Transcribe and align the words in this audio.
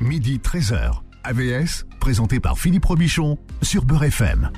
midi 0.00 0.38
13h. 0.42 1.00
AVS, 1.24 1.86
présenté 2.00 2.40
par 2.40 2.58
Philippe 2.58 2.84
Robichon 2.84 3.38
sur 3.62 3.84
Beurre 3.84 4.04
FM. 4.04 4.50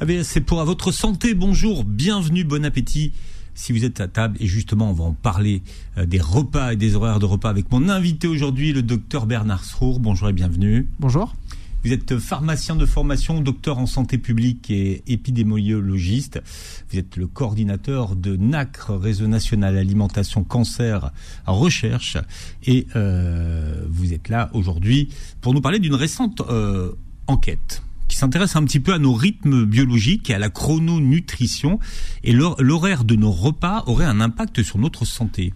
AVS, 0.00 0.22
c'est 0.22 0.40
pour 0.40 0.60
à 0.60 0.64
votre 0.64 0.92
santé. 0.92 1.34
Bonjour, 1.34 1.84
bienvenue, 1.84 2.44
bon 2.44 2.64
appétit. 2.64 3.12
Si 3.54 3.72
vous 3.72 3.84
êtes 3.84 4.00
à 4.00 4.08
table, 4.08 4.36
et 4.40 4.46
justement, 4.46 4.90
on 4.90 4.92
va 4.92 5.04
en 5.04 5.12
parler 5.12 5.62
euh, 5.96 6.06
des 6.06 6.20
repas 6.20 6.72
et 6.72 6.76
des 6.76 6.96
horaires 6.96 7.20
de 7.20 7.26
repas 7.26 7.50
avec 7.50 7.70
mon 7.70 7.88
invité 7.88 8.26
aujourd'hui, 8.26 8.72
le 8.72 8.82
docteur 8.82 9.26
Bernard 9.26 9.64
Srour. 9.64 10.00
Bonjour 10.00 10.28
et 10.28 10.32
bienvenue. 10.32 10.88
Bonjour. 10.98 11.34
Vous 11.84 11.92
êtes 11.92 12.18
pharmacien 12.18 12.76
de 12.76 12.86
formation, 12.86 13.42
docteur 13.42 13.78
en 13.78 13.84
santé 13.84 14.16
publique 14.16 14.70
et 14.70 15.02
épidémiologiste. 15.06 16.40
Vous 16.90 16.98
êtes 16.98 17.16
le 17.16 17.26
coordinateur 17.26 18.16
de 18.16 18.36
NACRE, 18.36 18.98
Réseau 18.98 19.26
National 19.26 19.76
Alimentation 19.76 20.44
Cancer 20.44 21.12
Recherche. 21.46 22.16
Et 22.64 22.86
euh, 22.96 23.84
vous 23.90 24.14
êtes 24.14 24.30
là 24.30 24.48
aujourd'hui 24.54 25.10
pour 25.42 25.52
nous 25.52 25.60
parler 25.60 25.78
d'une 25.78 25.94
récente 25.94 26.40
euh, 26.48 26.92
enquête 27.26 27.82
qui 28.08 28.16
s'intéresse 28.16 28.56
un 28.56 28.64
petit 28.64 28.80
peu 28.80 28.94
à 28.94 28.98
nos 28.98 29.12
rythmes 29.12 29.66
biologiques 29.66 30.30
et 30.30 30.34
à 30.34 30.38
la 30.38 30.48
chrononutrition. 30.48 31.80
Et 32.22 32.32
l'horaire 32.32 33.04
de 33.04 33.14
nos 33.14 33.32
repas 33.32 33.84
aurait 33.86 34.06
un 34.06 34.20
impact 34.20 34.62
sur 34.62 34.78
notre 34.78 35.04
santé. 35.04 35.52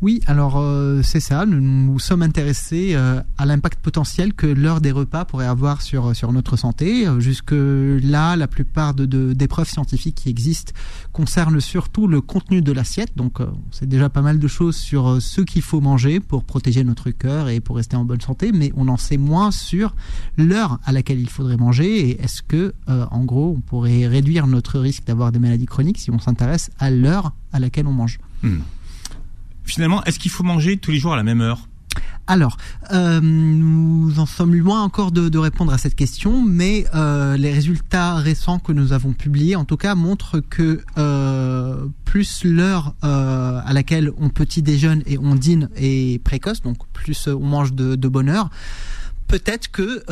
Oui, 0.00 0.20
alors 0.26 0.56
euh, 0.56 1.00
c'est 1.02 1.20
ça. 1.20 1.46
Nous 1.46 1.60
nous 1.60 1.98
sommes 1.98 2.22
intéressés 2.22 2.94
euh, 2.94 3.22
à 3.38 3.46
l'impact 3.46 3.80
potentiel 3.80 4.34
que 4.34 4.46
l'heure 4.46 4.80
des 4.80 4.90
repas 4.90 5.24
pourrait 5.24 5.46
avoir 5.46 5.80
sur 5.80 6.16
sur 6.16 6.32
notre 6.32 6.56
santé. 6.56 7.06
Euh, 7.06 7.20
jusque 7.20 7.54
là, 7.54 8.34
la 8.34 8.48
plupart 8.48 8.94
de, 8.94 9.32
des 9.32 9.48
preuves 9.48 9.68
scientifiques 9.68 10.16
qui 10.16 10.28
existent 10.28 10.72
concernent 11.12 11.60
surtout 11.60 12.08
le 12.08 12.20
contenu 12.20 12.62
de 12.62 12.72
l'assiette. 12.72 13.16
Donc, 13.16 13.38
c'est 13.70 13.88
déjà 13.88 14.08
pas 14.08 14.22
mal 14.22 14.38
de 14.38 14.48
choses 14.48 14.76
sur 14.76 15.20
ce 15.20 15.40
qu'il 15.40 15.62
faut 15.62 15.80
manger 15.80 16.20
pour 16.20 16.44
protéger 16.44 16.84
notre 16.84 17.10
cœur 17.10 17.48
et 17.48 17.60
pour 17.60 17.76
rester 17.76 17.96
en 17.96 18.04
bonne 18.04 18.20
santé. 18.20 18.50
Mais 18.52 18.72
on 18.76 18.88
en 18.88 18.96
sait 18.96 19.18
moins 19.18 19.50
sur 19.50 19.94
l'heure 20.36 20.80
à 20.84 20.92
laquelle 20.92 21.20
il 21.20 21.28
faudrait 21.28 21.56
manger 21.56 22.08
et 22.08 22.22
est-ce 22.22 22.42
que, 22.42 22.74
en 22.86 23.24
gros, 23.24 23.54
on 23.56 23.60
pourrait 23.60 24.06
réduire 24.06 24.46
notre 24.46 24.78
risque 24.80 25.04
d'avoir 25.04 25.32
des 25.32 25.38
maladies 25.38 25.66
chroniques 25.66 25.98
si 25.98 26.10
on 26.10 26.18
s'intéresse 26.18 26.70
à 26.78 26.90
l'heure 26.90 27.32
à 27.52 27.60
laquelle 27.60 27.86
on 27.86 27.92
mange. 27.92 28.18
Hmm 28.42 28.60
finalement, 29.72 30.04
est-ce 30.04 30.18
qu'il 30.18 30.30
faut 30.30 30.44
manger 30.44 30.76
tous 30.76 30.90
les 30.90 30.98
jours 30.98 31.12
à 31.12 31.16
la 31.16 31.22
même 31.22 31.40
heure? 31.40 31.68
Alors, 32.28 32.56
euh, 32.92 33.20
nous 33.20 34.20
en 34.20 34.26
sommes 34.26 34.54
loin 34.54 34.82
encore 34.82 35.10
de, 35.10 35.38
répondre 35.38 35.72
à 35.72 35.78
cette 35.78 35.96
question, 35.96 36.40
mais 36.40 36.86
euh, 36.94 37.36
les 37.36 37.52
résultats 37.52 38.14
récents 38.14 38.60
que 38.60 38.72
nous 38.72 38.92
avons 38.92 39.12
publiés, 39.12 39.56
en 39.56 39.64
tout 39.64 39.76
cas, 39.76 39.96
montrent 39.96 40.38
que 40.38 40.80
euh, 40.98 41.86
plus 42.04 42.44
l'heure 42.44 42.94
à 43.02 43.72
laquelle 43.72 44.12
on 44.18 44.28
petit 44.28 44.62
déjeune 44.62 45.02
et 45.06 45.18
on 45.18 45.34
dîne 45.34 45.68
est 45.74 46.22
précoce, 46.22 46.62
donc 46.62 46.76
plus 46.92 47.26
on 47.26 47.44
mange 47.44 47.72
de, 47.72 47.96
de 47.96 48.08
bonne 48.08 48.28
heure, 48.28 48.50
peut-être 49.26 49.70
que 49.70 50.04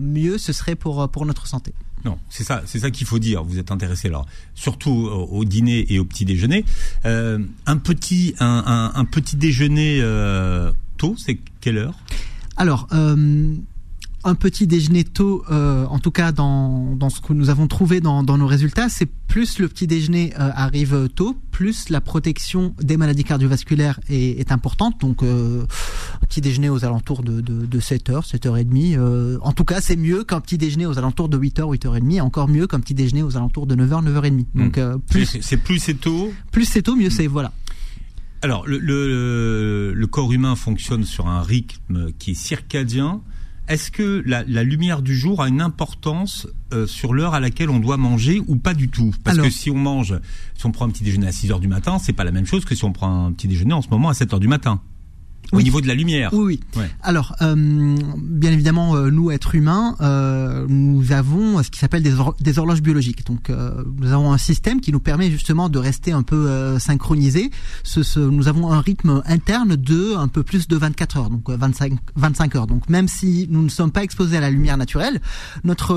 mieux 0.00 0.38
ce 0.38 0.52
serait 0.52 0.74
pour 0.74 1.10
pour 1.10 1.26
notre 1.26 1.46
santé. 1.46 1.74
Non, 2.04 2.18
c'est 2.28 2.44
ça, 2.44 2.62
c'est 2.66 2.80
ça 2.80 2.90
qu'il 2.90 3.06
faut 3.06 3.18
dire. 3.18 3.44
Vous 3.44 3.58
êtes 3.58 3.70
intéressé 3.70 4.08
alors, 4.08 4.26
surtout 4.54 4.90
au, 4.90 5.44
dîner 5.44 5.86
et 5.92 5.98
au 5.98 6.04
petit 6.04 6.24
déjeuner. 6.24 6.64
Euh, 7.04 7.38
un 7.66 7.76
petit, 7.76 8.34
un, 8.40 9.04
petit 9.10 9.36
déjeuner 9.36 9.98
euh, 10.00 10.72
tôt, 10.96 11.14
c'est 11.16 11.38
quelle 11.60 11.78
heure? 11.78 11.94
Alors, 12.56 12.88
euh, 12.92 13.54
un 14.24 14.34
petit 14.34 14.66
déjeuner 14.66 15.04
tôt, 15.04 15.44
euh, 15.50 15.84
en 15.86 15.98
tout 15.98 16.10
cas 16.10 16.32
dans, 16.32 16.94
dans 16.94 17.10
ce 17.10 17.20
que 17.20 17.32
nous 17.32 17.50
avons 17.50 17.66
trouvé 17.66 18.00
dans, 18.00 18.22
dans 18.22 18.38
nos 18.38 18.46
résultats, 18.46 18.88
c'est 18.88 19.08
plus 19.32 19.58
le 19.58 19.68
petit 19.68 19.86
déjeuner 19.86 20.32
euh, 20.38 20.50
arrive 20.54 21.08
tôt, 21.14 21.36
plus 21.50 21.88
la 21.88 22.00
protection 22.00 22.74
des 22.80 22.96
maladies 22.96 23.24
cardiovasculaires 23.24 23.98
est, 24.10 24.38
est 24.38 24.52
importante. 24.52 25.00
Donc, 25.00 25.22
euh, 25.22 25.62
un 26.22 26.26
petit 26.26 26.40
déjeuner 26.40 26.68
aux 26.68 26.84
alentours 26.84 27.22
de, 27.22 27.40
de, 27.40 27.64
de 27.64 27.80
7h, 27.80 28.28
7h30. 28.30 28.96
Euh, 28.96 29.38
en 29.40 29.52
tout 29.52 29.64
cas, 29.64 29.80
c'est 29.80 29.96
mieux 29.96 30.22
qu'un 30.22 30.40
petit 30.40 30.58
déjeuner 30.58 30.84
aux 30.86 30.98
alentours 30.98 31.28
de 31.28 31.38
8h, 31.38 31.78
8h30. 31.78 32.20
Encore 32.20 32.48
mieux 32.48 32.66
qu'un 32.66 32.80
petit 32.80 32.94
déjeuner 32.94 33.22
aux 33.22 33.36
alentours 33.36 33.66
de 33.66 33.74
9h, 33.74 34.04
9h30. 34.04 34.44
Hmm. 34.54 34.68
Donc, 34.70 34.80
plus 35.08 35.38
c'est 35.40 35.56
plus 35.56 35.78
c'est 35.78 35.94
tôt. 35.94 36.32
Plus 36.50 36.66
c'est 36.66 36.82
tôt, 36.82 36.94
mieux 36.94 37.10
c'est. 37.10 37.26
Voilà. 37.26 37.52
Alors, 38.42 38.66
le, 38.66 38.78
le, 38.78 39.92
le 39.94 40.06
corps 40.08 40.32
humain 40.32 40.56
fonctionne 40.56 41.04
sur 41.04 41.26
un 41.28 41.42
rythme 41.42 42.12
qui 42.18 42.32
est 42.32 42.34
circadien 42.34 43.22
est-ce 43.72 43.90
que 43.90 44.22
la, 44.26 44.42
lumière 44.62 45.00
du 45.00 45.16
jour 45.16 45.42
a 45.42 45.48
une 45.48 45.60
importance 45.62 46.46
euh, 46.72 46.86
sur 46.86 47.14
l'heure 47.14 47.34
à 47.34 47.40
laquelle 47.40 47.70
on 47.70 47.78
doit 47.78 47.96
manger 47.96 48.42
ou 48.46 48.56
pas 48.56 48.74
du 48.74 48.88
tout? 48.88 49.12
Parce 49.24 49.38
que 49.38 49.50
si 49.50 49.70
on 49.70 49.76
mange, 49.76 50.14
si 50.54 50.66
on 50.66 50.72
prend 50.72 50.84
un 50.84 50.90
petit 50.90 51.04
déjeuner 51.04 51.26
à 51.26 51.32
6 51.32 51.50
heures 51.50 51.60
du 51.60 51.68
matin, 51.68 51.98
c'est 51.98 52.12
pas 52.12 52.24
la 52.24 52.32
même 52.32 52.46
chose 52.46 52.64
que 52.64 52.74
si 52.74 52.84
on 52.84 52.92
prend 52.92 53.26
un 53.26 53.32
petit 53.32 53.48
déjeuner 53.48 53.72
en 53.72 53.82
ce 53.82 53.88
moment 53.88 54.10
à 54.10 54.14
7 54.14 54.34
heures 54.34 54.40
du 54.40 54.48
matin 54.48 54.80
au 55.52 55.62
niveau 55.62 55.80
de 55.80 55.86
la 55.86 55.94
lumière. 55.94 56.32
Oui, 56.32 56.60
oui. 56.76 56.84
Alors, 57.02 57.34
euh, 57.42 57.54
bien 58.16 58.52
évidemment, 58.52 58.96
euh, 58.96 59.10
nous, 59.10 59.30
êtres 59.30 59.54
humains, 59.54 59.96
euh, 60.00 60.66
nous 60.68 61.12
avons 61.12 61.62
ce 61.62 61.70
qui 61.70 61.78
s'appelle 61.78 62.02
des, 62.02 62.14
des, 62.40 62.58
horloges 62.58 62.82
biologiques. 62.82 63.26
Donc, 63.26 63.50
euh, 63.50 63.82
nous 63.98 64.12
avons 64.12 64.32
un 64.32 64.38
système 64.38 64.80
qui 64.80 64.92
nous 64.92 65.00
permet 65.00 65.30
justement 65.30 65.68
de 65.68 65.78
rester 65.78 66.12
un 66.12 66.22
peu 66.22 66.48
euh, 66.48 66.78
synchronisés. 66.78 67.50
Ce, 67.82 68.02
ce, 68.02 68.20
nous 68.20 68.48
avons 68.48 68.72
un 68.72 68.80
rythme 68.80 69.22
interne 69.26 69.76
de 69.76 70.16
un 70.16 70.28
peu 70.28 70.42
plus 70.42 70.68
de 70.68 70.76
24 70.76 71.16
heures, 71.18 71.30
donc 71.30 71.48
25, 71.48 71.92
25 72.16 72.56
heures. 72.56 72.66
Donc, 72.66 72.88
même 72.88 73.08
si 73.08 73.46
nous 73.50 73.62
ne 73.62 73.68
sommes 73.68 73.92
pas 73.92 74.02
exposés 74.02 74.36
à 74.36 74.40
la 74.40 74.50
lumière 74.50 74.76
naturelle, 74.76 75.20
notre 75.64 75.92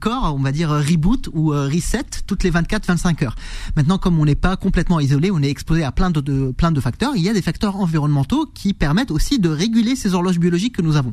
corps, 0.00 0.34
on 0.36 0.42
va 0.42 0.52
dire, 0.52 0.70
reboot 0.70 1.28
ou 1.32 1.48
reset 1.48 2.04
toutes 2.26 2.44
les 2.44 2.50
24-25 2.50 3.24
heures. 3.24 3.36
Maintenant, 3.76 3.98
comme 3.98 4.18
on 4.18 4.24
n'est 4.24 4.34
pas 4.34 4.56
complètement 4.56 5.00
isolé, 5.00 5.30
on 5.30 5.42
est 5.42 5.50
exposé 5.50 5.84
à 5.84 5.92
plein 5.92 6.10
de, 6.10 6.20
de, 6.20 6.52
plein 6.52 6.72
de 6.72 6.80
facteurs. 6.80 7.12
Il 7.16 7.22
y 7.22 7.28
a 7.28 7.32
des 7.32 7.42
facteurs 7.42 7.76
environnementaux 7.76 8.46
qui 8.54 8.61
permettent 8.72 9.10
aussi 9.10 9.38
de 9.38 9.48
réguler 9.48 9.96
ces 9.96 10.14
horloges 10.14 10.38
biologiques 10.38 10.76
que 10.76 10.82
nous 10.82 10.96
avons. 10.96 11.12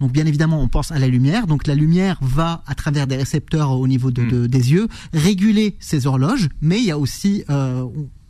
Donc 0.00 0.12
bien 0.12 0.26
évidemment, 0.26 0.62
on 0.62 0.68
pense 0.68 0.92
à 0.92 0.98
la 0.98 1.08
lumière. 1.08 1.46
Donc 1.46 1.66
la 1.66 1.74
lumière 1.74 2.18
va 2.20 2.62
à 2.66 2.74
travers 2.74 3.06
des 3.06 3.16
récepteurs 3.16 3.72
au 3.72 3.88
niveau 3.88 4.10
de, 4.10 4.22
mm. 4.22 4.48
des 4.48 4.72
yeux 4.72 4.88
réguler 5.14 5.76
ces 5.80 6.06
horloges, 6.06 6.48
mais 6.60 6.78
il 6.78 6.84
y 6.84 6.90
a 6.90 6.98
aussi 6.98 7.44
euh, 7.48 7.86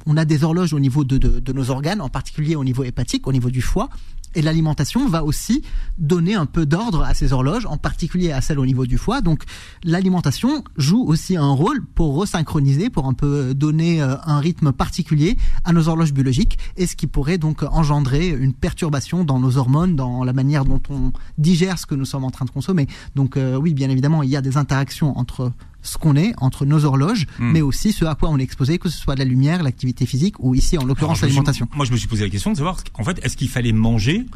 on 0.06 0.16
a 0.16 0.24
des 0.24 0.44
horloges 0.44 0.72
au 0.72 0.80
niveau 0.80 1.04
de, 1.04 1.18
de, 1.18 1.40
de, 1.40 1.52
nos 1.52 1.70
organes, 1.70 2.00
en 2.00 2.08
particulier 2.08 2.56
au 2.56 2.64
niveau 2.64 2.84
hépatique, 2.84 3.26
au 3.26 3.32
niveau 3.32 3.50
du 3.50 3.60
foie, 3.60 3.90
et 4.34 4.42
l'alimentation 4.42 5.08
va 5.08 5.24
aussi 5.24 5.62
donner 5.98 6.34
un 6.34 6.46
peu 6.46 6.66
d'ordre 6.66 7.02
à 7.02 7.14
ces 7.14 7.32
horloges, 7.32 7.66
en 7.66 7.76
particulier 7.76 8.32
à 8.32 8.40
celles 8.40 8.58
au 8.58 8.66
niveau 8.66 8.86
du 8.86 8.98
foie. 8.98 9.20
Donc 9.20 9.44
l'alimentation 9.82 10.64
joue 10.76 11.02
aussi 11.02 11.36
un 11.36 11.50
rôle 11.50 11.84
pour 11.94 12.16
resynchroniser, 12.16 12.90
pour 12.90 13.06
un 13.06 13.12
peu 13.12 13.54
donner 13.54 14.02
euh, 14.02 14.16
un 14.24 14.38
rythme 14.38 14.72
particulier 14.72 15.36
à 15.64 15.72
nos 15.72 15.88
horloges 15.88 16.12
biologiques, 16.12 16.58
et 16.76 16.86
ce 16.86 16.96
qui 16.96 17.06
pourrait 17.06 17.38
donc 17.38 17.62
engendrer 17.62 18.28
une 18.28 18.52
perturbation 18.52 19.24
dans 19.24 19.38
nos 19.38 19.56
hormones, 19.56 19.96
dans 19.96 20.24
la 20.24 20.32
manière 20.32 20.64
dont 20.64 20.82
on 20.90 21.12
digère 21.38 21.78
ce 21.78 21.86
que 21.86 21.94
nous 21.94 22.04
sommes 22.04 22.24
en 22.24 22.30
train 22.30 22.44
de 22.44 22.50
consommer. 22.50 22.86
Donc 23.14 23.36
euh, 23.36 23.56
oui, 23.56 23.74
bien 23.74 23.90
évidemment, 23.90 24.22
il 24.22 24.30
y 24.30 24.36
a 24.36 24.42
des 24.42 24.56
interactions 24.56 25.18
entre 25.18 25.52
ce 25.82 25.98
qu'on 25.98 26.16
est 26.16 26.32
entre 26.38 26.66
nos 26.66 26.84
horloges, 26.84 27.26
hmm. 27.38 27.52
mais 27.52 27.62
aussi 27.62 27.92
ce 27.92 28.04
à 28.04 28.14
quoi 28.14 28.28
on 28.30 28.38
est 28.38 28.42
exposé, 28.42 28.78
que 28.78 28.88
ce 28.88 28.98
soit 28.98 29.14
la 29.14 29.24
lumière, 29.24 29.62
l'activité 29.62 30.06
physique 30.06 30.36
ou 30.38 30.54
ici 30.54 30.78
en 30.78 30.84
l'occurrence 30.84 31.22
l'alimentation. 31.22 31.68
Moi, 31.74 31.86
je 31.86 31.92
me 31.92 31.96
suis 31.96 32.08
posé 32.08 32.24
la 32.24 32.30
question 32.30 32.52
de 32.52 32.56
savoir, 32.56 32.76
en 32.94 33.04
fait, 33.04 33.18
est-ce 33.24 33.36
qu'il 33.36 33.48
fallait 33.48 33.72
manger 33.72 34.26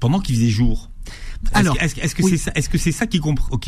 pendant 0.00 0.20
qu'il 0.20 0.34
faisait 0.34 0.48
jour? 0.48 0.90
Alors, 1.52 1.76
est-ce, 1.80 2.14
que 2.14 2.22
c'est 2.28 2.36
ça, 2.36 2.52
est-ce 2.54 2.68
que 2.68 2.78
c'est 2.78 2.92
ça 2.92 3.06
qu'il, 3.06 3.20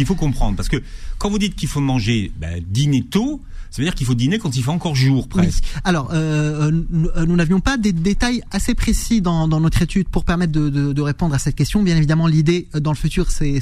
faut 0.06 0.15
comprendre? 0.15 0.56
Parce 0.56 0.69
que 0.69 0.82
quand 1.19 1.31
vous 1.31 1.38
dites 1.38 1.54
qu'il 1.56 1.69
faut 1.69 1.81
manger 1.81 2.32
ben, 2.38 2.62
dîner 2.66 3.03
tôt, 3.03 3.43
ça 3.71 3.82
veut 3.82 3.84
dire 3.84 3.94
qu'il 3.94 4.06
faut 4.06 4.15
dîner 4.15 4.38
quand 4.38 4.56
il 4.56 4.62
fait 4.62 4.71
encore 4.71 4.94
jour, 4.94 5.28
presque. 5.28 5.65
Alors, 5.84 6.10
euh, 6.12 6.72
euh, 7.16 7.26
nous 7.26 7.37
n'avions 7.37 7.60
pas 7.60 7.76
des 7.76 7.93
détails 7.93 8.43
assez 8.50 8.75
précis 8.75 9.21
dans, 9.21 9.47
dans 9.47 9.60
notre 9.60 9.82
étude 9.82 10.09
pour 10.09 10.25
permettre 10.25 10.53
de, 10.53 10.69
de, 10.69 10.93
de, 10.93 11.03
répondre 11.03 11.34
à 11.34 11.38
cette 11.38 11.54
question. 11.54 11.82
Bien 11.82 11.97
évidemment, 11.97 12.26
l'idée 12.26 12.69
euh, 12.75 12.81
dans 12.81 12.93
le 12.93 12.97
futur, 12.97 13.31
c'est, 13.31 13.60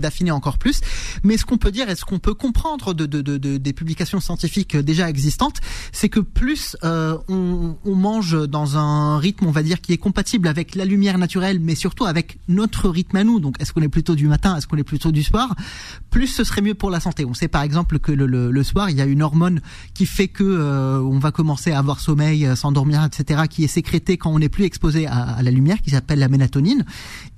d'affiner 0.00 0.30
encore 0.30 0.58
plus. 0.58 0.80
Mais 1.22 1.36
ce 1.36 1.44
qu'on 1.44 1.58
peut 1.58 1.70
dire 1.70 1.88
et 1.90 1.96
ce 1.96 2.04
qu'on 2.04 2.18
peut 2.18 2.34
comprendre 2.34 2.94
de, 2.94 3.04
de, 3.06 3.20
de, 3.20 3.56
des 3.58 3.72
publications 3.72 4.20
scientifiques 4.20 4.76
déjà 4.76 5.08
existantes, 5.08 5.60
c'est 5.92 6.08
que 6.08 6.20
plus 6.20 6.76
euh, 6.82 7.18
on, 7.28 7.76
on 7.84 7.94
mange 7.94 8.48
dans 8.48 8.78
un 8.78 9.18
rythme, 9.18 9.46
on 9.46 9.50
va 9.50 9.62
dire, 9.62 9.80
qui 9.80 9.92
est 9.92 9.98
compatible 9.98 10.48
avec 10.48 10.74
la 10.74 10.84
lumière 10.84 11.18
naturelle, 11.18 11.60
mais 11.60 11.74
surtout 11.74 12.06
avec 12.06 12.38
notre 12.48 12.88
rythme 12.88 13.11
à 13.20 13.24
nous. 13.24 13.40
Donc, 13.40 13.56
est-ce 13.60 13.72
qu'on 13.72 13.82
est 13.82 13.88
plutôt 13.88 14.14
du 14.14 14.28
matin, 14.28 14.56
est-ce 14.56 14.66
qu'on 14.66 14.76
est 14.76 14.84
plutôt 14.84 15.12
du 15.12 15.22
soir? 15.22 15.54
Plus 16.10 16.26
ce 16.26 16.44
serait 16.44 16.62
mieux 16.62 16.74
pour 16.74 16.90
la 16.90 17.00
santé. 17.00 17.24
On 17.24 17.34
sait 17.34 17.48
par 17.48 17.62
exemple 17.62 17.98
que 17.98 18.12
le, 18.12 18.26
le, 18.26 18.50
le 18.50 18.62
soir, 18.62 18.90
il 18.90 18.96
y 18.96 19.00
a 19.00 19.06
une 19.06 19.22
hormone 19.22 19.60
qui 19.94 20.06
fait 20.06 20.28
que 20.28 20.44
euh, 20.44 21.00
on 21.00 21.18
va 21.18 21.32
commencer 21.32 21.72
à 21.72 21.78
avoir 21.78 22.00
sommeil, 22.00 22.46
à 22.46 22.56
s'endormir, 22.56 23.04
etc., 23.04 23.42
qui 23.48 23.64
est 23.64 23.68
sécrété 23.68 24.16
quand 24.16 24.30
on 24.30 24.38
n'est 24.38 24.48
plus 24.48 24.64
exposé 24.64 25.06
à, 25.06 25.42
la 25.42 25.50
lumière, 25.50 25.80
qui 25.82 25.90
s'appelle 25.90 26.18
la 26.18 26.28
mélatonine. 26.28 26.84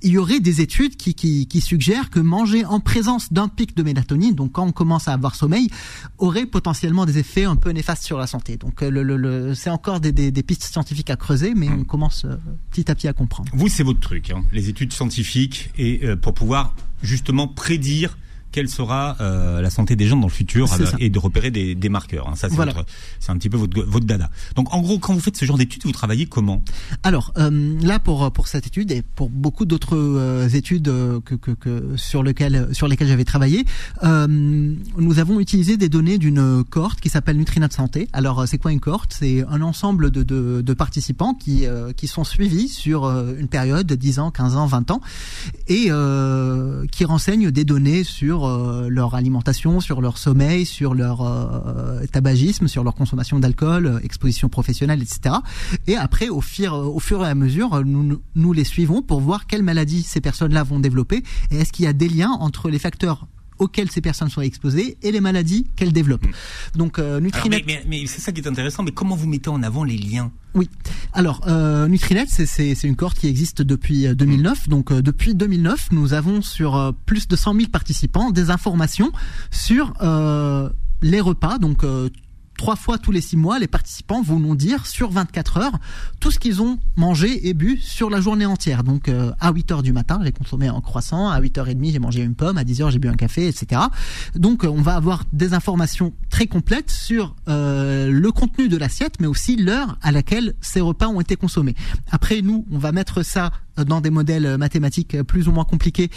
Il 0.01 0.11
y 0.11 0.17
aurait 0.17 0.39
des 0.39 0.61
études 0.61 0.95
qui, 0.95 1.13
qui, 1.13 1.47
qui 1.47 1.61
suggèrent 1.61 2.09
que 2.09 2.19
manger 2.19 2.65
en 2.65 2.79
présence 2.79 3.31
d'un 3.31 3.47
pic 3.47 3.75
de 3.75 3.83
mélatonine, 3.83 4.35
donc 4.35 4.53
quand 4.53 4.65
on 4.65 4.71
commence 4.71 5.07
à 5.07 5.13
avoir 5.13 5.35
sommeil, 5.35 5.69
aurait 6.17 6.45
potentiellement 6.45 7.05
des 7.05 7.17
effets 7.17 7.45
un 7.45 7.55
peu 7.55 7.71
néfastes 7.71 8.03
sur 8.03 8.17
la 8.17 8.27
santé. 8.27 8.57
Donc 8.57 8.81
euh, 8.81 8.89
le, 8.89 9.03
le, 9.03 9.55
c'est 9.55 9.69
encore 9.69 9.99
des, 9.99 10.11
des, 10.11 10.31
des, 10.31 10.43
pistes 10.43 10.63
scientifiques 10.63 11.09
à 11.09 11.15
creuser, 11.15 11.53
mais 11.55 11.69
on 11.69 11.83
commence 11.83 12.25
euh, 12.25 12.35
petit 12.71 12.89
à 12.91 12.95
petit 12.95 13.07
à 13.07 13.13
comprendre. 13.13 13.49
Vous, 13.53 13.67
c'est 13.67 13.83
votre 13.83 13.99
truc, 13.99 14.31
hein, 14.31 14.43
les 14.51 14.69
études 14.69 14.93
scientifiques, 14.93 15.64
et 15.77 16.01
pour 16.21 16.33
pouvoir 16.33 16.75
justement 17.01 17.47
prédire 17.47 18.17
quelle 18.55 18.69
sera 18.69 19.17
euh, 19.19 19.59
la 19.61 19.69
santé 19.69 19.97
des 19.97 20.07
gens 20.07 20.15
dans 20.15 20.27
le 20.27 20.31
futur 20.31 20.71
euh, 20.71 20.85
et 20.99 21.09
de 21.09 21.19
repérer 21.19 21.51
des, 21.51 21.75
des 21.75 21.89
marqueurs. 21.89 22.29
hein. 22.29 22.35
Ça, 22.35 22.47
c'est 22.47 22.55
Voilà. 22.55 22.73
un 23.27 23.37
petit 23.37 23.49
peu 23.49 23.57
votre, 23.57 23.83
votre 23.83 24.05
dada. 24.05 24.29
Donc, 24.55 24.73
en 24.73 24.79
gros, 24.81 24.97
quand 24.97 25.13
vous 25.13 25.19
faites 25.19 25.35
ce 25.35 25.43
genre 25.43 25.57
d'études, 25.57 25.81
vous 25.83 25.91
travaillez 25.91 26.25
comment? 26.25 26.63
Alors 27.03 27.33
euh, 27.37 27.75
là 27.81 27.99
pour 27.99 28.31
pour 28.31 28.47
cette 28.47 28.65
étude 28.67 28.91
et 28.91 29.01
pour 29.01 29.29
beaucoup 29.29 29.65
d'autres 29.65 30.47
études 30.55 30.85
que, 31.25 31.35
que, 31.35 31.51
que 31.51 31.97
sur 31.97 32.23
lesquelles 32.23 32.69
sur 32.71 32.87
lesquelles 32.87 33.09
j'avais 33.09 33.25
travaillé, 33.25 33.65
nous 34.97 35.19
avons 35.19 35.39
utilisé 35.41 35.75
des 35.77 35.89
données 35.89 36.17
d'une 36.17 36.63
cohorte 36.63 37.01
qui 37.01 37.09
s'appelle 37.09 37.35
Nutrinet 37.37 37.67
Santé. 37.71 38.07
Alors 38.13 38.47
c'est 38.47 38.57
quoi 38.57 38.71
une 38.71 38.79
cohorte? 38.79 39.13
C'est 39.19 39.43
un 39.49 39.61
ensemble 39.61 40.11
de, 40.11 40.23
de, 40.23 40.61
de 40.61 40.73
participants 40.73 41.33
qui 41.33 41.65
qui 41.97 42.07
sont 42.07 42.23
suivis 42.23 42.69
sur 42.69 43.05
une 43.05 43.47
période 43.47 43.85
de 43.85 43.95
10 43.95 44.19
ans, 44.19 44.31
15 44.31 44.55
ans, 44.55 44.65
20 44.65 44.91
ans 44.91 45.01
et 45.67 45.89
qui 46.91 47.05
renseignent 47.05 47.51
des 47.51 47.65
données 47.65 48.03
sur 48.03 48.44
euh, 48.47 48.87
leur 48.89 49.15
alimentation, 49.15 49.79
sur 49.79 50.01
leur 50.01 50.17
sommeil, 50.17 50.65
sur 50.65 50.93
leur 50.93 51.21
euh, 51.21 52.05
tabagisme, 52.11 52.67
sur 52.67 52.83
leur 52.83 52.95
consommation 52.95 53.39
d'alcool, 53.39 53.85
euh, 53.85 53.99
exposition 54.03 54.49
professionnelle, 54.49 55.01
etc. 55.01 55.35
Et 55.87 55.95
après, 55.95 56.29
au 56.29 56.41
fur, 56.41 57.25
et 57.25 57.27
à 57.27 57.35
mesure, 57.35 57.83
nous, 57.85 58.21
nous 58.35 58.53
les 58.53 58.63
suivons 58.63 59.01
pour 59.01 59.19
voir 59.19 59.47
quelles 59.47 59.63
maladies 59.63 60.03
ces 60.03 60.21
personnes-là 60.21 60.63
vont 60.63 60.79
développer 60.79 61.23
et 61.51 61.57
est-ce 61.57 61.71
qu'il 61.71 61.85
y 61.85 61.87
a 61.87 61.93
des 61.93 62.09
liens 62.09 62.31
entre 62.31 62.69
les 62.69 62.79
facteurs 62.79 63.27
auxquels 63.59 63.89
ces 63.91 64.01
personnes 64.01 64.29
sont 64.29 64.41
exposées 64.41 64.97
et 65.01 65.11
les 65.11 65.21
maladies 65.21 65.65
qu'elles 65.75 65.93
développent. 65.93 66.27
Donc, 66.75 66.99
euh, 66.99 67.17
Alors, 67.17 67.21
Nutrinet. 67.21 67.63
mais 67.65 67.83
mais, 67.87 68.01
mais 68.01 68.07
c'est 68.07 68.21
ça 68.21 68.31
qui 68.31 68.41
est 68.41 68.47
intéressant. 68.47 68.83
Mais 68.83 68.91
comment 68.91 69.15
vous 69.15 69.27
mettez 69.27 69.49
en 69.49 69.63
avant 69.63 69.83
les 69.83 69.97
liens? 69.97 70.31
Oui. 70.53 70.69
Alors, 71.13 71.41
euh, 71.47 71.87
Nutrinet, 71.87 72.25
c'est- 72.27 72.73
une 72.83 72.95
cohorte 72.95 73.19
qui 73.19 73.27
existe 73.27 73.61
depuis 73.61 74.07
euh, 74.07 74.15
2009. 74.15 74.69
Donc, 74.69 74.91
euh, 74.91 75.01
depuis 75.01 75.35
2009, 75.35 75.89
nous 75.91 76.13
avons 76.13 76.41
sur 76.41 76.75
euh, 76.75 76.91
plus 77.05 77.27
de 77.27 77.35
100 77.35 77.53
000 77.55 77.69
participants 77.69 78.31
des 78.31 78.49
informations 78.49 79.11
sur 79.51 79.93
les 81.01 81.21
repas. 81.21 81.57
Donc, 81.57 81.83
trois 82.57 82.75
fois 82.75 82.97
tous 82.97 83.11
les 83.11 83.21
six 83.21 83.37
mois, 83.37 83.59
les 83.59 83.67
participants 83.67 84.21
vont 84.21 84.39
nous 84.39 84.55
dire 84.55 84.85
sur 84.85 85.11
24 85.11 85.57
heures 85.57 85.79
tout 86.19 86.31
ce 86.31 86.39
qu'ils 86.39 86.61
ont 86.61 86.79
mangé 86.95 87.47
et 87.47 87.53
bu 87.53 87.77
sur 87.77 88.09
la 88.09 88.21
journée 88.21 88.45
entière. 88.45 88.83
Donc, 88.83 89.09
euh, 89.09 89.31
à 89.39 89.51
8 89.51 89.71
heures 89.71 89.83
du 89.83 89.93
matin, 89.93 90.19
j'ai 90.23 90.31
consommé 90.31 90.67
un 90.67 90.81
croissant. 90.81 91.29
À 91.29 91.39
8h30, 91.39 91.91
j'ai 91.91 91.99
mangé 91.99 92.21
une 92.21 92.35
pomme. 92.35 92.57
À 92.57 92.63
10 92.63 92.81
heures, 92.81 92.91
j'ai 92.91 92.99
bu 92.99 93.07
un 93.07 93.15
café, 93.15 93.47
etc. 93.47 93.81
Donc, 94.35 94.63
euh, 94.63 94.67
on 94.67 94.81
va 94.81 94.95
avoir 94.95 95.23
des 95.33 95.53
informations 95.53 96.13
très 96.29 96.47
complètes 96.47 96.91
sur 96.91 97.35
euh, 97.47 98.09
le 98.11 98.31
contenu 98.31 98.67
de 98.67 98.77
l'assiette, 98.77 99.15
mais 99.19 99.27
aussi 99.27 99.55
l'heure 99.57 99.97
à 100.01 100.11
laquelle 100.11 100.55
ces 100.61 100.81
repas 100.81 101.07
ont 101.07 101.21
été 101.21 101.35
consommés. 101.35 101.75
Après, 102.11 102.41
nous, 102.41 102.65
on 102.71 102.77
va 102.77 102.91
mettre 102.91 103.23
ça 103.23 103.51
dans 103.77 103.99
des 103.99 104.09
modèles 104.09 104.57
mathématiques 104.57 105.21
plus 105.23 105.49
ou 105.49 105.51
moins 105.51 105.65
compliqués, 105.65 106.09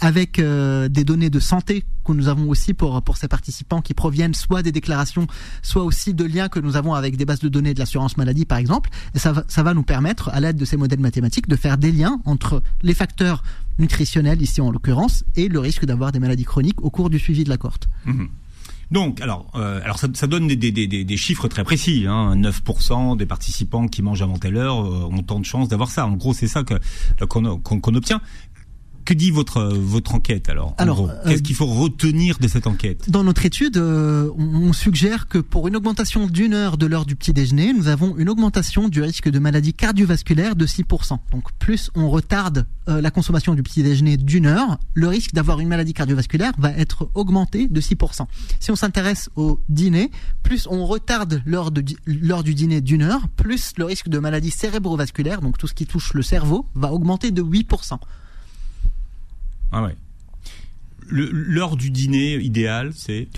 avec 0.00 0.38
des 0.38 1.04
données 1.04 1.30
de 1.30 1.40
santé 1.40 1.84
que 2.04 2.12
nous 2.12 2.28
avons 2.28 2.50
aussi 2.50 2.74
pour 2.74 3.00
pour 3.02 3.16
ces 3.16 3.26
participants 3.26 3.80
qui 3.80 3.94
proviennent 3.94 4.34
soit 4.34 4.62
des 4.62 4.72
déclarations, 4.72 5.26
soit 5.62 5.82
aussi 5.82 6.14
de 6.14 6.24
liens 6.24 6.48
que 6.48 6.60
nous 6.60 6.76
avons 6.76 6.94
avec 6.94 7.16
des 7.16 7.24
bases 7.24 7.40
de 7.40 7.48
données 7.48 7.74
de 7.74 7.78
l'assurance 7.78 8.16
maladie, 8.16 8.44
par 8.44 8.58
exemple. 8.58 8.90
Et 9.14 9.18
ça 9.18 9.32
va, 9.32 9.44
ça 9.48 9.62
va 9.62 9.74
nous 9.74 9.82
permettre, 9.82 10.28
à 10.30 10.40
l'aide 10.40 10.56
de 10.56 10.64
ces 10.64 10.76
modèles 10.76 11.00
mathématiques, 11.00 11.48
de 11.48 11.56
faire 11.56 11.78
des 11.78 11.92
liens 11.92 12.20
entre 12.24 12.62
les 12.82 12.94
facteurs 12.94 13.42
nutritionnels, 13.78 14.42
ici 14.42 14.60
en 14.60 14.70
l'occurrence, 14.70 15.24
et 15.36 15.48
le 15.48 15.60
risque 15.60 15.84
d'avoir 15.84 16.12
des 16.12 16.18
maladies 16.18 16.44
chroniques 16.44 16.82
au 16.82 16.90
cours 16.90 17.10
du 17.10 17.18
suivi 17.18 17.44
de 17.44 17.48
la 17.48 17.56
cohorte. 17.56 17.88
Mhm. 18.06 18.28
Donc, 18.90 19.20
alors, 19.20 19.50
euh, 19.54 19.80
alors 19.84 19.98
ça, 19.98 20.26
donne 20.26 20.46
des, 20.46 20.56
des, 20.56 20.72
des, 20.72 21.04
des 21.04 21.16
chiffres 21.16 21.46
très 21.48 21.62
précis. 21.62 22.06
Hein. 22.08 22.36
9% 22.36 23.16
des 23.18 23.26
participants 23.26 23.86
qui 23.86 24.02
mangent 24.02 24.22
avant 24.22 24.38
telle 24.38 24.56
heure 24.56 24.80
euh, 24.80 25.10
ont 25.12 25.22
tant 25.22 25.40
de 25.40 25.44
chances 25.44 25.68
d'avoir 25.68 25.90
ça. 25.90 26.06
En 26.06 26.12
gros, 26.12 26.32
c'est 26.32 26.46
ça 26.46 26.62
qu'on 27.28 27.94
obtient. 27.94 28.20
Que 29.08 29.14
dit 29.14 29.30
votre 29.30 29.62
votre 29.74 30.14
enquête 30.14 30.50
alors, 30.50 30.74
Alors, 30.76 31.08
euh, 31.08 31.14
Qu'est-ce 31.26 31.42
qu'il 31.42 31.54
faut 31.54 31.64
retenir 31.64 32.36
de 32.38 32.46
cette 32.46 32.66
enquête? 32.66 33.08
Dans 33.08 33.24
notre 33.24 33.46
étude, 33.46 33.78
euh, 33.78 34.28
on 34.36 34.74
suggère 34.74 35.28
que 35.28 35.38
pour 35.38 35.66
une 35.66 35.76
augmentation 35.76 36.26
d'une 36.26 36.52
heure 36.52 36.76
de 36.76 36.84
l'heure 36.84 37.06
du 37.06 37.16
petit 37.16 37.32
déjeuner, 37.32 37.72
nous 37.72 37.88
avons 37.88 38.18
une 38.18 38.28
augmentation 38.28 38.90
du 38.90 39.00
risque 39.00 39.30
de 39.30 39.38
maladie 39.38 39.72
cardiovasculaire 39.72 40.56
de 40.56 40.66
6%. 40.66 41.20
Donc 41.32 41.44
plus 41.58 41.90
on 41.94 42.10
retarde 42.10 42.66
euh, 42.90 43.00
la 43.00 43.10
consommation 43.10 43.54
du 43.54 43.62
petit 43.62 43.82
déjeuner 43.82 44.18
d'une 44.18 44.44
heure, 44.44 44.78
le 44.92 45.08
risque 45.08 45.32
d'avoir 45.32 45.60
une 45.60 45.68
maladie 45.68 45.94
cardiovasculaire 45.94 46.52
va 46.58 46.72
être 46.72 47.08
augmenté 47.14 47.66
de 47.66 47.80
6%. 47.80 48.26
Si 48.60 48.70
on 48.70 48.76
s'intéresse 48.76 49.30
au 49.36 49.58
dîner, 49.70 50.10
plus 50.42 50.68
on 50.70 50.84
retarde 50.84 51.40
l'heure 51.46 51.70
de 51.70 51.80
di- 51.80 51.96
l'heure 52.04 52.42
du 52.42 52.54
dîner 52.54 52.82
d'une 52.82 53.00
heure, 53.00 53.26
plus 53.38 53.72
le 53.78 53.86
risque 53.86 54.10
de 54.10 54.18
maladie 54.18 54.50
cérébrovasculaire, 54.50 55.40
donc 55.40 55.56
tout 55.56 55.66
ce 55.66 55.72
qui 55.72 55.86
touche 55.86 56.12
le 56.12 56.20
cerveau, 56.20 56.66
va 56.74 56.92
augmenter 56.92 57.30
de 57.30 57.40
8%. 57.42 57.94
Ah 59.72 59.82
ouais. 59.82 59.96
L'heure 61.10 61.76
du 61.76 61.90
dîner 61.90 62.34
idéal, 62.36 62.92
c'est 62.94 63.28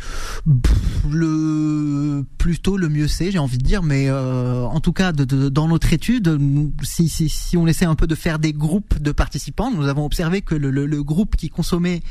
le 1.09 2.25
plus 2.39 2.59
tôt 2.59 2.77
le 2.77 2.89
mieux 2.89 3.09
c'est 3.09 3.31
j'ai 3.31 3.39
envie 3.39 3.59
de 3.59 3.65
dire 3.65 3.83
mais 3.83 4.07
euh, 4.09 4.65
en 4.65 4.81
tout 4.81 4.93
cas 4.93 5.13
de, 5.13 5.25
de- 5.25 5.49
dans 5.49 5.69
notre 5.69 5.93
étude 5.93 6.39
si, 6.83 7.09
si, 7.09 7.29
si 7.29 7.57
on 7.57 7.67
essaie 7.67 7.85
un 7.85 7.95
peu 7.95 8.07
de 8.07 8.15
faire 8.15 8.39
des 8.39 8.53
groupes 8.53 9.01
de 9.01 9.13
participants 9.13 9.71
nous 9.71 9.87
avons 9.87 10.05
observé 10.05 10.43
que 10.43 10.55
le, 10.55 10.71
le, 10.71 10.87
le 10.87 11.03
groupe 11.03 11.37
qui 11.37 11.49
consommait 11.49 12.03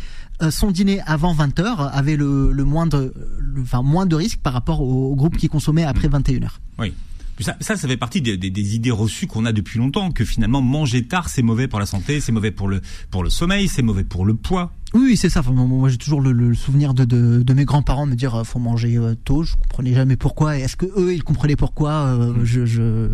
euh, 0.41 0.49
son 0.51 0.71
dîner 0.71 1.01
avant 1.05 1.33
20 1.33 1.59
heures 1.59 1.81
avait 1.95 2.15
le, 2.15 2.51
le 2.51 2.63
moindre 2.63 3.11
le, 3.39 3.61
enfin 3.61 3.81
moins 3.81 4.05
de 4.05 4.15
risque 4.15 4.39
par 4.39 4.53
rapport 4.53 4.81
au, 4.81 5.11
au 5.11 5.15
groupe 5.15 5.37
qui 5.37 5.49
consommait 5.49 5.83
après 5.83 6.07
21 6.07 6.43
heures 6.43 6.61
oui. 6.77 6.93
Ça, 7.39 7.55
ça, 7.59 7.75
ça 7.77 7.87
fait 7.87 7.97
partie 7.97 8.21
des, 8.21 8.37
des- 8.37 8.49
des 8.49 8.75
idées 8.75 8.91
reçues 8.91 9.27
qu'on 9.27 9.45
a 9.45 9.51
depuis 9.51 9.79
longtemps, 9.79 10.11
que 10.11 10.25
finalement 10.25 10.61
manger 10.61 11.05
tard 11.05 11.29
c'est 11.29 11.41
mauvais 11.41 11.67
pour 11.67 11.79
la 11.79 11.85
santé, 11.85 12.19
c'est 12.21 12.31
mauvais 12.31 12.51
pour 12.51 12.67
le 12.67 12.81
pour 13.11 13.23
le 13.23 13.29
sommeil, 13.29 13.67
c'est 13.67 13.81
mauvais 13.81 14.03
pour 14.03 14.25
le 14.25 14.33
poids. 14.35 14.71
Oui, 14.95 15.15
c'est 15.17 15.29
ça. 15.29 15.41
Enfin, 15.41 15.51
moi, 15.51 15.87
j'ai 15.89 15.97
toujours 15.99 16.19
le, 16.19 16.31
le 16.31 16.55
souvenir 16.55 16.95
de, 16.95 17.05
de, 17.05 17.43
de 17.43 17.53
mes 17.53 17.63
grands-parents 17.63 18.07
me 18.07 18.15
dire 18.15 18.33
euh, 18.33 18.43
faut 18.43 18.57
manger 18.57 18.97
euh, 18.97 19.13
tôt. 19.23 19.43
Je 19.43 19.55
comprenais 19.55 19.93
jamais 19.93 20.15
pourquoi. 20.15 20.57
Est-ce 20.57 20.75
que 20.75 20.87
eux 20.97 21.13
ils 21.13 21.23
comprenaient 21.23 21.55
pourquoi? 21.55 21.91
Euh, 21.91 22.33
Je 22.43 22.65
je 22.65 23.07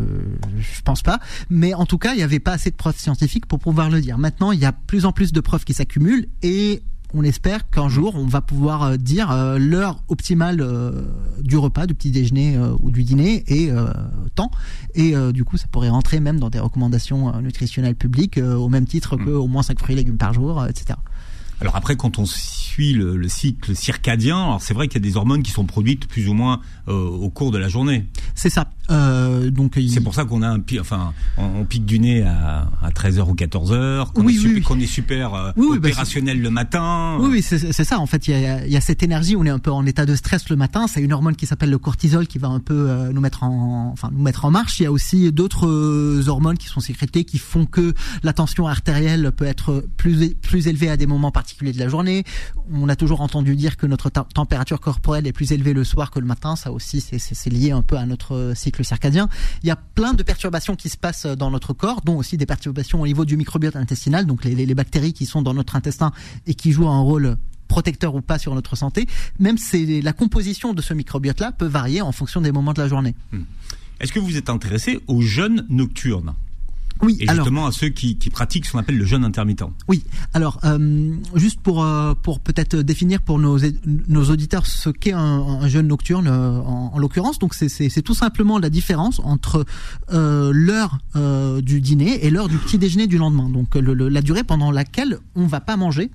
je 0.58 0.82
pense 0.84 1.02
pas. 1.04 1.20
Mais 1.50 1.74
en 1.74 1.86
tout 1.86 1.98
cas, 1.98 2.14
il 2.14 2.20
y 2.20 2.24
avait 2.24 2.40
pas 2.40 2.54
assez 2.54 2.72
de 2.72 2.76
preuves 2.78 2.98
scientifiques 2.98 3.46
pour 3.46 3.60
pouvoir 3.60 3.90
le 3.90 4.00
dire. 4.00 4.18
Maintenant, 4.18 4.54
il 4.54 4.60
y 4.60 4.66
a 4.66 4.72
plus 4.72 5.04
en 5.06 5.12
plus 5.12 5.34
de 5.34 5.40
preuves 5.42 5.66
qui 5.66 5.74
s'accumulent 5.74 6.28
et 6.44 6.82
on 7.14 7.24
espère 7.24 7.70
qu'un 7.70 7.90
jour 7.90 8.16
on 8.16 8.26
va 8.26 8.42
pouvoir 8.42 8.84
euh, 8.84 8.98
dire 8.98 9.32
euh, 9.32 9.58
l'heure 9.58 10.04
optimale 10.08 10.62
euh, 10.62 11.04
du 11.42 11.58
repas, 11.58 11.86
du 11.86 11.94
petit 11.94 12.12
déjeuner 12.12 12.56
euh, 12.58 12.76
ou 12.82 12.92
du 12.92 13.04
dîner 13.04 13.44
et 13.48 13.72
temps. 14.36 14.52
Et 14.96 15.14
du 15.34 15.44
coup, 15.44 15.58
ça 15.58 15.68
pourrait 15.72 15.90
rentrer 15.90 16.20
même 16.20 16.40
dans 16.40 16.50
des 16.50 16.60
recommandations 16.60 17.40
nutritionnelles 17.42 17.96
publiques 17.96 18.38
au 18.38 18.70
même 18.70 18.86
titre 18.86 19.18
que 19.18 19.30
au 19.30 19.48
moins 19.48 19.64
5 19.64 19.80
fruits 19.80 19.94
et 19.94 19.98
légumes 19.98 20.18
par 20.18 20.34
jour, 20.34 20.66
etc. 20.66 20.98
Alors 21.62 21.76
après, 21.76 21.96
quand 21.96 22.20
on 22.20 22.26
suit 22.26 22.94
le, 22.94 23.16
le 23.16 23.30
cycle 23.30 23.76
circadien, 23.76 24.38
alors 24.38 24.62
c'est 24.62 24.74
vrai 24.74 24.88
qu'il 24.88 25.02
y 25.02 25.06
a 25.08 25.10
des 25.10 25.16
hormones 25.18 25.42
qui 25.44 25.52
sont 25.52 25.66
produites 25.66 26.08
plus 26.08 26.28
ou 26.28 26.34
moins 26.34 26.60
euh, 26.88 26.94
au 27.08 27.30
cours 27.30 27.52
de 27.52 27.58
la 27.58 27.70
journée. 27.70 28.06
C'est 28.36 28.50
ça. 28.50 28.70
Euh, 28.92 29.50
donc 29.50 29.74
il- 29.78 29.90
C'est 29.90 30.02
pour 30.02 30.14
ça 30.14 30.26
qu'on 30.26 30.42
a 30.44 30.50
un 30.50 30.62
enfin, 30.80 31.14
on, 31.38 31.62
on 31.62 31.66
pique 31.66 31.86
du 31.86 32.00
nez 32.00 32.22
à, 32.24 32.68
à 32.82 32.90
13h 32.92 33.22
ou 33.30 33.34
14h, 33.34 34.12
qu'on 34.12 34.24
Oui, 34.26 34.36
est, 34.36 34.38
oui, 34.38 34.42
super, 34.42 34.56
oui. 34.56 34.62
qu'on 34.62 34.80
est 34.80 34.86
super 34.86 35.34
euh, 35.34 35.52
bah, 35.56 35.64
opérationnel 35.76 36.42
le 36.42 36.50
matin. 36.50 37.18
Oui, 37.22 37.30
oui, 37.32 37.42
c'est 37.42 37.72
c'est 37.72 37.84
ça. 37.86 38.00
En 38.00 38.06
fait, 38.06 38.28
il 38.28 38.32
y 38.32 38.46
a, 38.46 38.66
il 38.66 38.72
y 38.72 38.78
a 38.78 38.82
cette 38.82 39.02
énergie. 39.02 39.36
On 39.36 39.46
est 39.46 39.50
un 39.50 39.60
peu 39.60 39.72
en 39.72 39.86
état 39.86 40.06
de 40.06 40.16
stress 40.16 40.50
le 40.50 40.56
matin. 40.58 40.86
C'est 40.88 41.02
une 41.02 41.14
hormone 41.14 41.36
qui 41.36 41.46
s'appelle 41.46 41.70
le 41.72 41.78
cortisol 41.80 42.28
qui 42.28 42.38
va 42.38 42.50
un 42.50 42.60
peu 42.60 42.90
euh, 42.90 43.12
nous 43.14 43.22
mettre 43.22 43.44
en, 43.44 43.90
enfin, 43.94 44.10
nous 44.12 44.22
mettre 44.22 44.46
en 44.46 44.52
marche. 44.52 44.80
Il 44.80 44.84
y 44.84 44.88
a 44.88 44.92
aussi 44.92 45.32
d'autres 45.32 45.68
euh, 45.68 46.24
hormones 46.28 46.58
qui 46.58 46.68
sont 46.68 46.82
sécrétées 46.82 47.24
qui 47.24 47.38
font 47.40 47.66
que 47.66 47.94
la 48.24 48.34
tension 48.34 48.68
artérielle 48.68 49.32
peut 49.32 49.46
être 49.46 49.86
plus 49.98 50.36
plus 50.36 50.68
élevée 50.68 50.90
à 50.90 50.98
des 50.98 51.08
moments 51.08 51.32
particuliers 51.32 51.45
de 51.62 51.80
la 51.80 51.88
journée. 51.88 52.24
On 52.72 52.90
a 52.90 52.96
toujours 52.96 53.22
entendu 53.22 53.56
dire 53.56 53.78
que 53.78 53.86
notre 53.86 54.10
température 54.10 54.80
corporelle 54.80 55.28
est 55.28 55.34
plus 55.34 55.52
élevée 55.52 55.74
le 55.74 55.84
soir 55.84 56.12
que 56.12 56.20
le 56.20 56.26
matin. 56.26 56.56
Ça 56.56 56.72
aussi, 56.72 57.02
c'est- 57.02 57.46
lié 57.50 57.72
un 57.72 57.84
peu 57.84 57.98
à 57.98 58.06
notre 58.06 58.34
euh, 58.36 58.56
cycle 58.56 58.84
circadien. 58.84 59.30
Il 59.64 59.68
y 59.68 59.72
a 59.72 59.76
plein 59.76 60.14
de 60.14 60.24
perturbations 60.24 60.76
qui 60.76 60.90
se 60.90 60.98
passent 60.98 61.28
dans 61.28 61.52
notre 61.52 61.74
corps, 61.74 62.02
dont 62.02 62.18
aussi 62.18 62.38
des 62.38 62.48
perturbations 62.48 63.02
au 63.02 63.06
niveau 63.06 63.24
du 63.24 63.38
microbiote 63.38 63.76
intestinal, 63.76 64.26
donc 64.26 64.44
les, 64.44 64.76
bactéries 64.76 65.14
qui 65.14 65.26
sont 65.26 65.42
dans 65.42 65.54
notre 65.54 65.76
intestin 65.76 66.12
et 66.48 66.56
qui 66.56 66.72
jouent 66.72 66.90
un 66.90 67.00
rôle 67.02 67.38
protecteur 67.68 68.16
ou 68.16 68.22
pas 68.22 68.40
sur 68.40 68.56
notre 68.56 68.76
santé. 68.76 69.06
Même 69.40 69.58
la 70.04 70.14
composition 70.14 70.74
de 70.74 70.82
ce 70.82 70.94
microbiote-là 70.94 71.52
peut 71.52 71.68
varier 71.68 72.02
en 72.02 72.12
fonction 72.12 72.42
des 72.42 72.52
moments 72.52 72.74
de 72.74 72.82
la 72.82 72.88
journée. 72.88 73.16
Est-ce 74.00 74.12
que 74.12 74.20
vous 74.20 74.38
êtes 74.38 74.50
intéressé 74.50 75.00
aux 75.08 75.22
jeûnes 75.22 75.66
nocturnes? 75.70 76.34
Oui, 77.02 77.18
et 77.20 77.30
alors 77.30 77.46
justement 77.46 77.66
à 77.68 77.72
ceux 77.72 77.90
qui, 77.90 78.18
qui 78.18 78.30
pratiquent 78.30 78.66
ce 78.66 78.72
qu'on 78.72 78.80
appelle 78.80 78.98
le 78.98 79.06
jeûne 79.06 79.24
intermittent 79.26 79.64
oui, 79.88 80.04
alors 80.34 80.60
euh, 80.64 81.14
juste 81.36 81.60
pour 81.62 81.84
euh, 81.84 82.14
pour 82.22 82.40
peut-être 82.40 82.78
définir 82.78 83.22
pour 83.22 83.38
nos 83.40 83.58
nos 84.08 84.24
auditeurs 84.30 84.66
ce 84.66 84.90
qu'est 84.90 85.12
un, 85.12 85.20
un 85.20 85.68
jeûne 85.68 85.88
nocturne 85.88 86.28
euh, 86.28 86.60
en, 86.60 86.92
en 86.94 86.98
l'occurrence. 87.00 87.38
Donc 87.40 87.54
c'est 87.54 88.02
tout 88.02 88.14
simplement 88.14 88.60
la 88.60 88.70
différence 88.70 89.20
entre 89.24 89.66
l'heure 90.12 91.00
du 91.62 91.82
dîner 91.82 92.26
et 92.26 92.30
l'heure 92.30 92.48
du 92.50 92.58
petit 92.58 92.78
déjeuner 92.78 93.08
du 93.08 93.18
lendemain. 93.18 93.50
Donc 93.50 93.76
le- 93.76 93.94
le- 93.94 94.10
la 94.10 94.22
durée 94.22 94.44
pendant 94.44 94.72
laquelle 94.72 95.20
on 95.36 95.48
va 95.48 95.60
pas 95.62 95.78
manger 95.78 96.12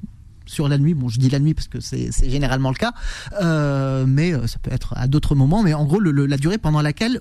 sur 0.51 0.69
la 0.69 0.79
nuit. 0.79 0.95
Bon, 0.95 1.09
je 1.09 1.19
dis 1.19 1.31
la 1.31 1.39
nuit 1.39 1.55
parce 1.55 1.69
que 1.69 1.81
c'est 1.81 2.11
généralement 2.29 2.71
le 2.71 2.75
cas, 2.75 2.93
euh, 3.41 4.05
mais 4.07 4.33
ça 4.47 4.59
peut 4.59 4.73
être 4.73 4.95
à 4.97 5.07
d'autres 5.07 5.35
moments. 5.35 5.63
Mais 5.63 5.75
en 5.75 5.85
gros, 5.85 6.01
la 6.01 6.37
durée 6.37 6.59
pendant 6.59 6.83
laquelle 6.83 7.21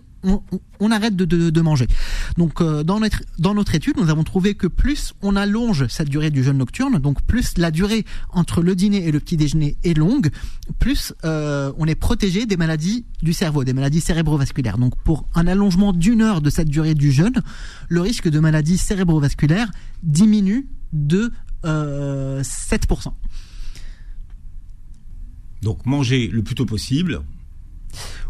on, 0.82 0.92
arrête 0.92 1.16
de, 1.16 1.62
manger. 1.62 1.88
Donc, 2.38 2.62
dans, 2.62 3.00
notre, 3.00 3.22
dans 3.38 3.54
notre 3.54 3.76
étude, 3.76 3.96
nous 3.98 4.10
avons 4.10 4.24
trouvé 4.24 4.54
que 4.54 4.68
plus 4.68 5.14
on 5.22 5.38
allonge 5.38 5.88
cette 5.88 6.10
durée 6.10 6.30
du 6.30 6.44
jeûne 6.44 6.58
nocturne, 6.58 7.00
donc 7.00 7.22
plus 7.22 7.58
la 7.58 7.72
durée 7.72 8.04
entre 8.32 8.62
le 8.62 8.76
dîner 8.76 9.08
et 9.08 9.12
le 9.12 9.20
petit 9.22 9.38
déjeuner 9.38 9.78
est 9.86 9.98
longue, 9.98 10.30
plus 10.78 11.14
on 11.24 11.86
est 11.86 11.96
protégé 11.96 12.46
des 12.46 12.58
maladies 12.58 13.06
du 13.22 13.32
cerveau, 13.34 13.64
des 13.64 13.74
maladies 13.74 14.02
cérébrovasculaires. 14.02 14.78
Donc, 14.78 14.96
pour 15.04 15.26
un 15.36 15.48
allongement 15.48 15.94
d'une 15.94 16.22
heure 16.22 16.42
de 16.42 16.50
cette 16.50 16.70
durée 16.70 16.96
du 16.96 17.12
jeûne, 17.12 17.42
le 17.88 18.02
risque 18.02 18.28
de 18.28 18.40
maladie 18.40 18.78
cérébrovasculaire 18.78 19.70
diminue 20.04 20.68
de 20.94 21.32
7%. 21.64 21.66
Euh, 21.66 22.42
Donc 25.62 25.86
manger 25.86 26.28
le 26.28 26.42
plus 26.44 26.56
tôt 26.56 26.66
possible. 26.66 27.22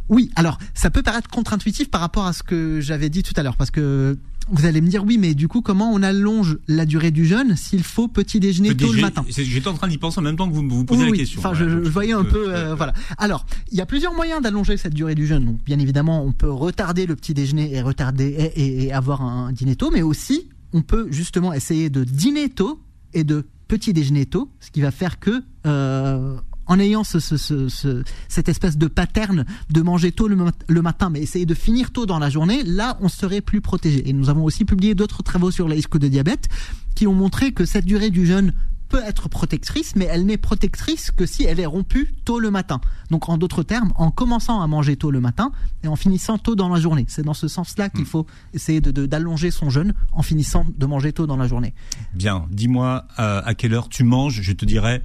Oui, 0.10 0.32
alors 0.36 0.58
ça 0.74 0.90
peut 0.90 1.04
paraître 1.04 1.30
contre-intuitif 1.30 1.92
par 1.92 2.02
rapport 2.02 2.26
à 2.26 2.34
ce 2.34 2.42
que 2.42 2.82
j'avais 2.82 3.10
dit 3.10 3.22
tout 3.22 3.34
à 3.36 3.44
l'heure, 3.44 3.56
parce 3.56 3.70
que 3.70 4.18
vous 4.52 4.66
allez 4.66 4.82
me 4.82 4.88
dire 4.88 5.04
oui, 5.04 5.20
mais 5.20 5.36
du 5.36 5.48
coup, 5.48 5.62
comment 5.62 5.92
on 5.94 6.02
allonge 6.02 6.58
la 6.68 6.86
durée 6.88 7.12
du 7.12 7.26
jeûne 7.26 7.56
s'il 7.56 7.84
faut 7.84 8.08
petit 8.08 8.40
déjeuner 8.40 8.76
tôt 8.76 8.92
le 8.92 9.02
matin? 9.02 9.24
J'étais 9.30 9.68
en 9.68 9.76
train 9.76 9.88
d'y 9.88 10.00
penser 10.00 10.20
en 10.20 10.24
même 10.24 10.36
temps 10.36 10.50
que 10.50 10.56
vous 10.56 10.68
vous 10.68 10.86
posez 10.86 11.06
la 11.06 11.16
question. 11.16 11.40
Enfin, 11.40 11.54
je, 11.54 11.66
voyais 11.66 12.14
un 12.14 12.24
peu, 12.24 12.56
euh, 12.56 12.74
voilà. 12.74 12.94
Alors, 13.20 13.46
il 13.72 13.78
y 13.78 13.82
a 13.82 13.86
plusieurs 13.86 14.16
moyens 14.16 14.42
d'allonger 14.42 14.78
cette 14.78 14.96
durée 14.96 15.14
du 15.14 15.28
jeûne. 15.28 15.46
Donc, 15.46 15.64
bien 15.64 15.78
évidemment, 15.78 16.24
on 16.26 16.32
peut 16.32 16.50
retarder 16.50 17.06
le 17.06 17.16
petit 17.16 17.36
déjeuner 17.36 17.76
et 17.76 17.82
retarder 17.82 18.52
et 18.56 18.92
avoir 18.92 19.22
un 19.22 19.52
dîner 19.52 19.76
tôt, 19.76 19.92
mais 19.92 20.02
aussi 20.02 20.48
on 20.74 20.82
peut 20.82 21.08
justement 21.12 21.54
essayer 21.54 21.90
de 21.90 22.04
dîner 22.04 22.50
tôt 22.50 22.80
et 23.14 23.24
de 23.24 23.46
petit 23.68 23.94
déjeuner 23.94 24.26
tôt, 24.26 24.50
ce 24.60 24.72
qui 24.72 24.82
va 24.82 24.92
faire 24.92 25.20
que 25.20 25.44
euh, 25.66 26.38
en 26.70 26.80
ayant 26.80 27.04
ce, 27.04 27.20
ce, 27.20 27.36
ce, 27.38 28.04
cette 28.28 28.48
espèce 28.48 28.78
de 28.78 28.88
pattern 28.88 29.46
de 29.72 29.82
manger 29.82 30.12
tôt 30.12 30.28
le, 30.28 30.82
matin, 30.82 31.10
mais 31.10 31.20
essayer 31.20 31.48
de 31.48 31.56
finir 31.56 31.92
tôt 31.92 32.06
dans 32.06 32.20
la 32.20 32.30
journée, 32.30 32.64
là, 32.64 32.98
on 33.02 33.10
serait 33.10 33.42
plus 33.42 33.60
protégé. 33.60 34.08
Et 34.08 34.14
nous 34.14 34.30
avons 34.30 34.44
aussi 34.44 34.66
publié 34.66 34.94
d'autres 34.94 35.24
travaux 35.24 35.50
sur 35.50 35.68
les 35.68 35.76
risques 35.76 35.98
de 35.98 36.08
diabète 36.08 36.48
qui 36.94 37.08
ont 37.08 37.14
montré 37.14 37.54
que 37.54 37.66
cette 37.66 37.86
durée 37.86 38.12
du 38.12 38.28
jeûne 38.28 38.54
peut 38.90 39.02
être 39.06 39.30
protectrice, 39.30 39.96
mais 39.96 40.06
elle 40.06 40.26
n'est 40.26 40.38
protectrice 40.38 41.12
que 41.12 41.26
si 41.26 41.44
elle 41.44 41.60
est 41.60 41.66
rompue 41.66 42.14
tôt 42.26 42.40
le 42.40 42.52
matin. 42.52 42.82
Donc 43.12 43.30
en 43.30 43.38
d'autres 43.38 43.64
termes, 43.64 43.94
en 43.96 44.12
commençant 44.12 44.62
à 44.62 44.68
manger 44.68 44.98
tôt 44.98 45.12
le 45.12 45.22
matin 45.22 45.52
et 45.84 45.88
en 45.88 45.96
finissant 45.96 46.38
tôt 46.38 46.56
dans 46.56 46.70
la 46.70 46.80
journée. 46.80 47.06
C'est 47.08 47.24
dans 47.24 47.34
ce 47.34 47.48
sens-là 47.48 47.90
qu'il 47.90 48.02
hmm. 48.02 48.08
faut 48.08 48.26
essayer 48.54 48.82
de, 48.82 49.06
d'allonger 49.06 49.52
son 49.52 49.70
jeûne 49.70 49.94
en 50.12 50.24
finissant 50.24 50.66
de 50.76 50.86
manger 50.86 51.14
tôt 51.14 51.28
dans 51.28 51.38
la 51.38 51.48
journée. 51.48 51.74
Bien, 52.14 52.46
dis-moi 52.52 53.06
euh, 53.20 53.42
à 53.46 53.54
quelle 53.54 53.74
heure 53.74 53.90
tu 53.90 54.04
manges, 54.04 54.42
je 54.42 54.52
te 54.52 54.66
dirais 54.66 55.02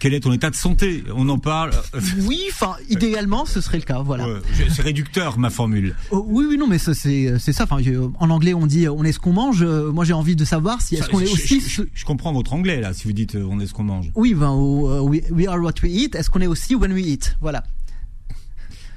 quel 0.00 0.14
est 0.14 0.20
ton 0.20 0.32
état 0.32 0.50
de 0.50 0.56
santé? 0.56 1.04
On 1.14 1.28
en 1.28 1.38
parle. 1.38 1.70
Oui, 2.26 2.40
enfin, 2.50 2.76
idéalement, 2.88 3.44
ce 3.44 3.60
serait 3.60 3.78
le 3.78 3.84
cas, 3.84 4.02
voilà. 4.02 4.26
c'est 4.70 4.82
réducteur 4.82 5.38
ma 5.38 5.50
formule. 5.50 5.94
Oh, 6.10 6.24
oui, 6.26 6.44
oui, 6.48 6.56
non, 6.58 6.66
mais 6.66 6.78
c'est 6.78 6.94
c'est 6.94 7.52
ça. 7.52 7.64
Enfin, 7.64 7.78
en 8.18 8.30
anglais, 8.30 8.54
on 8.54 8.66
dit 8.66 8.88
on 8.88 9.04
est 9.04 9.12
ce 9.12 9.18
qu'on 9.18 9.32
mange. 9.32 9.62
Euh, 9.62 9.92
moi, 9.92 10.04
j'ai 10.04 10.12
envie 10.12 10.36
de 10.36 10.44
savoir 10.44 10.80
si 10.80 10.96
est-ce 10.96 11.08
qu'on 11.08 11.20
est 11.20 11.30
aussi. 11.30 11.60
Je, 11.60 12.04
comprends 12.04 12.32
votre 12.32 12.52
anglais 12.52 12.80
là, 12.80 12.92
si 12.94 13.04
vous 13.04 13.12
dites 13.12 13.36
euh, 13.36 13.46
on 13.48 13.60
est 13.60 13.66
ce 13.66 13.74
qu'on 13.74 13.84
mange. 13.84 14.10
Oui, 14.14 14.34
ben, 14.34 14.52
euh, 14.52 15.00
we, 15.00 15.46
are 15.46 15.60
what 15.60 15.74
we 15.82 15.92
eat. 15.92 16.14
Est-ce 16.14 16.30
qu'on 16.30 16.40
est 16.40 16.46
aussi 16.46 16.74
when 16.74 16.92
we 16.92 17.06
eat? 17.06 17.36
Voilà. 17.40 17.62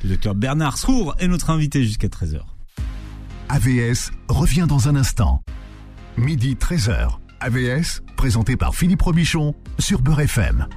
Le 0.03 0.11
docteur 0.11 0.35
Bernard 0.35 0.77
Srour 0.77 1.15
est 1.19 1.27
notre 1.27 1.49
invité 1.49 1.83
jusqu'à 1.83 2.07
13h. 2.07 2.39
AVS 3.49 4.11
revient 4.29 4.65
dans 4.67 4.87
un 4.87 4.95
instant. 4.95 5.43
Midi 6.17 6.55
13h. 6.55 7.17
AVS, 7.39 8.01
présenté 8.15 8.55
par 8.55 8.73
Philippe 8.73 9.01
Robichon 9.01 9.53
sur 9.79 10.01
Beurre 10.01 10.21
FM 10.21 10.67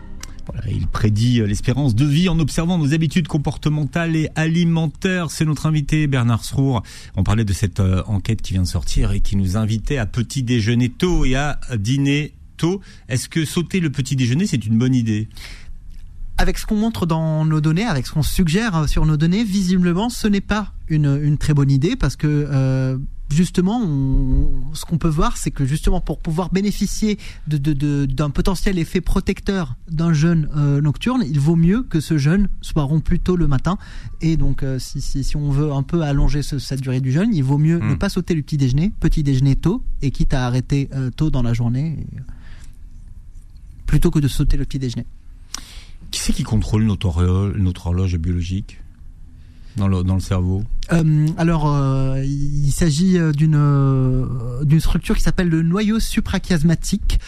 il 0.68 0.86
prédit 0.86 1.40
euh, 1.40 1.46
l'espérance 1.46 1.94
de 1.94 2.04
vie 2.04 2.28
en 2.28 2.38
observant 2.38 2.78
nos 2.78 2.94
habitudes 2.94 3.28
comportementales 3.28 4.16
et 4.16 4.28
alimentaires. 4.34 5.30
C'est 5.30 5.44
notre 5.44 5.66
invité 5.66 6.06
Bernard 6.06 6.44
Srour. 6.44 6.82
On 7.16 7.22
parlait 7.22 7.44
de 7.44 7.52
cette 7.52 7.80
euh, 7.80 8.02
enquête 8.06 8.42
qui 8.42 8.54
vient 8.54 8.62
de 8.62 8.66
sortir 8.66 9.12
et 9.12 9.20
qui 9.20 9.36
nous 9.36 9.56
invitait 9.56 9.98
à 9.98 10.06
petit 10.06 10.42
déjeuner 10.42 10.88
tôt 10.88 11.24
et 11.24 11.34
à 11.36 11.58
dîner 11.76 12.34
tôt. 12.56 12.80
Est-ce 13.08 13.28
que 13.28 13.44
sauter 13.44 13.80
le 13.80 13.90
petit 13.90 14.16
déjeuner, 14.16 14.46
c'est 14.46 14.64
une 14.64 14.78
bonne 14.78 14.94
idée? 14.94 15.28
Avec 16.38 16.58
ce 16.58 16.66
qu'on 16.66 16.76
montre 16.76 17.06
dans 17.06 17.44
nos 17.46 17.60
données, 17.60 17.84
avec 17.84 18.06
ce 18.06 18.12
qu'on 18.12 18.22
suggère 18.22 18.76
euh, 18.76 18.86
sur 18.86 19.06
nos 19.06 19.16
données, 19.16 19.44
visiblement, 19.44 20.10
ce 20.10 20.28
n'est 20.28 20.40
pas 20.40 20.72
une, 20.88 21.38
très 21.38 21.54
bonne 21.54 21.70
idée 21.70 21.96
parce 21.96 22.16
que 22.16 22.98
justement, 23.30 23.80
ce 24.72 24.84
qu'on 24.84 24.98
peut 24.98 25.08
voir, 25.08 25.36
c'est 25.36 25.50
que 25.50 25.64
justement 25.64 26.00
pour 26.00 26.18
pouvoir 26.18 26.50
bénéficier 26.50 27.18
d'un 27.46 27.58
de, 27.58 28.32
potentiel 28.32 28.78
effet 28.78 29.00
protecteur 29.00 29.76
d'un 29.90 30.12
jeûne 30.12 30.48
euh, 30.56 30.80
nocturne, 30.80 31.24
il 31.26 31.40
vaut 31.40 31.56
mieux 31.56 31.82
que 31.82 32.00
ce 32.00 32.18
jeûne 32.18 32.48
soit 32.60 32.84
rompu 32.84 33.18
tôt 33.18 33.36
le 33.36 33.46
matin. 33.46 33.78
Et 34.20 34.36
donc, 34.36 34.62
euh, 34.62 34.78
si, 34.78 35.00
si, 35.00 35.36
on 35.36 35.50
veut 35.50 35.72
un 35.72 35.82
peu 35.82 36.02
allonger 36.02 36.42
cette 36.42 36.80
durée 36.80 37.00
du 37.00 37.12
jeûne, 37.12 37.34
il 37.34 37.42
vaut 37.42 37.58
mieux 37.58 37.78
ne 37.78 37.94
hmm. 37.94 37.98
pas 37.98 38.08
sauter 38.08 38.34
le 38.34 38.42
petit 38.42 38.56
déjeuner, 38.56 38.92
petit 39.00 39.22
déjeuner 39.22 39.56
tôt, 39.56 39.82
et 40.02 40.10
quitte 40.10 40.34
à 40.34 40.46
arrêter 40.46 40.88
euh, 40.94 41.10
tôt 41.10 41.30
dans 41.30 41.42
la 41.42 41.52
journée, 41.52 42.06
plutôt 43.86 44.10
que 44.10 44.18
de 44.18 44.28
sauter 44.28 44.56
le 44.56 44.64
petit 44.64 44.78
déjeuner. 44.78 45.06
Qui 46.10 46.20
c'est 46.20 46.32
qui 46.32 46.44
contrôle 46.44 46.84
notre, 46.84 47.52
notre 47.56 47.88
horloge 47.88 48.16
biologique? 48.16 48.78
Dans 49.76 49.88
le, 49.88 50.20
cerveau 50.20 50.64
euh, 50.92 51.26
alors, 51.36 51.74
euh, 51.74 52.22
il 52.24 52.70
s'agit 52.70 53.18
euh, 53.18 53.32
d'une 53.32 53.56
d'une 54.62 54.80
structure 54.80 55.16
qui 55.16 55.22
s'appelle 55.22 55.48
le 55.48 55.62
noyau 55.62 55.98
suprachiasmatique, 55.98 57.18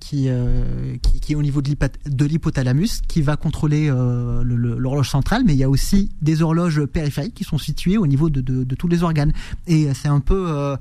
qui, 0.00 0.28
qui, 1.20 1.32
est 1.32 1.34
au 1.34 1.42
niveau 1.42 1.62
de 1.62 2.24
l'hypothalamus, 2.24 3.02
qui 3.06 3.22
va 3.22 3.36
contrôler 3.36 3.88
l'horloge 3.88 5.10
centrale, 5.10 5.42
mais 5.44 5.54
il 5.54 5.58
y 5.58 5.64
a 5.64 5.70
aussi 5.70 6.10
des 6.22 6.42
horloges 6.42 6.84
périphériques 6.86 7.34
qui 7.34 7.44
sont 7.44 7.58
situées 7.58 7.98
au 7.98 8.06
niveau 8.06 8.30
de, 8.30 8.40
de 8.40 8.74
tous 8.74 8.88
les 8.88 9.02
organes. 9.02 9.32
Et 9.66 9.92
c'est 9.94 10.08
un 10.08 10.20
peu 10.20 10.76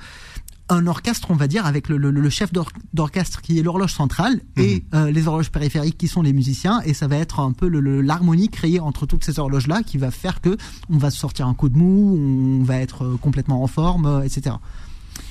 un 0.69 0.87
orchestre, 0.87 1.27
on 1.29 1.35
va 1.35 1.47
dire, 1.47 1.65
avec 1.65 1.89
le, 1.89 1.97
le, 1.97 2.29
chef 2.29 2.51
d'orchestre 2.93 3.41
qui 3.41 3.59
est 3.59 3.63
l'horloge 3.63 3.93
centrale 3.93 4.41
et 4.57 4.75
mhm. 4.75 4.81
euh, 4.93 5.11
les 5.11 5.27
horloges 5.27 5.51
périphériques 5.51 5.97
qui 5.97 6.07
sont 6.07 6.21
les 6.21 6.33
musiciens. 6.33 6.81
Et 6.85 6.93
ça 6.93 7.07
va 7.07 7.17
être 7.17 7.39
un 7.39 7.51
peu 7.51 7.67
l'harmonie 7.67 8.49
créée 8.49 8.79
entre 8.79 9.05
toutes 9.05 9.23
ces 9.23 9.39
horloges-là 9.39 9.83
qui 9.83 9.97
va 9.97 10.11
faire 10.11 10.41
que 10.41 10.57
on 10.89 10.97
va 10.97 11.11
sortir 11.11 11.47
un 11.47 11.53
coup 11.53 11.69
de 11.69 11.77
mou, 11.77 12.59
on 12.61 12.63
va 12.63 12.77
être 12.77 13.03
euh, 13.03 13.17
complètement 13.17 13.63
en 13.63 13.67
forme, 13.67 14.05
euh, 14.05 14.23
etc. 14.23 14.55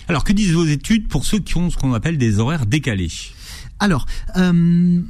Alors, 0.08 0.24
que 0.24 0.32
disent 0.32 0.52
vos 0.52 0.66
études 0.66 1.08
pour 1.08 1.24
ceux 1.24 1.38
qui 1.38 1.56
ont 1.56 1.70
ce 1.70 1.76
qu'on 1.76 1.94
appelle 1.94 2.18
des 2.18 2.38
horaires 2.38 2.66
décalés? 2.66 3.10
Alors, 3.80 4.06
je, 4.34 5.02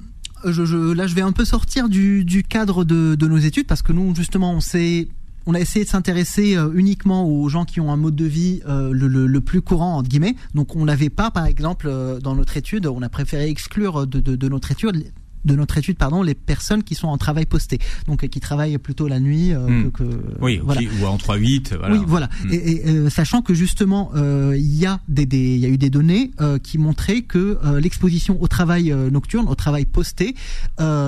je, 0.45 0.93
là, 0.93 1.07
je 1.07 1.15
vais 1.15 1.23
un 1.23 1.33
peu 1.33 1.45
sortir 1.45 1.89
du, 1.89 2.25
du 2.25 2.43
cadre 2.43 2.85
de, 2.85 3.15
de 3.15 3.27
nos 3.27 3.39
études 3.39 3.67
parce 3.67 3.83
que 3.83 3.93
nous, 3.93 4.15
justement, 4.15 4.53
on 4.53 4.61
s'est 4.61 5.09
on 5.47 5.55
a 5.55 5.61
essayé 5.61 5.85
de 5.85 5.91
s'intéresser 5.91 6.57
euh, 6.57 6.71
uniquement 6.75 7.29
aux 7.29 7.49
gens 7.49 7.65
qui 7.65 7.81
ont 7.81 7.93
un 7.93 7.97
mode 7.97 8.17
de 8.17 8.25
vie 8.25 8.61
euh, 8.67 8.93
le, 8.93 9.41
plus 9.41 9.63
courant 9.63 9.97
entre 9.97 10.09
guillemets. 10.09 10.37
Donc 10.55 10.77
on 10.77 10.85
n'avait 10.85 11.11
pas, 11.11 11.31
par 11.31 11.47
exemple, 11.47 11.87
euh, 11.89 12.21
dans 12.21 12.35
notre 12.35 12.57
étude, 12.57 12.87
on 12.87 13.03
a 13.03 13.09
préféré 13.09 13.49
exclure 13.49 14.07
de, 14.07 14.21
de 14.21 14.49
notre 14.49 14.71
étude 14.71 15.13
de 15.45 15.55
notre 15.57 15.79
étude, 15.79 15.97
pardon, 15.97 16.23
les 16.23 16.35
personnes 16.35 16.83
qui 16.83 16.95
sont 16.95 17.09
en 17.09 17.19
travail 17.19 17.47
posté, 17.47 17.79
donc 18.07 18.27
qui 18.29 18.41
travaillent 18.41 18.79
plutôt 18.79 19.09
la 19.09 19.21
nuit. 19.21 19.53
Euh, 19.53 19.67
hmm. 19.67 19.91
que, 19.93 20.05
oui, 20.41 20.61
ou 20.61 21.07
en 21.07 21.17
3-8. 21.17 21.77
Voilà. 21.77 21.95
Oui, 21.95 22.05
voilà. 22.07 22.29
Hmm. 22.45 22.53
Et, 22.53 22.83
euh, 22.87 23.11
sachant 23.11 23.43
que 23.43 23.55
justement, 23.55 24.11
euh, 24.15 24.55
il 24.57 24.75
y 24.75 24.87
a 24.87 25.01
des, 25.09 25.27
des, 25.27 25.57
y 25.57 25.67
a 25.67 25.69
eu 25.69 25.79
des 25.79 25.91
données 25.91 26.31
qui 26.63 26.79
montraient 26.79 27.23
que 27.23 27.59
l'exposition 27.79 28.41
au 28.43 28.49
travail 28.49 28.95
nocturne, 29.11 29.49
au 29.49 29.55
travail 29.55 29.85
posté, 29.85 30.35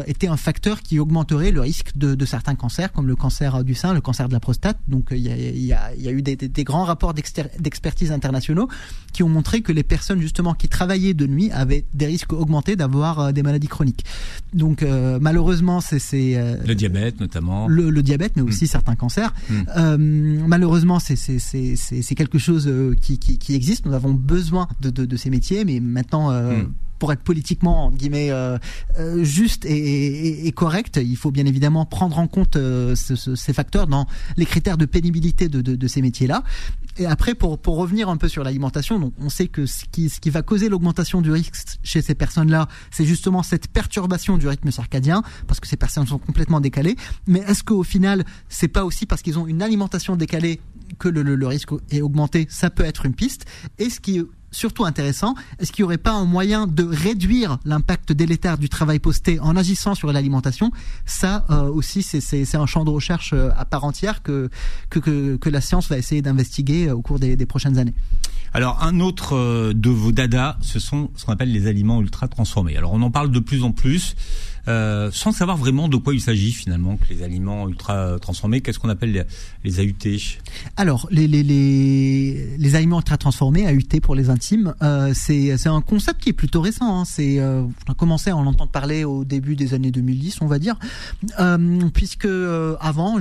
était 0.07 0.29
un 0.29 0.37
facteur 0.37 0.83
qui 0.83 0.99
augmenterait 0.99 1.51
le 1.51 1.61
risque 1.61 1.97
de, 1.97 2.15
de, 2.15 2.25
certains 2.25 2.55
cancers, 2.55 2.93
comme 2.93 3.07
le 3.07 3.17
cancer 3.17 3.65
du 3.65 3.75
sein, 3.75 3.93
le 3.93 4.01
cancer 4.01 4.29
de 4.29 4.33
la 4.33 4.41
prostate. 4.41 4.79
Donc 4.89 5.09
il 5.11 5.19
y 5.19 5.31
a, 5.31 5.37
y 5.37 5.73
a, 5.73 5.95
y 5.97 6.09
a 6.09 6.11
eu 6.11 6.23
des, 6.23 6.37
des 6.37 6.65
grands 6.65 6.85
rapports 6.85 7.15
d'expertise 7.15 8.13
internationaux 8.13 8.69
qui 9.13 9.23
ont 9.23 9.29
montré 9.29 9.61
que 9.63 9.73
les 9.73 9.83
personnes 9.83 10.21
justement 10.21 10.55
qui 10.55 10.69
travaillaient 10.69 11.15
de 11.15 11.27
nuit 11.27 11.51
avaient 11.53 11.85
des 11.95 12.07
risques 12.07 12.33
augmentés 12.33 12.77
d'avoir 12.77 13.33
des 13.33 13.43
maladies 13.43 13.69
chroniques. 13.69 14.05
Donc 14.53 14.83
euh, 14.83 15.19
malheureusement, 15.21 15.81
c'est 15.81 15.99
euh, 16.15 16.57
le 16.67 16.75
diabète 16.75 17.21
notamment. 17.21 17.67
Le, 17.69 18.03
diabète, 18.03 18.33
mais 18.37 18.43
aussi 18.43 18.65
mm. 18.65 18.69
certains 18.69 18.95
cancers. 18.95 19.33
Mm. 19.49 19.55
Euh, 19.77 19.97
malheureusement, 20.47 20.99
c'est 21.01 21.17
c'est 21.17 22.15
quelque 22.15 22.39
chose 22.39 22.71
qui, 23.01 23.19
qui, 23.19 23.39
qui, 23.39 23.55
existe. 23.55 23.87
Nous 23.87 23.95
avons 23.95 24.13
besoin 24.13 24.69
de, 24.81 24.91
de, 24.91 25.05
de 25.05 25.17
ces 25.17 25.31
métiers, 25.31 25.65
mais 25.65 25.81
maintenant. 25.81 26.31
Mm 26.33 26.73
pour 26.99 27.13
être 27.13 27.23
politiquement 27.23 27.91
guillemets 27.91 28.31
euh, 28.31 28.59
euh, 28.99 29.25
juste 29.25 29.65
et, 29.67 30.51
correct, 30.53 31.01
il 31.03 31.17
faut 31.17 31.31
bien 31.31 31.47
évidemment 31.47 31.85
prendre 31.87 32.19
en 32.19 32.27
compte 32.27 32.57
euh, 32.57 32.95
ces 32.95 33.53
facteurs 33.53 33.87
dans 33.87 34.07
les 34.37 34.47
critères 34.47 34.79
de 34.79 34.87
pénibilité 34.87 35.49
de, 35.49 35.87
ces 35.87 36.03
métiers-là. 36.03 36.43
Et 36.97 37.07
après, 37.07 37.35
pour, 37.35 37.59
pour 37.59 37.77
revenir 37.77 38.09
un 38.09 38.17
peu 38.17 38.29
sur 38.29 38.45
l'alimentation, 38.45 39.13
on 39.19 39.29
sait 39.29 39.49
que 39.49 39.67
ce 39.67 39.85
qui, 39.91 40.31
va 40.31 40.43
causer 40.43 40.69
l'augmentation 40.69 41.21
du 41.21 41.31
risque 41.31 41.79
chez 41.83 42.03
ces 42.03 42.15
personnes-là, 42.15 42.69
c'est 42.91 43.05
justement 43.05 43.43
cette 43.43 43.69
perturbation 43.69 44.39
du 44.39 44.49
rythme 44.49 44.71
circadien, 44.71 45.23
parce 45.47 45.61
que 45.61 45.67
ces 45.67 45.77
personnes 45.77 46.07
sont 46.07 46.19
complètement 46.19 46.61
décalées. 46.61 46.97
Mais 47.27 47.41
est-ce 47.41 47.63
qu'au 47.63 47.83
final, 47.83 48.25
c'est 48.49 48.69
pas 48.69 48.85
aussi 48.85 49.07
parce 49.07 49.23
qu'ils 49.23 49.39
ont 49.39 49.47
une 49.47 49.63
alimentation 49.63 50.17
décalée 50.17 50.61
que 50.99 51.09
le 51.09 51.47
risque 51.47 51.71
est 51.91 52.01
augmenté, 52.01 52.47
ça 52.49 52.71
peut 52.71 52.85
être 52.85 53.07
une 53.07 53.15
piste? 53.15 53.47
Et 53.79 53.91
ce 53.91 54.01
qui 54.01 54.21
surtout 54.55 54.85
intéressant. 54.85 55.35
Est-ce 55.59 55.73
qu'il 55.73 55.83
n'y 55.83 55.87
aurait 55.87 55.99
pas 55.99 56.13
un 56.13 56.25
moyen 56.25 56.67
de 56.67 56.85
réduire 56.85 57.59
l'impact 57.65 58.13
délétère 58.13 58.57
du 58.57 58.69
travail 58.69 58.99
posté 58.99 59.39
en 59.41 59.57
agissant 59.57 59.95
sur 59.95 60.13
l'alimentation? 60.13 60.71
Ça 61.05 61.45
euh, 61.51 61.69
aussi, 61.69 62.03
c'est 62.03 62.55
un 62.55 62.67
champ 62.67 62.85
de 62.85 62.91
recherche 62.91 63.33
euh, 63.35 63.51
à 63.57 63.65
part 63.65 63.85
entière 63.85 64.23
que, 64.23 64.49
que, 64.89 65.49
la 65.49 65.61
science 65.61 65.89
va 65.89 65.99
essayer 65.99 66.23
d'investiguer 66.23 66.89
euh, 66.89 66.95
au 66.95 67.03
cours 67.03 67.19
des, 67.19 67.37
des, 67.37 67.47
prochaines 67.47 67.79
années. 67.79 67.95
Alors, 68.53 68.83
un 68.83 69.01
autre 69.01 69.73
de 69.73 69.91
vos 69.91 70.13
dadas, 70.13 70.57
ce 70.61 70.79
sont 70.79 71.11
ce 71.17 71.25
qu'on 71.25 71.33
appelle 71.33 71.53
les 71.53 71.67
aliments 71.67 72.01
ultra 72.01 72.29
transformés. 72.29 72.77
Alors, 72.77 72.93
on 72.93 73.03
en 73.03 73.11
parle 73.11 73.31
de 73.31 73.41
plus 73.41 73.65
en 73.65 73.73
plus. 73.73 74.15
Euh, 74.69 75.11
sans 75.13 75.33
savoir 75.33 75.57
vraiment 75.57 75.89
de 75.89 75.97
quoi 75.97 76.15
il 76.15 76.21
s'agit 76.21 76.53
finalement, 76.53 76.97
que 76.97 77.13
les 77.13 77.23
aliments 77.23 77.69
ultra 77.69 78.19
transformés, 78.21 78.61
qu'est-ce 78.61 78.79
qu'on 78.79 78.89
appelle 78.89 79.13
les, 79.13 79.23
les, 79.65 79.81
AUT 79.81 80.39
Alors, 80.77 81.07
les, 81.11 81.27
les, 81.27 81.43
les, 82.57 82.75
aliments 82.75 82.99
ultra 82.99 83.17
transformés, 83.17 83.67
AUT 83.71 84.01
pour 84.01 84.15
les 84.15 84.31
intimes, 84.31 84.75
euh, 84.83 85.13
c'est 85.15 85.67
un 85.67 85.81
concept 85.81 86.21
qui 86.21 86.31
est 86.31 86.35
plutôt 86.35 86.61
récent. 86.61 87.01
Hein. 87.01 87.05
C'est, 87.05 87.39
euh, 87.39 87.63
on 87.89 87.93
a 87.93 87.95
commencé 87.95 88.31
à 88.31 88.37
en 88.37 88.47
entendre 88.47 88.71
parler 88.71 89.05
au 89.05 89.25
début 89.25 89.57
des 89.57 89.75
années 89.75 89.91
2010, 89.91 90.39
on 90.41 90.47
va 90.47 90.59
dire, 90.59 90.77
euh, 91.39 91.89
puisque 91.93 92.25
euh, 92.25 92.77
avant, 92.81 93.19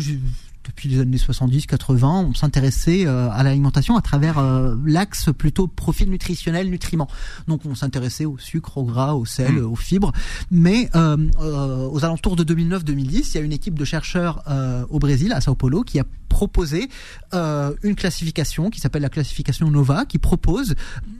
depuis 0.63 0.89
les 0.89 1.01
années 1.01 1.17
70-80, 1.17 2.05
on 2.05 2.33
s'intéressait 2.33 3.05
euh, 3.05 3.29
à 3.31 3.43
l'alimentation 3.43 3.97
à 3.97 4.01
travers 4.01 4.37
euh, 4.37 4.75
l'axe 4.85 5.29
plutôt 5.37 5.67
profil 5.67 6.09
nutritionnel, 6.09 6.69
nutriments. 6.69 7.09
Donc 7.47 7.65
on 7.65 7.75
s'intéressait 7.75 8.25
au 8.25 8.37
sucre, 8.37 8.77
au 8.77 8.83
gras, 8.83 9.13
au 9.13 9.25
sel, 9.25 9.53
mmh. 9.53 9.65
aux 9.65 9.75
fibres. 9.75 10.11
Mais 10.51 10.89
euh, 10.95 11.17
euh, 11.39 11.87
aux 11.87 12.03
alentours 12.05 12.35
de 12.35 12.43
2009-2010, 12.43 13.31
il 13.31 13.35
y 13.35 13.37
a 13.37 13.41
une 13.41 13.53
équipe 13.53 13.77
de 13.77 13.85
chercheurs 13.85 14.43
euh, 14.47 14.85
au 14.89 14.99
Brésil, 14.99 15.31
à 15.33 15.41
Sao 15.41 15.55
Paulo, 15.55 15.83
qui 15.83 15.99
a 15.99 16.05
proposé 16.29 16.89
une 17.31 17.95
classification 17.95 18.71
qui 18.71 18.79
s'appelle 18.79 19.03
la 19.03 19.09
classification 19.09 19.69
Nova, 19.69 20.05
qui 20.05 20.17
propose 20.17 20.73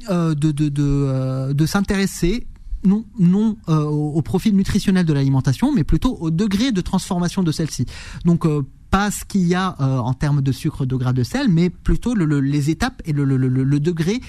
de, 0.10 0.34
de, 0.34 0.52
de, 0.52 1.54
de 1.54 1.66
s'intéresser 1.68 2.48
non, 2.86 3.06
non 3.20 3.58
euh, 3.70 3.84
au, 3.84 4.22
profil 4.22 4.56
nutritionnel 4.56 5.06
de 5.06 5.14
l'alimentation, 5.14 5.72
mais 5.74 5.84
plutôt 5.84 6.18
au 6.20 6.32
degré 6.32 6.72
de 6.72 6.82
transformation 6.82 7.44
de 7.44 7.52
celle-ci. 7.52 7.86
Donc 8.26 8.46
euh, 8.46 8.64
pas 8.94 9.10
ce 9.10 9.26
qu'il 9.26 9.48
y 9.48 9.56
a 9.56 9.76
euh, 9.80 9.98
en 9.98 10.14
termes 10.14 10.44
de 10.44 10.52
sucre, 10.52 10.86
de 10.86 10.96
gras, 10.96 11.14
de 11.14 11.24
sel, 11.24 11.50
mais 11.50 11.72
plutôt 11.72 12.14
le, 12.14 12.26
le, 12.26 12.40
les 12.40 12.70
étapes 12.70 13.02
et 13.06 13.12
le, 13.12 13.26
le 13.26 13.80
degré 13.80 14.22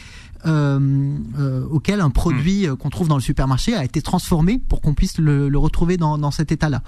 euh, 0.46 1.18
euh, 1.38 1.66
auquel 1.70 2.00
un 2.00 2.08
produit 2.08 2.66
mmh. 2.66 2.76
qu'on 2.76 2.88
trouve 2.88 3.08
dans 3.08 3.16
le 3.16 3.22
supermarché 3.22 3.74
a 3.74 3.84
été 3.84 4.00
transformé 4.00 4.58
pour 4.66 4.80
qu'on 4.80 4.94
puisse 4.94 5.18
le, 5.18 5.50
le, 5.50 5.58
retrouver 5.58 5.98
dans, 5.98 6.16
dans 6.16 6.30
cet 6.30 6.50
état-là. 6.50 6.82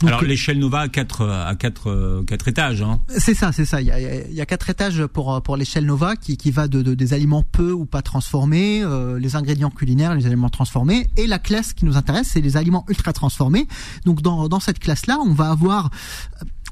Donc, 0.00 0.10
Alors 0.10 0.22
l'échelle 0.22 0.58
Nova 0.58 0.80
a 0.80 0.88
quatre 0.88 1.26
à 1.26 1.54
quatre 1.54 2.22
quatre 2.26 2.48
étages. 2.48 2.82
Hein. 2.82 3.00
C'est 3.08 3.34
ça, 3.34 3.50
c'est 3.52 3.64
ça. 3.64 3.80
Il 3.80 3.86
y 3.86 3.90
a, 3.90 4.26
il 4.26 4.34
y 4.34 4.42
a 4.42 4.46
quatre 4.46 4.68
étages 4.68 5.06
pour 5.06 5.40
pour 5.42 5.56
l'échelle 5.56 5.86
Nova 5.86 6.16
qui 6.16 6.36
qui 6.36 6.50
va 6.50 6.68
de, 6.68 6.82
de, 6.82 6.94
des 6.94 7.14
aliments 7.14 7.42
peu 7.42 7.72
ou 7.72 7.86
pas 7.86 8.02
transformés, 8.02 8.82
euh, 8.82 9.18
les 9.18 9.36
ingrédients 9.36 9.70
culinaires, 9.70 10.14
les 10.14 10.26
aliments 10.26 10.50
transformés, 10.50 11.06
et 11.16 11.26
la 11.26 11.38
classe 11.38 11.72
qui 11.72 11.86
nous 11.86 11.96
intéresse, 11.96 12.28
c'est 12.34 12.42
les 12.42 12.56
aliments 12.58 12.84
ultra 12.88 13.12
transformés. 13.12 13.66
Donc 14.04 14.20
dans 14.20 14.48
dans 14.48 14.60
cette 14.60 14.78
classe 14.78 15.06
là, 15.06 15.18
on 15.24 15.32
va 15.32 15.50
avoir 15.50 15.90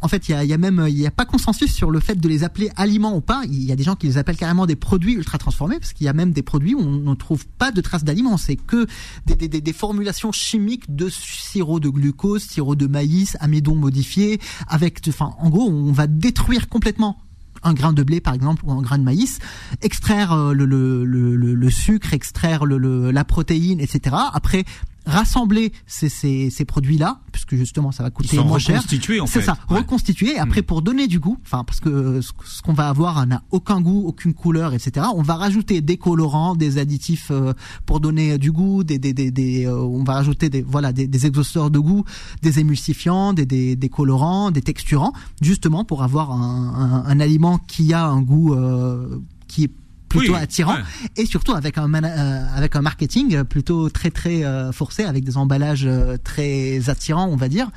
en 0.04 0.08
fait, 0.08 0.28
il 0.28 0.44
y 0.44 0.52
a, 0.52 0.58
même, 0.58 0.84
il 0.86 0.96
n'y 0.96 1.06
a 1.06 1.10
pas 1.10 1.24
consensus 1.24 1.72
sur 1.72 1.90
le 1.90 1.98
fait 1.98 2.16
de 2.16 2.28
les 2.28 2.44
appeler 2.44 2.70
aliments 2.76 3.16
ou 3.16 3.22
pas. 3.22 3.40
Il 3.46 3.64
y 3.64 3.72
a 3.72 3.74
des 3.74 3.84
gens 3.84 3.96
qui 3.96 4.06
les 4.06 4.18
appellent 4.18 4.36
carrément 4.36 4.66
des 4.66 4.76
produits 4.76 5.14
ultra 5.14 5.38
transformés, 5.38 5.78
parce 5.78 5.94
qu'il 5.94 6.04
y 6.04 6.10
a 6.10 6.12
même 6.12 6.32
des 6.32 6.42
produits 6.42 6.74
où 6.74 6.80
on 6.80 7.10
ne 7.10 7.14
trouve 7.14 7.46
pas 7.46 7.72
de 7.72 7.80
traces 7.80 8.04
d'aliments. 8.04 8.36
C'est 8.36 8.56
que 8.56 8.86
des, 9.24 9.72
formulations 9.72 10.30
chimiques 10.30 10.94
de 10.94 11.08
sirop 11.08 11.80
de 11.80 11.88
glucose, 11.88 12.42
sirop 12.42 12.74
de 12.74 12.86
maïs, 12.86 13.38
amidon 13.40 13.76
modifié, 13.76 14.40
avec, 14.68 15.00
enfin, 15.08 15.34
en 15.38 15.48
gros, 15.48 15.70
on 15.70 15.92
va 15.92 16.06
détruire 16.06 16.68
complètement 16.68 17.18
un 17.62 17.72
grain 17.72 17.94
de 17.94 18.02
blé 18.02 18.20
par 18.20 18.34
exemple 18.34 18.62
ou 18.66 18.72
un 18.72 18.82
grain 18.82 18.98
de 18.98 19.04
maïs, 19.04 19.38
extraire 19.80 20.32
euh, 20.32 20.52
le, 20.52 21.70
sucre, 21.70 22.12
extraire 22.12 22.66
la 22.66 23.24
protéine, 23.24 23.80
etc. 23.80 24.16
Après 24.34 24.66
rassembler 25.06 25.72
ces, 25.86 26.08
ces, 26.08 26.50
ces 26.50 26.64
produits-là, 26.64 27.20
puisque 27.32 27.54
justement 27.56 27.92
ça 27.92 28.02
va 28.02 28.10
coûter 28.10 28.36
moins 28.42 28.58
cher. 28.58 28.76
Reconstituer 28.76 29.20
en 29.20 29.26
fait. 29.26 29.40
C'est 29.40 29.46
ça, 29.46 29.56
ouais. 29.70 29.78
reconstituer. 29.78 30.38
Après 30.38 30.60
mmh. 30.60 30.64
pour 30.64 30.82
donner 30.82 31.06
du 31.06 31.18
goût, 31.18 31.38
enfin 31.44 31.64
parce 31.64 31.80
que 31.80 32.20
ce, 32.20 32.32
ce 32.44 32.62
qu'on 32.62 32.72
va 32.72 32.88
avoir 32.88 33.26
n'a 33.26 33.42
aucun 33.50 33.80
goût, 33.80 34.04
aucune 34.06 34.34
couleur, 34.34 34.74
etc. 34.74 35.06
On 35.14 35.22
va 35.22 35.34
rajouter 35.34 35.80
des 35.80 35.96
colorants, 35.96 36.54
des 36.54 36.78
additifs 36.78 37.28
euh, 37.30 37.52
pour 37.86 38.00
donner 38.00 38.38
du 38.38 38.52
goût, 38.52 38.84
des, 38.84 38.98
des, 38.98 39.12
des, 39.12 39.30
des 39.30 39.66
euh, 39.66 39.76
on 39.76 40.04
va 40.04 40.14
rajouter 40.14 40.48
des 40.48 40.62
voilà 40.62 40.92
des, 40.92 41.06
des 41.06 41.26
exhausteurs 41.26 41.70
de 41.70 41.78
goût, 41.78 42.04
des 42.42 42.58
émulsifiants, 42.58 43.32
des, 43.32 43.46
des, 43.46 43.76
des 43.76 43.88
colorants, 43.88 44.50
des 44.50 44.62
texturants, 44.62 45.12
justement 45.40 45.84
pour 45.84 46.02
avoir 46.02 46.32
un, 46.32 47.04
un, 47.04 47.10
un 47.10 47.20
aliment 47.20 47.58
qui 47.58 47.92
a 47.92 48.06
un 48.06 48.22
goût 48.22 48.54
euh, 48.54 49.20
qui 49.48 49.64
est 49.64 49.70
plutôt 50.18 50.34
oui, 50.34 50.38
attirant 50.38 50.74
ouais. 50.74 50.82
et 51.16 51.26
surtout 51.26 51.52
avec 51.52 51.78
un 51.78 51.92
euh, 51.92 52.46
avec 52.54 52.76
un 52.76 52.82
marketing 52.82 53.44
plutôt 53.44 53.88
très 53.90 54.10
très 54.10 54.44
euh, 54.44 54.72
forcé 54.72 55.04
avec 55.04 55.24
des 55.24 55.36
emballages 55.36 55.86
euh, 55.86 56.16
très 56.22 56.88
attirants 56.88 57.28
on 57.28 57.36
va 57.36 57.48
dire 57.48 57.70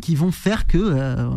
qui 0.00 0.14
vont 0.14 0.32
faire 0.32 0.66
que 0.66 0.78
euh, 0.78 1.28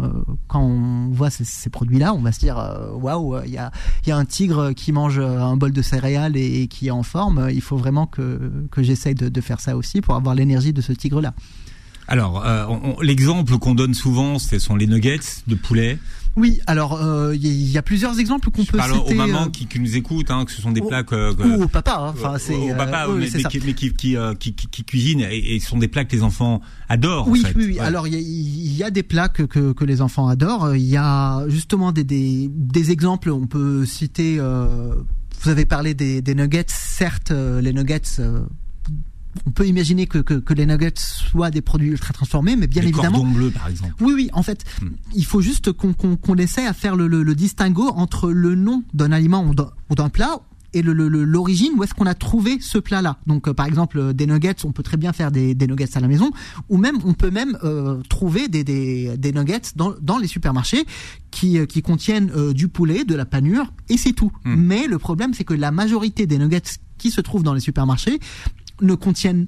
quand 0.48 0.62
on 0.62 1.10
voit 1.12 1.30
ces, 1.30 1.44
ces 1.44 1.70
produits-là, 1.70 2.14
on 2.14 2.22
va 2.22 2.32
se 2.32 2.40
dire 2.40 2.56
waouh, 2.96 3.44
il 3.46 3.52
y 3.52 3.58
a, 3.58 3.70
y 4.08 4.12
a 4.12 4.18
un 4.18 4.26
tigre 4.26 4.72
qui 4.72 4.94
mange 4.94 5.20
un 5.20 5.58
bol 5.58 5.72
de 5.72 5.82
céréales 5.82 6.38
et, 6.38 6.62
et 6.62 6.68
qui 6.68 6.88
est 6.88 6.92
en 6.92 7.04
forme. 7.04 7.50
Il 7.52 7.62
faut 7.62 7.76
vraiment 7.78 8.08
que, 8.08 8.40
que 8.72 8.82
j'essaye 8.82 9.14
de, 9.14 9.28
de 9.28 9.42
faire 9.42 9.60
ça 9.60 9.76
aussi 9.76 10.00
pour 10.00 10.16
avoir 10.16 10.36
l'énergie 10.36 10.72
de 10.72 10.82
ce 10.82 10.94
tigre-là. 10.94 11.34
Alors, 12.08 12.46
euh, 12.46 12.66
l'exemple 13.02 13.58
qu'on 13.58 13.76
donne 13.76 13.94
souvent, 13.94 14.40
ce 14.40 14.60
sont 14.60 14.76
les 14.76 14.88
nuggets 14.88 15.20
de 15.48 15.56
poulet. 15.56 15.98
Oui, 16.36 16.60
alors 16.68 17.00
il 17.02 17.08
euh, 17.08 17.36
y, 17.36 17.72
y, 17.72 17.78
a 17.78 17.82
plusieurs 17.82 18.20
exemples 18.20 18.52
qu'on 18.52 18.66
peut 18.66 18.78
parle 18.78 18.94
citer. 18.94 19.14
aux 19.14 19.16
mamans 19.16 19.46
euh, 19.46 19.50
qui, 19.50 19.68
qui, 19.68 19.80
nous 19.80 19.96
écoutent, 19.96 20.32
hein, 20.32 20.44
que 20.44 20.52
ce 20.52 20.62
sont 20.62 20.74
des 20.74 20.82
au, 20.82 20.88
plats 20.88 21.04
que, 21.04 21.34
que 21.34 21.44
ou 21.44 21.64
au 21.64 21.68
papa, 21.70 21.96
hein, 21.98 22.14
enfin 22.14 22.38
c'est 22.38 22.56
au 22.56 22.76
papa, 22.76 23.06
oui, 23.08 23.20
mais, 23.34 23.42
mais, 23.42 23.44
qui, 23.50 23.60
mais 23.66 23.74
qui, 23.74 23.94
qui, 23.94 24.54
qui, 24.54 24.84
cuisinent 24.84 25.22
et, 25.22 25.56
et 25.56 25.60
ce 25.62 25.70
sont 25.70 25.78
des 25.78 25.88
plats 25.88 26.04
que 26.04 26.14
les 26.14 26.24
enfants 26.24 26.60
adorent. 26.90 27.30
Oui, 27.30 27.42
en 27.42 27.48
fait. 27.48 27.54
oui, 27.56 27.66
oui. 27.68 27.74
Ouais. 27.76 27.80
Alors 27.80 28.06
il 28.06 28.16
y, 28.16 28.76
y, 28.76 28.84
a 28.84 28.92
des 28.92 29.04
plats 29.04 29.30
que, 29.30 29.44
que, 29.44 29.72
que 29.72 29.86
les 29.86 30.02
enfants 30.02 30.28
adorent. 30.28 30.76
Il 30.76 30.84
y 30.84 30.98
a 30.98 31.48
justement 31.48 31.94
des, 31.94 32.04
des, 32.04 32.50
des 32.52 32.92
exemples. 32.92 33.32
On 33.32 33.48
peut 33.48 33.86
citer. 33.86 34.36
Euh, 34.38 34.94
vous 35.42 35.50
avez 35.50 35.66
parlé 35.66 35.94
des, 35.94 36.22
des 36.22 36.36
nuggets. 36.36 36.66
Certes, 36.68 37.32
les 37.32 37.72
nuggets 37.72 38.20
on 39.46 39.52
peut 39.52 39.68
imaginer 39.68 40.08
que, 40.08 40.20
que, 40.20 40.36
que, 40.36 40.54
les 40.54 40.66
nuggets 40.66 40.94
soient 40.98 41.52
des 41.52 41.62
produits 41.62 41.90
ultra 41.90 42.14
transformés, 42.14 42.56
mais 42.56 42.68
bien 42.68 42.82
les 42.82 42.90
évidemment. 42.90 43.24
Bleu, 43.24 43.52
par 43.52 43.68
exemple. 43.68 43.94
Oui, 44.02 44.14
oui. 44.14 44.30
En 44.34 44.44
fait, 44.44 44.64
hmm. 44.82 44.90
il 45.14 45.26
faut 45.26 45.42
juste 45.42 45.72
qu'on 45.72 45.94
qu 45.94 46.18
qu 46.18 46.42
essaie 46.42 46.66
à 46.66 46.74
faire 46.74 46.96
le, 46.96 47.08
le, 47.08 47.24
le 47.24 47.36
distinguo 47.36 47.90
entre 47.90 48.32
le 48.32 48.56
nom 48.56 48.84
d'un 48.94 49.12
aliment 49.12 49.46
ou 49.46 49.96
d'un 49.96 50.10
plat 50.10 50.42
et 50.76 50.82
l'origine 50.82 51.72
où 51.78 51.84
est-ce 51.84 51.94
qu'on 51.94 52.06
a 52.06 52.14
trouvé 52.14 52.58
ce 52.60 52.78
plat-là. 52.78 53.18
Donc, 53.28 53.48
euh, 53.48 53.54
par 53.54 53.66
exemple, 53.66 53.98
euh, 53.98 54.14
des 54.14 54.28
nuggets, 54.28 54.66
on 54.66 54.74
peut 54.74 54.84
très 54.84 54.98
bien 54.98 55.14
faire 55.14 55.32
des, 55.32 55.56
des, 55.56 55.68
nuggets 55.68 55.96
à 55.96 56.02
la 56.02 56.08
maison, 56.08 56.32
ou 56.70 56.78
même 56.78 56.98
on 57.06 57.14
peut 57.14 57.32
même 57.32 57.58
euh, 57.64 58.02
trouver 58.10 58.50
des, 58.50 58.64
des, 58.66 59.18
des, 59.18 59.32
nuggets 59.32 59.62
dans, 59.76 59.94
dans 60.02 60.18
les 60.18 60.28
supermarchés 60.28 60.86
qui, 61.32 61.66
qui 61.68 61.82
contiennent 61.82 62.52
du 62.54 62.68
poulet, 62.68 63.06
de 63.06 63.16
la 63.16 63.26
panure, 63.26 63.72
et 63.90 63.98
c'est 63.98 64.12
tout. 64.12 64.32
Hmm. 64.44 64.56
Mais 64.56 64.88
le 64.88 65.00
problème, 65.00 65.34
c'est 65.34 65.46
que 65.46 65.54
la 65.54 65.72
majorité 65.72 66.28
des 66.28 66.38
nuggets 66.38 66.62
qui 66.98 67.10
se 67.10 67.22
trouvent 67.22 67.44
dans 67.44 67.54
les 67.54 67.62
supermarchés 67.62 68.20
ne 68.82 68.96
contiennent 68.96 69.48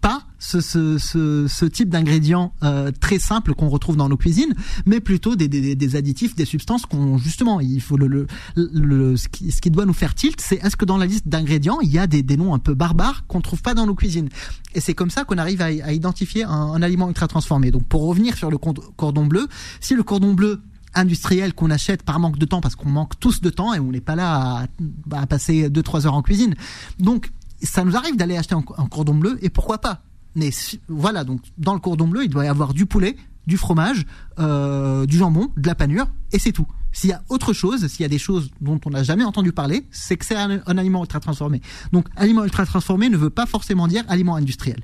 pas 0.00 0.22
ce, 0.38 1.66
type 1.66 1.88
d'ingrédients 1.88 2.52
euh, 2.62 2.92
très 3.00 3.18
simples 3.18 3.54
qu'on 3.54 3.68
retrouve 3.68 3.96
dans 3.96 4.08
nos 4.08 4.16
cuisines, 4.16 4.54
mais 4.84 5.00
plutôt 5.00 5.34
des, 5.34 5.96
additifs, 5.96 6.36
des 6.36 6.44
substances 6.44 6.86
qu'on 6.86 7.18
justement, 7.18 7.60
il 7.60 7.80
faut 7.80 7.96
le, 7.96 8.26
ce, 8.56 9.28
qui, 9.28 9.70
doit 9.70 9.86
nous 9.86 9.92
faire 9.92 10.14
tilt, 10.14 10.40
c'est 10.40 10.56
est-ce 10.56 10.76
que 10.76 10.84
dans 10.84 10.98
la 10.98 11.06
liste 11.06 11.26
d'ingrédients 11.26 11.80
il 11.80 11.90
y 11.90 11.98
a 11.98 12.06
des, 12.06 12.22
noms 12.36 12.54
un 12.54 12.58
peu 12.58 12.74
barbares 12.74 13.24
qu'on 13.26 13.40
trouve 13.40 13.62
pas 13.62 13.74
dans 13.74 13.86
nos 13.86 13.94
cuisines? 13.94 14.28
Et 14.74 14.80
c'est 14.80 14.94
comme 14.94 15.10
ça 15.10 15.24
qu'on 15.24 15.38
arrive 15.38 15.62
à, 15.62 15.92
identifier 15.92 16.44
un, 16.44 16.50
un, 16.50 16.82
aliment 16.82 17.08
ultra 17.08 17.26
transformé. 17.26 17.70
Donc 17.70 17.84
pour 17.86 18.06
revenir 18.06 18.36
sur 18.36 18.50
le 18.50 18.58
cordon 18.58 19.26
bleu, 19.26 19.48
si 19.80 19.94
le 19.94 20.02
cordon 20.02 20.34
bleu 20.34 20.60
industriel 20.94 21.52
qu'on 21.52 21.70
achète 21.70 22.02
par 22.02 22.20
manque 22.20 22.38
de 22.38 22.46
temps 22.46 22.60
parce 22.60 22.74
qu'on 22.74 22.88
manque 22.88 23.18
tous 23.20 23.40
de 23.40 23.50
temps 23.50 23.74
et 23.74 23.80
on 23.80 23.90
n'est 23.90 24.00
pas 24.00 24.16
là 24.16 24.66
à, 25.12 25.20
à 25.20 25.26
passer 25.26 25.68
2-3 25.68 26.06
heures 26.06 26.14
en 26.14 26.22
cuisine. 26.22 26.54
Donc 26.98 27.30
ça 27.62 27.84
nous 27.84 27.96
arrive 27.96 28.16
d'aller 28.16 28.36
acheter 28.36 28.54
un, 28.54 28.86
cordon 28.86 29.14
bleu 29.14 29.38
et 29.42 29.50
pourquoi 29.50 29.78
pas. 29.78 30.02
Mais 30.34 30.50
voilà 30.88 31.24
donc 31.24 31.40
dans 31.58 31.74
le 31.74 31.80
cordon 31.80 32.08
bleu 32.08 32.24
il 32.24 32.28
doit 32.28 32.44
y 32.44 32.48
avoir 32.48 32.74
du 32.74 32.86
poulet 32.86 33.16
du 33.46 33.56
fromage 33.56 34.06
euh, 34.38 35.06
du 35.06 35.16
jambon 35.16 35.50
de 35.56 35.66
la 35.66 35.74
panure 35.74 36.08
et 36.32 36.38
c'est 36.38 36.52
tout. 36.52 36.66
S'il 36.92 37.10
y 37.10 37.12
a 37.12 37.22
autre 37.28 37.52
chose 37.52 37.86
s'il 37.88 38.02
y 38.02 38.04
a 38.04 38.08
des 38.08 38.18
choses 38.18 38.50
dont 38.60 38.80
on 38.84 38.90
n'a 38.90 39.02
jamais 39.02 39.24
entendu 39.24 39.52
parler 39.52 39.86
c'est 39.90 40.16
que 40.16 40.24
c'est 40.24 40.36
un, 40.36 40.60
aliment 40.66 41.00
ultra 41.02 41.20
transformé. 41.20 41.62
Donc 41.92 42.08
aliment 42.16 42.44
ultra 42.44 42.66
transformé 42.66 43.08
ne 43.08 43.16
veut 43.16 43.30
pas 43.30 43.46
forcément 43.46 43.88
dire 43.88 44.04
aliment 44.08 44.36
industriel. 44.36 44.82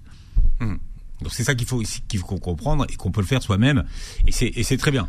Mmh. 0.61 0.77
Donc 1.23 1.33
c'est 1.33 1.45
ça 1.45 1.55
qu'il 1.55 1.67
faut 1.67 1.83
qu'il 2.09 2.21
faut 2.21 2.39
comprendre 2.39 2.87
et 2.91 2.97
qu'on 2.97 3.11
peut 3.11 3.21
le 3.21 3.27
faire 3.27 3.43
soi-même 3.43 3.85
et 4.27 4.33
c'est 4.33 4.47
et 4.55 4.63
c'est 4.63 4.77
très 4.77 4.91
bien. 4.91 5.09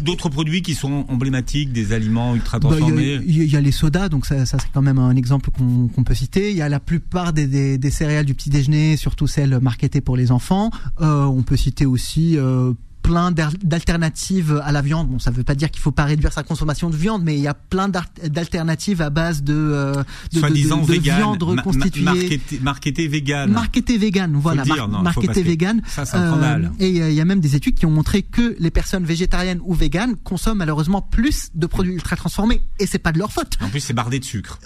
D'autres 0.00 0.28
produits 0.28 0.62
qui 0.62 0.74
sont 0.74 1.04
emblématiques 1.08 1.72
des 1.72 1.92
aliments 1.92 2.34
ultra 2.34 2.60
transformés. 2.60 3.14
Il 3.14 3.38
bah, 3.38 3.44
y, 3.44 3.50
y, 3.50 3.56
a 3.56 3.60
les 3.60 3.72
sodas 3.72 4.08
donc 4.08 4.26
ça, 4.26 4.46
ça 4.46 4.58
c'est 4.58 4.70
quand 4.72 4.82
même 4.82 4.98
un 4.98 5.16
exemple 5.16 5.50
qu'on 5.50 5.88
qu 5.88 6.02
peut 6.02 6.14
citer. 6.14 6.50
Il 6.50 6.56
y 6.56 6.62
a 6.62 6.68
la 6.68 6.80
plupart 6.80 7.32
des, 7.32 7.46
des, 7.46 7.78
des, 7.78 7.90
céréales 7.90 8.24
du 8.24 8.34
petit 8.34 8.50
déjeuner, 8.50 8.96
surtout 8.96 9.26
celles 9.26 9.58
marketées 9.60 10.00
pour 10.00 10.16
les 10.16 10.32
enfants. 10.32 10.70
Euh, 11.00 11.24
on 11.24 11.42
peut 11.42 11.56
citer 11.56 11.86
aussi 11.86 12.36
euh, 12.36 12.72
plein 13.02 13.32
d'alternatives 13.32 14.60
à 14.64 14.72
la 14.72 14.82
viande. 14.82 15.08
Bon, 15.08 15.18
ça 15.18 15.30
ne 15.30 15.36
veut 15.36 15.44
pas 15.44 15.54
dire 15.54 15.70
qu'il 15.70 15.80
faut 15.80 15.92
pas 15.92 16.04
réduire 16.04 16.32
sa 16.32 16.42
consommation 16.42 16.90
de 16.90 16.96
viande, 16.96 17.22
mais 17.24 17.36
il 17.36 17.40
y 17.40 17.48
a 17.48 17.54
plein 17.54 17.88
d'alternatives 17.88 19.02
à 19.02 19.10
base 19.10 19.42
de, 19.42 19.54
euh, 19.54 19.94
de, 20.32 20.40
de, 20.40 20.86
de, 20.86 21.00
viande 21.00 21.42
reconstituée. 21.42 22.02
marketé, 22.02 22.60
marketé 22.62 23.08
vegan. 23.08 23.50
Marketé 23.50 23.98
vegan, 23.98 24.32
voilà. 24.36 24.62
Dire, 24.62 24.88
marketé 24.88 25.42
vegan. 25.42 25.82
Ça, 25.86 26.04
euh, 26.14 26.68
Et 26.78 26.88
il 26.88 27.14
y 27.14 27.20
a 27.20 27.24
même 27.24 27.40
des 27.40 27.56
études 27.56 27.74
qui 27.74 27.86
ont 27.86 27.90
montré 27.90 28.22
que 28.22 28.56
les 28.58 28.70
personnes 28.70 29.04
végétariennes 29.04 29.60
ou 29.64 29.74
véganes 29.74 30.16
consomment 30.16 30.58
malheureusement 30.58 31.02
plus 31.02 31.48
de 31.54 31.66
produits 31.66 31.94
ultra 31.94 32.16
transformés, 32.16 32.62
et 32.78 32.86
c'est 32.86 32.98
pas 32.98 33.12
de 33.12 33.18
leur 33.18 33.32
faute. 33.32 33.58
En 33.60 33.68
plus, 33.68 33.80
c'est 33.80 33.94
bardé 33.94 34.18
de 34.18 34.24
sucre. 34.24 34.58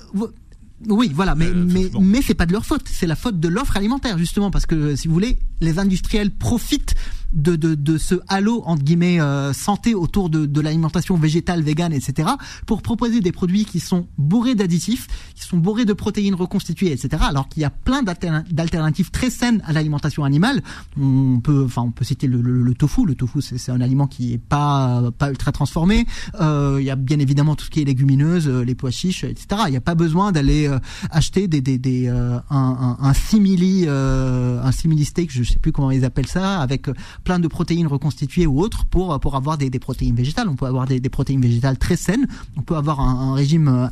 Oui, 0.88 1.10
voilà, 1.14 1.34
mais 1.34 1.46
euh, 1.46 1.54
mais 1.54 1.90
mais 2.00 2.20
c'est 2.20 2.34
pas 2.34 2.46
de 2.46 2.52
leur 2.52 2.66
faute, 2.66 2.82
c'est 2.90 3.06
la 3.06 3.16
faute 3.16 3.40
de 3.40 3.48
l'offre 3.48 3.76
alimentaire 3.76 4.18
justement 4.18 4.50
parce 4.50 4.66
que 4.66 4.96
si 4.96 5.08
vous 5.08 5.14
voulez, 5.14 5.38
les 5.60 5.78
industriels 5.78 6.30
profitent 6.30 6.94
de, 7.34 7.56
de, 7.56 7.74
de 7.74 7.98
ce 7.98 8.14
halo 8.28 8.62
entre 8.66 8.82
guillemets 8.82 9.20
euh, 9.20 9.52
santé 9.52 9.94
autour 9.94 10.30
de, 10.30 10.46
de 10.46 10.60
l'alimentation 10.60 11.16
végétale, 11.16 11.62
végane, 11.62 11.92
etc. 11.92 12.28
pour 12.66 12.82
proposer 12.82 13.20
des 13.20 13.32
produits 13.32 13.64
qui 13.64 13.80
sont 13.80 14.06
bourrés 14.18 14.54
d'additifs, 14.54 15.08
qui 15.34 15.42
sont 15.42 15.58
bourrés 15.58 15.84
de 15.84 15.92
protéines 15.92 16.34
reconstituées, 16.34 16.92
etc. 16.92 17.22
Alors 17.28 17.48
qu'il 17.48 17.62
y 17.62 17.64
a 17.64 17.70
plein 17.70 18.02
d'alternatives 18.02 19.10
très 19.10 19.30
saines 19.30 19.62
à 19.66 19.72
l'alimentation 19.72 20.24
animale. 20.24 20.62
On 21.00 21.40
peut, 21.40 21.64
enfin, 21.64 21.82
on 21.82 21.90
peut 21.90 22.04
citer 22.04 22.26
le, 22.26 22.40
le, 22.40 22.74
tofu. 22.74 23.04
Le 23.06 23.14
tofu, 23.14 23.42
c'est 23.42 23.70
un 23.70 23.80
aliment 23.80 24.06
qui 24.06 24.32
est 24.32 24.38
pas 24.38 25.02
pas 25.18 25.30
ultra 25.30 25.52
transformé. 25.52 26.06
Euh, 26.40 26.78
il 26.80 26.84
y 26.84 26.90
a 26.90 26.96
bien 26.96 27.18
évidemment 27.18 27.56
tout 27.56 27.64
ce 27.64 27.70
qui 27.70 27.80
est 27.80 27.84
légumineuse, 27.84 28.48
euh, 28.48 28.64
les 28.64 28.74
pois 28.74 28.90
chiches, 28.90 29.24
etc. 29.24 29.62
Il 29.66 29.70
n'y 29.70 29.76
a 29.76 29.80
pas 29.80 29.94
besoin 29.94 30.32
d'aller 30.32 30.66
euh, 30.68 30.78
acheter 31.10 31.48
des, 31.48 31.60
des, 31.60 31.78
des 31.78 32.08
un, 32.08 32.42
un, 32.50 32.96
un 33.00 33.14
simili 33.14 33.86
un 33.88 34.72
simili 34.72 35.04
steak, 35.04 35.30
je 35.32 35.42
sais 35.42 35.58
plus 35.58 35.72
comment 35.72 35.90
ils 35.90 36.04
appellent 36.04 36.26
ça, 36.26 36.60
avec 36.60 36.88
plein 37.24 37.38
de 37.38 37.48
protéines 37.48 37.86
reconstituées 37.86 38.46
ou 38.46 38.60
autres 38.60 38.84
pour 38.84 39.18
pour 39.20 39.34
avoir 39.36 39.58
des, 39.58 39.70
des 39.70 39.78
protéines 39.78 40.14
végétales. 40.14 40.48
On 40.48 40.56
peut 40.56 40.66
avoir 40.66 40.86
des, 40.86 41.00
des, 41.00 41.08
protéines 41.08 41.40
végétales 41.40 41.78
très 41.78 41.96
saines. 41.96 42.26
On 42.56 42.62
peut 42.62 42.76
avoir 42.76 43.00
un, 43.00 43.30
un 43.30 43.34
régime 43.34 43.68
euh, 43.68 43.88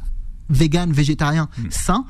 vegan, 0.51 0.93
végétarien 0.93 1.49
mmh. 1.59 1.63
sain 1.71 2.05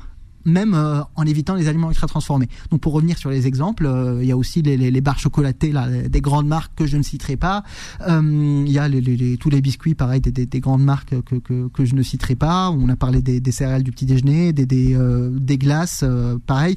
même 0.45 0.73
euh, 0.73 1.01
en 1.15 1.25
évitant 1.25 1.55
les 1.55 1.69
aliments 1.69 1.89
ultra 1.89 2.05
transformés. 2.05 2.49
Donc 2.69 2.81
pour 2.81 2.91
revenir 2.91 3.17
sur 3.17 3.29
les 3.29 3.47
exemples, 3.47 3.85
euh, 3.85 4.21
il 4.21 4.27
y 4.27 4.31
a 4.33 4.35
aussi 4.35 4.61
les, 4.61 4.75
les, 4.75 4.91
les, 4.91 4.99
barres 4.99 5.19
chocolatées 5.19 5.71
là, 5.71 5.87
des 5.87 6.19
grandes 6.19 6.47
marques 6.47 6.73
que 6.75 6.85
je 6.85 6.97
ne 6.97 7.01
citerai 7.01 7.37
pas. 7.37 7.63
il 8.05 8.69
y 8.69 8.77
a 8.77 8.89
les, 8.89 9.37
tous 9.37 9.49
les 9.49 9.61
biscuits, 9.61 9.95
pareil, 9.95 10.19
des, 10.19 10.33
des, 10.33 10.45
des 10.45 10.59
grandes 10.59 10.83
marques 10.83 11.21
que, 11.21 11.35
que, 11.35 11.69
que, 11.69 11.85
je 11.85 11.95
ne 11.95 12.03
citerai 12.03 12.35
pas. 12.35 12.69
On 12.71 12.89
a 12.89 12.97
parlé 12.97 13.21
des, 13.21 13.51
céréales 13.53 13.83
du 13.83 13.91
petit 13.91 14.05
déjeuner, 14.05 14.51
des, 14.51 14.65
des, 14.65 14.97
des 15.31 15.57
glaces, 15.57 16.03
pareil. 16.45 16.75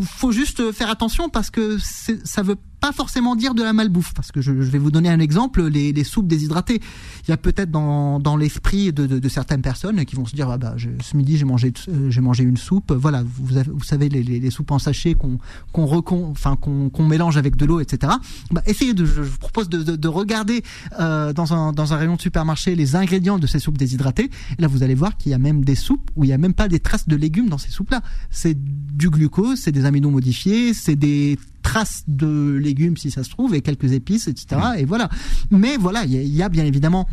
Faut 0.00 0.30
juste 0.30 0.70
faire 0.70 0.88
attention 0.88 1.28
parce 1.28 1.50
que 1.50 1.78
ça 1.78 2.42
veut 2.42 2.56
pas 2.82 2.90
forcément 2.90 3.36
dire 3.36 3.54
de 3.54 3.62
la 3.62 3.72
malbouffe, 3.72 4.12
parce 4.12 4.32
que 4.32 4.40
je, 4.40 4.60
je 4.60 4.70
vais 4.70 4.78
vous 4.78 4.90
donner 4.90 5.08
un 5.08 5.20
exemple, 5.20 5.62
les, 5.62 5.92
les 5.92 6.02
soupes 6.02 6.26
déshydratées. 6.26 6.80
Il 7.26 7.30
y 7.30 7.32
a 7.32 7.36
peut-être 7.36 7.70
dans, 7.70 8.18
dans 8.18 8.36
l'esprit 8.36 8.92
de, 8.92 9.06
de, 9.06 9.20
de, 9.20 9.28
certaines 9.28 9.62
personnes 9.62 10.04
qui 10.04 10.16
vont 10.16 10.26
se 10.26 10.34
dire, 10.34 10.50
ah 10.50 10.58
bah, 10.58 10.74
je, 10.76 10.88
ce 11.00 11.16
midi 11.16 11.36
j'ai 11.36 11.44
mangé, 11.44 11.72
euh, 11.88 12.10
j'ai 12.10 12.20
mangé 12.20 12.42
une 12.42 12.56
soupe. 12.56 12.90
Voilà, 12.92 13.22
vous, 13.24 13.56
avez, 13.56 13.70
vous 13.70 13.84
savez 13.84 14.08
les, 14.08 14.24
les, 14.24 14.40
les, 14.40 14.50
soupes 14.50 14.72
en 14.72 14.80
sachet 14.80 15.14
qu'on 15.14 15.38
qu'on 15.70 15.84
enfin 16.32 16.56
qu'on 16.56 16.90
qu'on 16.90 17.06
mélange 17.06 17.36
avec 17.36 17.54
de 17.54 17.66
l'eau, 17.66 17.78
etc. 17.78 18.14
Bah, 18.50 18.62
essayez 18.66 18.94
de, 18.94 19.04
je 19.04 19.22
vous 19.22 19.38
propose 19.38 19.68
de, 19.68 19.84
de, 19.84 19.94
de 19.94 20.08
regarder 20.08 20.64
euh, 20.98 21.32
dans 21.32 21.54
un 21.54 21.72
dans 21.72 21.94
un 21.94 21.96
rayon 21.96 22.16
de 22.16 22.20
supermarché 22.20 22.74
les 22.74 22.96
ingrédients 22.96 23.38
de 23.38 23.46
ces 23.46 23.60
soupes 23.60 23.78
déshydratées. 23.78 24.28
Et 24.58 24.60
là, 24.60 24.66
vous 24.66 24.82
allez 24.82 24.96
voir 24.96 25.16
qu'il 25.16 25.30
y 25.30 25.34
a 25.34 25.38
même 25.38 25.64
des 25.64 25.76
soupes 25.76 26.10
où 26.16 26.24
il 26.24 26.30
y 26.30 26.32
a 26.32 26.38
même 26.38 26.54
pas 26.54 26.66
des 26.66 26.80
traces 26.80 27.06
de 27.06 27.14
légumes 27.14 27.48
dans 27.48 27.58
ces 27.58 27.70
soupes-là. 27.70 28.02
C'est 28.32 28.56
du 28.58 29.08
glucose, 29.08 29.60
c'est 29.60 29.70
des 29.70 29.84
amidons 29.84 30.10
modifiés, 30.10 30.74
c'est 30.74 30.96
des 30.96 31.38
traces 31.62 32.04
de 32.08 32.58
légumes 32.60 32.96
si 32.96 33.10
ça 33.10 33.24
se 33.24 33.30
trouve 33.30 33.54
et 33.54 33.62
quelques 33.62 33.92
épices, 33.92 34.28
etc. 34.28 34.60
Et 34.78 34.84
voilà. 34.84 35.08
Mais 35.50 35.76
voilà, 35.76 36.04
il 36.04 36.12
y, 36.12 36.42
a 36.42 36.48
bien 36.48 36.64
évidemment, 36.64 37.08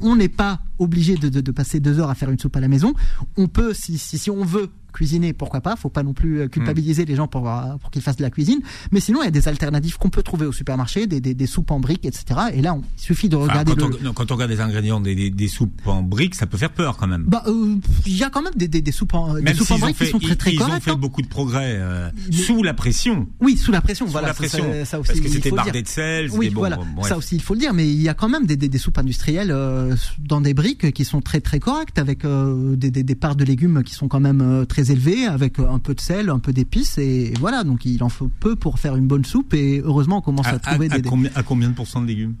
on 0.00 0.16
n'est 0.16 0.28
pas 0.28 0.60
obligé 0.78 1.16
de, 1.16 1.28
de, 1.28 1.50
passer 1.52 1.80
deux 1.80 2.00
heures 2.00 2.10
à 2.10 2.14
faire 2.14 2.30
une 2.30 2.38
soupe 2.38 2.56
à 2.56 2.60
la 2.60 2.68
maison. 2.68 2.94
On 3.36 3.48
peut, 3.48 3.74
si, 3.74 3.98
si, 3.98 4.18
si 4.18 4.30
on 4.30 4.44
veut 4.44 4.70
cuisiner, 4.92 5.32
pourquoi 5.32 5.60
pas. 5.60 5.76
Faut 5.76 5.88
pas 5.88 6.02
non 6.02 6.12
plus 6.12 6.40
euh, 6.40 6.48
culpabiliser 6.48 7.04
les 7.04 7.16
gens 7.16 7.26
pour, 7.26 7.48
euh, 7.48 7.76
pour 7.80 7.90
qu'ils 7.90 8.02
fassent 8.02 8.16
de 8.16 8.22
la 8.22 8.30
cuisine. 8.30 8.60
Mais 8.90 9.00
sinon, 9.00 9.22
il 9.22 9.24
y 9.24 9.28
a 9.28 9.32
des 9.32 9.48
alternatives 9.48 9.98
qu'on 9.98 10.10
peut 10.10 10.22
trouver 10.22 10.46
au 10.46 10.52
supermarché, 10.52 11.06
des, 11.06 11.20
des, 11.20 11.34
des 11.34 11.46
soupes 11.46 11.70
en 11.70 11.80
briques, 11.80 12.04
etc. 12.04 12.24
Et 12.52 12.62
là, 12.62 12.74
on, 12.74 12.82
il 12.98 13.02
suffit 13.02 13.28
de 13.28 13.36
regarder. 13.36 13.74
quand, 13.74 13.90
on, 14.04 14.12
quand, 14.12 14.30
on, 14.30 14.34
regarde 14.34 14.50
les 14.50 14.60
ingrédients 14.60 15.00
des, 15.00 15.14
des, 15.14 15.30
des, 15.30 15.48
soupes 15.48 15.86
en 15.86 16.02
briques, 16.02 16.34
ça 16.34 16.46
peut 16.46 16.56
faire 16.58 16.72
peur 16.72 16.96
quand 16.96 17.06
même. 17.06 17.24
Bah, 17.26 17.42
euh, 17.46 17.76
il 18.06 18.16
y 18.16 18.22
a 18.22 18.30
quand 18.30 18.42
même 18.42 18.52
des, 18.54 18.68
des, 18.68 18.82
des 18.82 18.92
soupes 18.92 19.14
en, 19.14 19.34
des 19.34 19.54
soupes 19.54 19.70
en 19.72 19.78
briques 19.78 19.96
qui 19.96 20.06
sont 20.06 20.18
très 20.18 20.36
très 20.36 20.52
ils 20.52 20.58
correctes. 20.58 20.76
Ils 20.76 20.78
ont 20.78 20.84
fait 20.84 20.90
hein. 20.92 21.00
beaucoup 21.00 21.22
de 21.22 21.28
progrès 21.28 21.76
euh, 21.78 22.10
sous 22.30 22.62
la 22.62 22.74
pression. 22.74 23.28
Oui, 23.40 23.56
sous 23.56 23.72
la 23.72 23.80
pression. 23.80 24.06
Sous 24.06 24.12
voilà, 24.12 24.28
la 24.28 24.34
pression. 24.34 24.64
Ça, 24.72 24.84
ça 24.84 25.00
aussi, 25.00 25.12
Parce 25.12 25.20
que 25.20 25.28
c'était 25.28 25.50
bardé 25.50 25.82
de 25.82 25.88
sel. 25.88 26.30
Oui, 26.32 26.50
bon, 26.50 26.60
voilà. 26.60 26.78
Ça 27.02 27.16
aussi, 27.16 27.36
il 27.36 27.42
faut 27.42 27.54
le 27.54 27.60
dire. 27.60 27.72
Mais 27.72 27.88
il 27.88 28.02
y 28.02 28.08
a 28.08 28.14
quand 28.14 28.28
même 28.28 28.46
des, 28.46 28.78
soupes 28.78 28.98
industrielles 28.98 29.50
euh, 29.50 29.94
dans 30.18 30.40
des 30.40 30.54
briques 30.54 30.92
qui 30.92 31.04
sont 31.04 31.20
très 31.20 31.40
très 31.40 31.60
correctes, 31.60 31.98
avec 31.98 32.24
des, 32.24 33.14
parts 33.14 33.36
de 33.36 33.44
légumes 33.44 33.82
qui 33.82 33.94
sont 33.94 34.08
quand 34.08 34.20
même 34.20 34.40
euh, 34.40 34.64
très 34.82 34.92
élevées, 34.92 35.26
avec 35.26 35.58
un 35.58 35.78
peu 35.78 35.94
de 35.94 36.00
sel, 36.00 36.28
un 36.30 36.38
peu 36.38 36.52
d'épices 36.52 36.98
et 36.98 37.32
voilà. 37.40 37.64
Donc 37.64 37.84
il 37.84 38.02
en 38.02 38.08
faut 38.08 38.30
peu 38.40 38.56
pour 38.56 38.78
faire 38.78 38.96
une 38.96 39.06
bonne 39.06 39.24
soupe 39.24 39.54
et 39.54 39.80
heureusement 39.84 40.18
on 40.18 40.22
commence 40.22 40.46
à, 40.46 40.54
à 40.54 40.58
trouver 40.58 40.88
à, 40.90 40.98
des. 40.98 41.08
Combien, 41.08 41.30
à 41.34 41.42
combien 41.42 41.68
de 41.68 41.74
pourcents 41.74 42.00
de 42.00 42.06
légumes? 42.06 42.34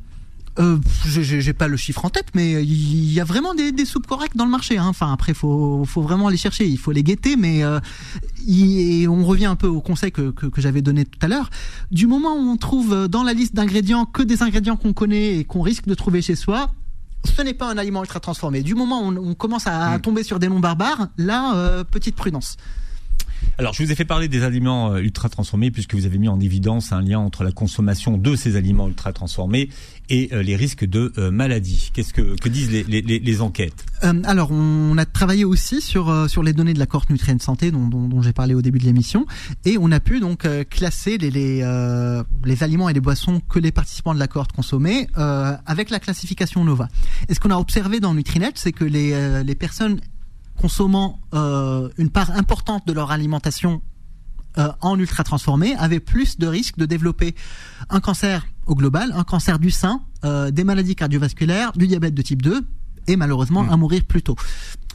Euh, 0.58 0.76
j'ai 1.06 1.54
pas 1.54 1.66
le 1.66 1.78
chiffre 1.78 2.04
en 2.04 2.10
tête, 2.10 2.26
mais 2.34 2.62
il 2.62 3.10
y 3.10 3.20
a 3.20 3.24
vraiment 3.24 3.54
des, 3.54 3.72
des 3.72 3.86
soupes 3.86 4.06
correctes 4.06 4.36
dans 4.36 4.44
le 4.44 4.50
marché. 4.50 4.76
Hein. 4.76 4.88
Enfin, 4.88 5.10
après, 5.10 5.32
faut, 5.32 5.86
faut 5.86 6.02
vraiment 6.02 6.28
les 6.28 6.36
chercher, 6.36 6.68
il 6.68 6.76
faut 6.76 6.92
les 6.92 7.02
guetter, 7.02 7.36
mais 7.36 7.64
euh, 7.64 7.80
et 8.46 9.08
on 9.08 9.24
revient 9.24 9.46
un 9.46 9.56
peu 9.56 9.66
au 9.66 9.80
conseil 9.80 10.12
que, 10.12 10.30
que, 10.30 10.44
que 10.44 10.60
j'avais 10.60 10.82
donné 10.82 11.06
tout 11.06 11.18
à 11.22 11.28
l'heure. 11.28 11.48
Du 11.90 12.06
moment 12.06 12.34
où 12.34 12.50
on 12.50 12.58
trouve 12.58 13.08
dans 13.08 13.22
la 13.22 13.32
liste 13.32 13.54
d'ingrédients 13.54 14.04
que 14.04 14.22
des 14.22 14.42
ingrédients 14.42 14.76
qu'on 14.76 14.92
connaît 14.92 15.38
et 15.38 15.44
qu'on 15.44 15.62
risque 15.62 15.86
de 15.86 15.94
trouver 15.94 16.20
chez 16.20 16.36
soi, 16.36 16.70
ce 17.24 17.42
n'est 17.42 17.54
pas 17.54 17.66
un 17.70 17.78
aliment 17.78 18.02
ultra 18.02 18.20
transformé. 18.20 18.62
Du 18.62 18.74
moment 18.74 19.00
où 19.02 19.12
on, 19.12 19.16
on 19.30 19.34
commence 19.34 19.66
à 19.66 19.98
Mm. 19.98 20.00
tomber 20.00 20.22
sur 20.22 20.38
des 20.38 20.48
noms 20.48 20.60
barbares, 20.60 21.08
là, 21.18 21.54
euh, 21.56 21.84
petite 21.84 22.16
prudence. 22.16 22.56
Alors, 23.58 23.74
je 23.74 23.82
vous 23.82 23.92
ai 23.92 23.94
fait 23.94 24.06
parler 24.06 24.28
des 24.28 24.44
aliments 24.44 24.92
euh, 24.92 25.00
ultra 25.00 25.28
transformés 25.28 25.70
puisque 25.70 25.94
vous 25.94 26.06
avez 26.06 26.18
mis 26.18 26.28
en 26.28 26.40
évidence 26.40 26.90
un 26.92 27.02
lien 27.02 27.18
entre 27.18 27.44
la 27.44 27.52
consommation 27.52 28.16
de 28.16 28.34
ces 28.34 28.56
aliments 28.56 28.88
ultra 28.88 29.12
transformés 29.12 29.68
et 30.08 30.30
euh, 30.32 30.42
les 30.42 30.56
risques 30.56 30.86
de 30.86 31.12
euh, 31.18 31.30
maladie. 31.30 31.90
Qu'est-ce 31.92 32.14
que, 32.14 32.34
que 32.40 32.48
disent 32.48 32.70
les, 32.70 33.02
les, 33.02 33.40
enquêtes? 33.40 33.84
Alors, 34.24 34.50
on 34.52 34.96
a 34.96 35.04
travaillé 35.04 35.44
aussi 35.44 35.80
sur 35.80 36.28
sur 36.28 36.42
les 36.42 36.52
données 36.52 36.74
de 36.74 36.78
la 36.78 36.86
cohorte 36.86 37.10
Nutrient 37.10 37.38
Santé 37.40 37.70
dont, 37.70 37.86
dont, 37.86 38.22
j'ai 38.22 38.32
parlé 38.32 38.54
au 38.54 38.62
début 38.62 38.78
de 38.78 38.84
l'émission, 38.84 39.26
et 39.64 39.76
on 39.78 39.90
a 39.90 40.00
pu 40.00 40.20
donc 40.20 40.46
classer 40.68 41.18
les 41.18 41.30
les, 41.30 42.62
aliments 42.62 42.88
et 42.88 42.92
les 42.92 43.00
boissons 43.00 43.40
que 43.40 43.58
les 43.58 43.72
participants 43.72 44.14
de 44.14 44.18
la 44.18 44.28
cohorte 44.28 44.52
consommaient 44.52 45.06
avec 45.14 45.90
la 45.90 46.00
classification 46.00 46.64
Nova. 46.64 46.88
Et 47.28 47.34
ce 47.34 47.40
qu'on 47.40 47.50
a 47.50 47.56
observé 47.56 48.00
dans 48.00 48.14
Nutrinet, 48.14 48.52
c'est 48.54 48.72
que 48.72 48.84
les 48.84 49.42
les 49.44 49.54
personnes 49.54 50.00
consommant 50.60 51.20
euh, 51.34 51.88
une 51.98 52.10
part 52.10 52.30
importante 52.32 52.86
de 52.86 52.92
leur 52.92 53.10
alimentation 53.10 53.82
euh, 54.58 54.70
en 54.80 54.98
ultra 54.98 55.24
transformé 55.24 55.74
avaient 55.76 56.00
plus 56.00 56.38
de 56.38 56.46
risques 56.46 56.76
de 56.76 56.84
développer 56.84 57.34
un 57.88 58.00
cancer 58.00 58.46
au 58.66 58.74
global, 58.74 59.10
un 59.14 59.24
cancer 59.24 59.58
du 59.58 59.70
sein, 59.70 60.02
euh, 60.24 60.50
des 60.50 60.64
maladies 60.64 60.94
cardiovasculaires, 60.94 61.72
du 61.72 61.86
diabète 61.86 62.14
de 62.14 62.22
type 62.22 62.42
2 62.42 62.62
et 63.08 63.16
malheureusement 63.16 63.64
Mm. 63.64 63.70
à 63.70 63.76
mourir 63.76 64.04
plus 64.04 64.22
tôt. 64.22 64.36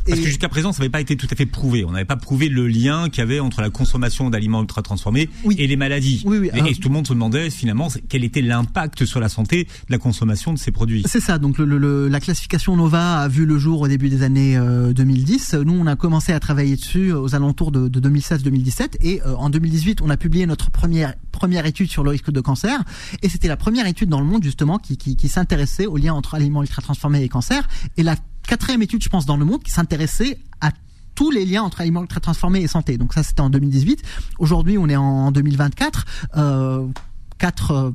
Parce 0.07 0.19
Et- 0.19 0.23
que 0.23 0.27
jusqu'à 0.27 0.49
présent, 0.49 0.71
ça 0.71 0.79
n'avait 0.79 0.89
pas 0.89 1.01
été 1.01 1.15
tout 1.15 1.27
à 1.29 1.35
fait 1.35 1.45
prouvé. 1.45 1.83
On 1.85 1.91
n'avait 1.91 2.05
pas 2.05 2.15
prouvé 2.15 2.49
le 2.49 2.67
lien 2.67 3.09
qu'il 3.09 3.19
y 3.19 3.21
avait 3.21 3.39
entre 3.39 3.61
la 3.61 3.69
consommation 3.69 4.29
d'aliments 4.29 4.61
ultra 4.61 4.81
transformés 4.81 5.29
Oui. 5.43 5.55
et 5.59 5.67
les 5.67 5.75
maladies. 5.75 6.23
Oui, 6.25 6.37
oui, 6.37 6.47
et, 6.47 6.51
alors- 6.53 6.67
et 6.67 6.75
tout 6.75 6.89
le 6.89 6.93
monde 6.93 7.07
se 7.07 7.13
demandait 7.13 7.49
finalement 7.49 7.87
quel 8.09 8.23
était 8.23 8.41
l'impact 8.41 9.05
sur 9.05 9.19
la 9.19 9.29
santé 9.29 9.65
de 9.65 9.69
la 9.91 9.97
consommation 9.97 10.53
de 10.53 10.57
ces 10.59 10.71
produits. 10.71 11.03
C'est 11.07 11.19
ça. 11.19 11.37
Donc 11.37 11.57
le, 11.57 11.65
le- 11.65 11.77
le- 11.77 12.07
la 12.07 12.19
classification 12.19 12.75
Nova 12.75 13.19
a 13.21 13.27
vu 13.27 13.45
le 13.45 13.57
jour 13.57 13.81
au 13.81 13.87
début 13.87 14.09
des 14.09 14.23
années 14.23 14.57
euh, 14.57 14.93
2010. 14.93 15.53
Nous, 15.65 15.73
on 15.73 15.87
a 15.87 15.95
commencé 15.95 16.31
à 16.33 16.39
travailler 16.39 16.75
dessus 16.75 17.11
aux 17.11 17.35
alentours 17.35 17.71
de, 17.71 17.87
de 17.87 17.99
2016-2017 17.99 18.95
et 19.01 19.21
euh, 19.25 19.35
en 19.35 19.49
2018, 19.49 20.01
on 20.01 20.09
a 20.09 20.17
publié 20.17 20.45
notre 20.45 20.71
première 20.71 21.13
première 21.31 21.67
étude 21.67 21.89
sur 21.91 22.03
le 22.03 22.09
risque 22.09 22.31
de 22.31 22.41
cancer 22.41 22.83
et 23.21 23.29
c'était 23.29 23.47
la 23.47 23.57
première 23.57 23.85
étude 23.85 24.09
dans 24.09 24.19
le 24.19 24.25
monde 24.25 24.43
justement 24.43 24.79
qui, 24.79 24.97
qui, 24.97 25.15
qui 25.15 25.27
s'intéressait 25.27 25.85
au 25.85 25.97
lien 25.97 26.13
entre 26.15 26.33
aliments 26.33 26.63
ultra 26.63 26.81
transformés 26.81 27.21
et 27.21 27.29
cancer 27.29 27.67
et 27.95 28.01
la 28.01 28.15
quatrième 28.47 28.81
étude, 28.81 29.03
je 29.03 29.09
pense, 29.09 29.25
dans 29.25 29.37
le 29.37 29.45
monde 29.45 29.61
qui 29.63 29.71
s'intéressait 29.71 30.39
à 30.61 30.71
tous 31.15 31.31
les 31.31 31.45
liens 31.45 31.63
entre 31.63 31.81
aliments 31.81 32.01
ultra 32.01 32.19
transformés 32.19 32.61
et 32.61 32.67
santé. 32.67 32.97
Donc 32.97 33.13
ça, 33.13 33.23
c'était 33.23 33.41
en 33.41 33.49
2018. 33.49 34.01
Aujourd'hui, 34.39 34.77
on 34.77 34.87
est 34.87 34.95
en 34.95 35.31
2024. 35.31 36.05
Euh, 36.37 36.87
quatre, 37.39 37.71
euh, 37.71 37.91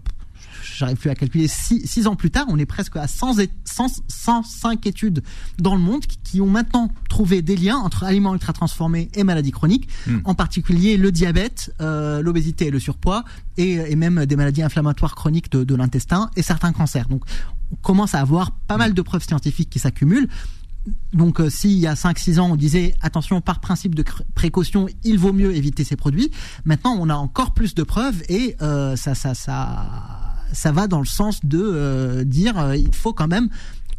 j'arrive 0.76 0.96
plus 0.96 1.10
à 1.10 1.14
calculer, 1.14 1.46
six, 1.48 1.86
six 1.86 2.06
ans 2.06 2.16
plus 2.16 2.30
tard, 2.30 2.46
on 2.48 2.58
est 2.58 2.66
presque 2.66 2.96
à 2.96 3.06
100, 3.06 3.38
et- 3.38 3.50
100 3.64 3.86
105 4.08 4.86
études 4.86 5.22
dans 5.58 5.74
le 5.76 5.80
monde 5.80 6.04
qui, 6.06 6.18
qui 6.22 6.40
ont 6.40 6.48
maintenant 6.50 6.90
trouvé 7.08 7.42
des 7.42 7.56
liens 7.56 7.76
entre 7.76 8.04
aliments 8.04 8.32
ultra 8.34 8.52
transformés 8.52 9.08
et 9.14 9.22
maladies 9.24 9.50
chroniques, 9.52 9.88
Hmm. 10.06 10.18
en 10.24 10.34
particulier 10.34 10.96
le 10.96 11.12
diabète, 11.12 11.72
euh, 11.80 12.22
l'obésité 12.22 12.66
et 12.66 12.70
le 12.70 12.80
surpoids, 12.80 13.24
et, 13.56 13.72
et 13.74 13.94
même 13.96 14.26
des 14.26 14.34
maladies 14.36 14.62
inflammatoires 14.62 15.14
chroniques 15.14 15.50
de, 15.52 15.62
de 15.64 15.74
l'intestin 15.76 16.28
et 16.36 16.42
certains 16.42 16.72
cancers. 16.72 17.06
Donc 17.08 17.22
on 17.62 17.62
commence 17.80 18.14
à 18.14 18.20
avoir 18.20 18.52
pas 18.52 18.76
mal 18.76 18.94
de 18.94 19.02
preuves 19.02 19.24
scientifiques 19.24 19.70
qui 19.70 19.78
s'accumulent. 19.78 20.28
Donc, 21.12 21.40
euh, 21.40 21.48
s'il 21.48 21.78
y 21.78 21.87
a 21.87 21.94
5-6 21.94 22.40
ans, 22.40 22.50
on 22.50 22.56
disait 22.56 22.94
attention, 23.00 23.40
par 23.40 23.61
principe 23.61 23.94
de 23.94 24.04
précaution, 24.35 24.88
il 25.04 25.18
vaut 25.18 25.32
mieux 25.32 25.54
éviter 25.54 25.85
ces 25.85 25.96
produits. 25.96 26.30
Maintenant, 26.64 26.96
on 26.98 27.08
a 27.08 27.14
encore 27.14 27.54
plus 27.54 27.74
de 27.74 27.85
preuves 27.85 28.22
et 28.28 28.56
euh, 28.62 28.96
ça, 28.96 29.14
ça, 29.14 29.35
ça, 29.35 29.87
ça 30.52 30.72
va 30.72 30.88
dans 30.88 30.98
le 30.98 31.06
sens 31.06 31.44
de 31.44 32.24
dire 32.26 32.74
il 32.74 32.94
faut 32.94 33.12
quand 33.12 33.28
même 33.28 33.48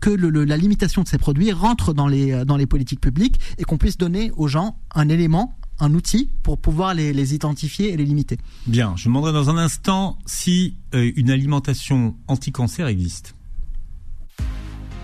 que 0.02 0.10
la 0.10 0.58
limitation 0.58 1.02
de 1.02 1.08
ces 1.08 1.18
produits 1.18 1.54
rentre 1.54 1.94
dans 1.94 2.08
les, 2.08 2.44
dans 2.44 2.58
les 2.58 2.66
politiques 2.66 3.00
publiques 3.00 3.40
et 3.58 3.64
qu'on 3.64 3.78
puisse 3.78 3.98
donner 3.98 4.32
aux 4.36 4.50
gens 4.50 4.78
un 4.94 5.08
élément 5.08 5.56
un 5.80 5.94
outil 5.94 6.30
pour 6.44 6.58
pouvoir 6.58 6.94
les, 6.94 7.14
les, 7.14 7.34
identifier 7.34 7.94
et 7.94 7.98
les 7.98 8.06
limiter. 8.06 8.38
Bien, 8.68 8.94
je 8.96 9.06
demanderai 9.06 9.34
dans 9.34 9.50
un 9.50 9.58
instant 9.58 10.18
si 10.26 10.76
euh, 10.94 11.12
une 11.16 11.30
alimentation 11.30 12.16
anti-cancer 12.28 12.88
existe. 12.88 13.36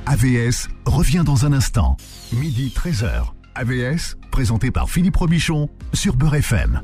AVS 0.09 0.69
revient 0.87 1.21
dans 1.23 1.45
un 1.45 1.53
instant. 1.53 1.95
Midi 2.33 2.73
13h. 2.75 3.25
AVS, 3.53 4.17
présenté 4.31 4.71
par 4.71 4.89
Philippe 4.89 5.17
Robichon 5.17 5.69
sur 5.93 6.15
Beurre 6.15 6.33
FM. 6.33 6.81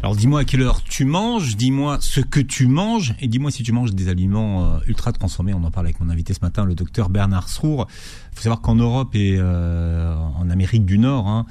Alors 0.00 0.14
dis-moi 0.14 0.40
à 0.40 0.44
quelle 0.44 0.62
heure 0.62 0.80
tu 0.84 1.04
manges, 1.04 1.56
dis-moi 1.56 1.98
ce 2.00 2.20
que 2.20 2.38
tu 2.38 2.68
manges 2.68 3.16
et 3.20 3.26
dis-moi 3.26 3.50
si 3.50 3.64
tu 3.64 3.72
manges 3.72 3.92
des 3.92 4.08
aliments 4.08 4.76
euh, 4.76 4.78
ultra 4.86 5.10
transformés. 5.10 5.54
On 5.54 5.64
en 5.64 5.72
parle 5.72 5.86
avec 5.86 5.98
mon 5.98 6.08
invité 6.08 6.34
ce 6.34 6.40
matin, 6.40 6.64
le 6.64 6.76
docteur 6.76 7.10
Bernard 7.10 7.48
Srour. 7.48 7.88
Il 8.30 8.36
faut 8.36 8.42
savoir 8.42 8.60
qu'en 8.60 8.76
Europe 8.76 9.16
et 9.16 9.38
euh, 9.40 10.14
en 10.14 10.48
Amérique 10.48 10.84
du 10.84 10.98
Nord, 10.98 11.26
hein, 11.26 11.46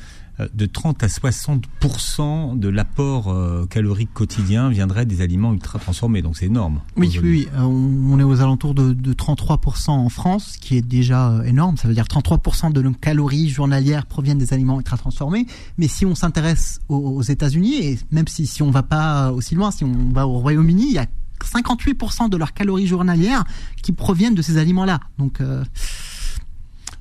de 0.54 0.66
30 0.66 1.04
à 1.04 1.08
60% 1.08 2.58
de 2.58 2.70
l'apport 2.70 3.30
euh, 3.30 3.66
calorique 3.70 4.14
quotidien 4.14 4.70
viendrait 4.70 5.06
des 5.06 5.22
aliments 5.22 5.54
ultra 5.54 5.80
transformés. 5.80 6.22
Donc 6.22 6.38
c'est 6.38 6.46
énorme. 6.46 6.82
Oui, 6.96 7.20
oui, 7.22 7.48
euh, 7.56 7.62
on 7.62 8.20
est 8.20 8.24
aux 8.24 8.42
alentours 8.42 8.74
de, 8.74 8.94
de 8.94 9.14
33% 9.14 9.92
en 9.92 10.10
France, 10.10 10.54
ce 10.54 10.58
qui 10.58 10.78
est 10.78 10.82
déjà 10.82 11.42
énorme. 11.46 11.78
Ça 11.78 11.88
veut 11.88 11.94
dire 11.94 12.06
33% 12.06 12.72
de 12.72 12.82
nos 12.82 12.94
calories 12.94 13.50
journalières 13.50 14.06
proviennent 14.06 14.38
des 14.38 14.54
aliments 14.54 14.78
ultra 14.78 14.98
transformés. 14.98 15.46
Mais 15.78 15.88
si 15.88 16.06
on 16.06 16.16
s'intéresse 16.16 16.80
aux, 16.90 17.22
États-Unis 17.22 17.76
et 17.76 18.00
même 18.12 18.28
si 18.28 18.48
si 18.48 18.64
on 18.64 18.72
va 18.72 18.84
pas 18.84 19.32
aussi 19.32 19.56
loin, 19.56 19.72
si 19.72 19.84
on 19.84 20.10
va 20.12 20.28
au 20.28 20.40
Royaume-Uni, 20.40 20.88
il 20.88 20.94
y 20.94 20.98
a 20.98 21.06
58% 21.44 22.30
de 22.30 22.38
leurs 22.38 22.54
calories 22.54 22.88
journalières 22.88 23.44
qui 23.82 23.92
proviennent 23.92 24.36
de 24.36 24.42
ces 24.42 24.58
aliments-là. 24.58 25.00
Donc 25.18 25.40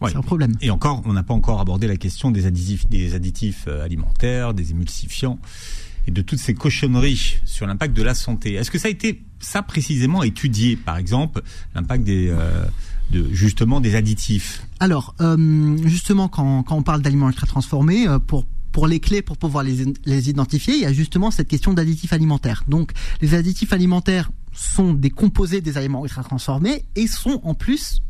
c'est 0.08 0.16
un 0.16 0.22
problème. 0.22 0.54
Et 0.60 0.70
encore, 0.70 1.02
on 1.04 1.12
n'a 1.12 1.22
pas 1.22 1.34
encore 1.34 1.60
abordé 1.60 1.86
la 1.86 1.96
question 1.96 2.30
des 2.30 2.46
additifs, 2.46 2.88
des 2.88 3.14
additifs 3.14 3.64
euh, 3.68 3.84
alimentaires, 3.84 4.54
des 4.54 4.70
émulsifiants 4.70 5.38
et 6.06 6.10
de 6.10 6.22
toutes 6.22 6.38
ces 6.38 6.54
cochonneries 6.54 7.36
sur 7.44 7.66
l'impact 7.66 7.94
de 7.94 8.02
la 8.02 8.14
santé. 8.14 8.54
Est-ce 8.54 8.70
que 8.70 8.78
ça 8.78 8.88
a 8.88 8.90
été 8.90 9.22
ça 9.38 9.62
précisément 9.62 10.22
étudié, 10.22 10.76
par 10.76 10.96
exemple, 10.96 11.42
l'impact 11.74 12.04
des 12.04 12.28
euh, 12.30 12.64
de 13.10 13.28
justement 13.32 13.80
des 13.80 13.94
additifs? 13.94 14.66
Alors, 14.80 15.14
euh, 15.20 15.76
justement, 15.84 16.28
quand, 16.28 16.62
quand 16.62 16.76
on 16.76 16.82
parle 16.82 17.02
d'aliments 17.02 17.28
ultra 17.28 17.46
transformés, 17.46 18.06
pour 18.26 18.46
pour 18.72 18.86
les 18.86 19.00
clés 19.00 19.20
pour 19.20 19.36
pouvoir 19.36 19.64
les, 19.64 19.84
les 20.04 20.30
identifier, 20.30 20.74
il 20.74 20.80
y 20.80 20.86
a 20.86 20.92
justement 20.92 21.32
cette 21.32 21.48
question 21.48 21.72
d'additifs 21.72 22.12
alimentaires. 22.12 22.62
Donc, 22.68 22.92
les 23.20 23.34
additifs 23.34 23.72
alimentaires 23.72 24.30
sont 24.52 24.94
des 24.94 25.10
composés 25.10 25.60
des 25.60 25.76
aliments 25.76 26.04
ultra 26.04 26.22
transformés 26.22 26.84
et 26.94 27.06
sont 27.06 27.40
en 27.42 27.54
plus 27.54 28.00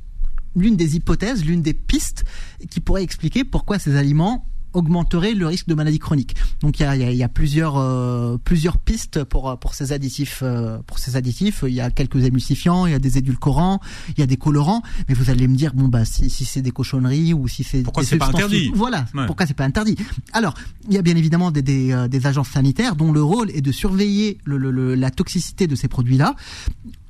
l'une 0.56 0.76
des 0.76 0.96
hypothèses, 0.96 1.44
l'une 1.44 1.62
des 1.62 1.74
pistes 1.74 2.24
qui 2.70 2.80
pourrait 2.80 3.02
expliquer 3.02 3.44
pourquoi 3.44 3.78
ces 3.78 3.96
aliments 3.96 4.46
augmenteraient 4.72 5.34
le 5.34 5.46
risque 5.46 5.66
de 5.66 5.74
maladie 5.74 5.98
chronique. 5.98 6.36
Donc 6.60 6.78
il 6.78 6.84
y 6.84 6.86
a, 6.86 6.94
y 6.94 7.16
y 7.16 7.22
a, 7.22 7.28
plusieurs 7.28 7.76
euh, 7.76 8.36
plusieurs 8.42 8.78
pistes 8.78 9.24
pour 9.24 9.58
pour 9.58 9.74
ces 9.74 9.92
additifs 9.92 10.40
euh, 10.42 10.78
pour 10.86 10.98
ces 10.98 11.16
additifs. 11.16 11.64
Il 11.66 11.74
y 11.74 11.80
a 11.80 11.90
quelques 11.90 12.24
émulsifiants, 12.24 12.86
il 12.86 12.92
y 12.92 12.94
a 12.94 12.98
des 12.98 13.18
édulcorants, 13.18 13.80
il 14.10 14.20
y 14.20 14.22
a 14.22 14.26
des 14.26 14.36
colorants. 14.36 14.82
Mais 15.08 15.14
vous 15.14 15.30
allez 15.30 15.48
me 15.48 15.56
dire 15.56 15.74
bon 15.74 15.88
bah 15.88 16.04
si, 16.04 16.30
si 16.30 16.44
c'est 16.44 16.62
des 16.62 16.70
cochonneries 16.70 17.34
ou 17.34 17.48
si 17.48 17.64
c'est 17.64 17.82
pourquoi 17.82 18.04
c'est 18.04 18.16
pas 18.16 18.28
interdit? 18.28 18.70
Voilà 18.74 19.06
pourquoi 19.26 19.46
c'est 19.46 19.54
pas 19.54 19.64
interdit? 19.64 19.96
Alors 20.32 20.54
il 20.88 20.94
y 20.94 20.98
a 20.98 21.02
bien 21.02 21.16
évidemment 21.16 21.50
des, 21.50 21.62
des, 21.62 21.92
euh, 21.92 22.08
des 22.08 22.26
agences 22.26 22.50
sanitaires 22.50 22.96
dont 22.96 23.12
le 23.12 23.22
rôle 23.22 23.50
est 23.50 23.62
de 23.62 23.72
surveiller 23.72 24.38
le, 24.44 24.56
le, 24.56 24.94
la 24.94 25.10
toxicité 25.10 25.66
de 25.66 25.74
ces 25.74 25.88
produits 25.88 26.16
là 26.16 26.36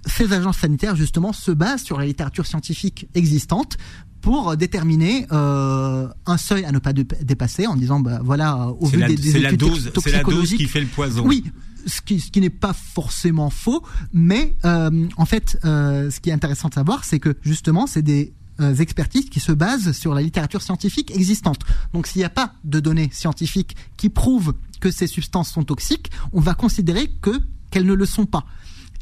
ces 0.07 0.33
agences 0.33 0.59
sanitaires 0.59 0.97
justement 0.97 1.33
se 1.33 1.51
basent 1.51 1.83
sur 1.83 1.99
la 1.99 2.07
littérature 2.07 2.47
scientifique 2.47 3.09
existante 3.15 3.77
pour 4.21 4.57
déterminer 4.57 5.27
euh, 5.33 6.09
un 6.27 6.37
seuil 6.37 6.65
à 6.65 6.73
ne 6.73 6.79
pas 6.79 6.93
dépasser 6.93 7.67
en 7.67 7.77
disant 7.77 8.01
bah 8.01 8.21
voilà 8.23 8.69
au 8.69 8.87
vu 8.87 8.99
des, 8.99 9.17
des 9.17 9.37
études 9.37 9.59
dose, 9.59 9.91
c'est 10.03 10.13
la 10.13 10.23
dose 10.23 10.55
qui 10.55 10.67
fait 10.67 10.81
le 10.81 10.87
poison. 10.87 11.27
Oui, 11.27 11.45
ce 11.87 12.01
qui, 12.01 12.21
ce 12.21 12.31
qui 12.31 12.41
n'est 12.41 12.51
pas 12.51 12.75
forcément 12.75 13.51
faux, 13.51 13.83
mais 14.13 14.55
euh, 14.65 15.09
en 15.17 15.25
fait, 15.25 15.59
euh, 15.65 16.11
ce 16.11 16.21
qui 16.21 16.31
est 16.31 16.35
intéressant 16.35 16.69
de 16.69 16.75
savoir, 16.75 17.05
c'est 17.05 17.19
que 17.19 17.37
justement, 17.43 17.87
c'est 17.87 18.03
des 18.03 18.33
expertises 18.79 19.31
qui 19.31 19.41
se 19.41 19.53
basent 19.53 19.93
sur 19.93 20.13
la 20.13 20.21
littérature 20.21 20.61
scientifique 20.61 21.11
existante. 21.17 21.61
Donc, 21.95 22.07
s'il 22.07 22.19
n'y 22.19 22.27
a 22.27 22.29
pas 22.29 22.53
de 22.65 22.79
données 22.79 23.09
scientifiques 23.11 23.75
qui 23.97 24.11
prouvent 24.11 24.53
que 24.81 24.91
ces 24.91 25.07
substances 25.07 25.51
sont 25.51 25.63
toxiques, 25.63 26.11
on 26.35 26.41
va 26.41 26.53
considérer 26.53 27.11
que 27.23 27.41
qu'elles 27.71 27.87
ne 27.87 27.95
le 27.95 28.05
sont 28.05 28.27
pas. 28.27 28.45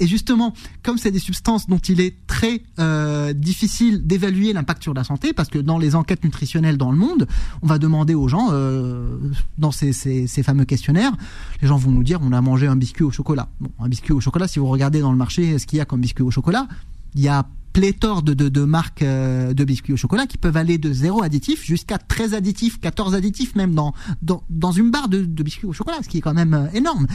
Et 0.01 0.07
justement, 0.07 0.55
comme 0.83 0.99
c'est 0.99 1.11
des 1.11 1.19
substances 1.19 1.67
dont 1.67 1.79
il 1.79 2.01
est 2.01 2.15
très 2.27 2.63
euh, 2.79 3.33
difficile 3.33 4.07
d'évaluer 4.07 4.53
l'impact 4.53 4.83
sur 4.83 4.95
la 4.95 5.05
santé, 5.05 5.33
parce 5.33 5.49
que 5.49 5.59
dans 5.59 5.79
les 5.79 5.95
enquêtes 5.95 6.25
nutritionnelles 6.25 6.77
dans 6.77 6.93
le 6.93 6.99
monde, 6.99 7.27
on 7.63 7.67
va 7.67 7.79
demander 7.79 8.15
aux 8.15 8.29
gens, 8.29 8.49
euh, 8.53 9.19
dans 9.59 9.73
ces, 9.73 9.93
fameux 10.43 10.65
questionnaires, 10.65 11.13
les 11.63 11.69
gens 11.69 11.77
vont 11.77 11.91
nous 11.91 12.05
dire 12.05 12.21
on 12.23 12.33
a 12.33 12.41
mangé 12.41 12.67
un 12.67 12.77
biscuit 12.77 13.05
au 13.05 13.11
chocolat. 13.11 13.49
Bon, 13.61 13.71
un 13.81 13.89
biscuit 13.89 14.13
au 14.13 14.21
chocolat, 14.21 14.47
si 14.47 14.59
vous 14.59 14.67
regardez 14.69 15.01
dans 15.01 15.13
le 15.13 15.19
marché 15.19 15.59
ce 15.59 15.67
qu'il 15.67 15.79
y 15.79 15.81
a 15.81 15.85
comme 15.85 16.01
biscuit 16.01 16.23
au 16.23 16.31
chocolat, 16.31 16.69
il 17.19 17.25
y 17.25 17.29
a 17.29 17.45
pléthore 17.73 18.23
de, 18.23 18.33
de, 18.33 18.65
marques 18.65 19.03
euh, 19.03 19.53
de 19.53 19.65
biscuits 19.65 19.93
au 19.93 19.97
chocolat 19.97 20.27
qui 20.27 20.39
peuvent 20.39 20.57
aller 20.57 20.79
de 20.79 20.93
zéro 20.93 21.23
additif 21.23 21.65
jusqu'à 21.65 21.99
13 21.99 22.33
additifs, 22.33 22.81
14 22.81 23.15
additifs 23.15 23.57
même 23.57 23.75
dans, 23.75 23.93
dans, 24.23 24.45
dans 24.51 24.71
une 24.71 24.93
barre 24.93 25.09
de, 25.09 25.25
de, 25.25 25.43
biscuits 25.43 25.67
au 25.67 25.73
chocolat, 25.73 25.99
ce 26.03 26.09
qui 26.09 26.19
est 26.19 26.21
quand 26.21 26.33
même 26.33 26.55
euh, 26.55 26.71
énorme. 26.75 27.09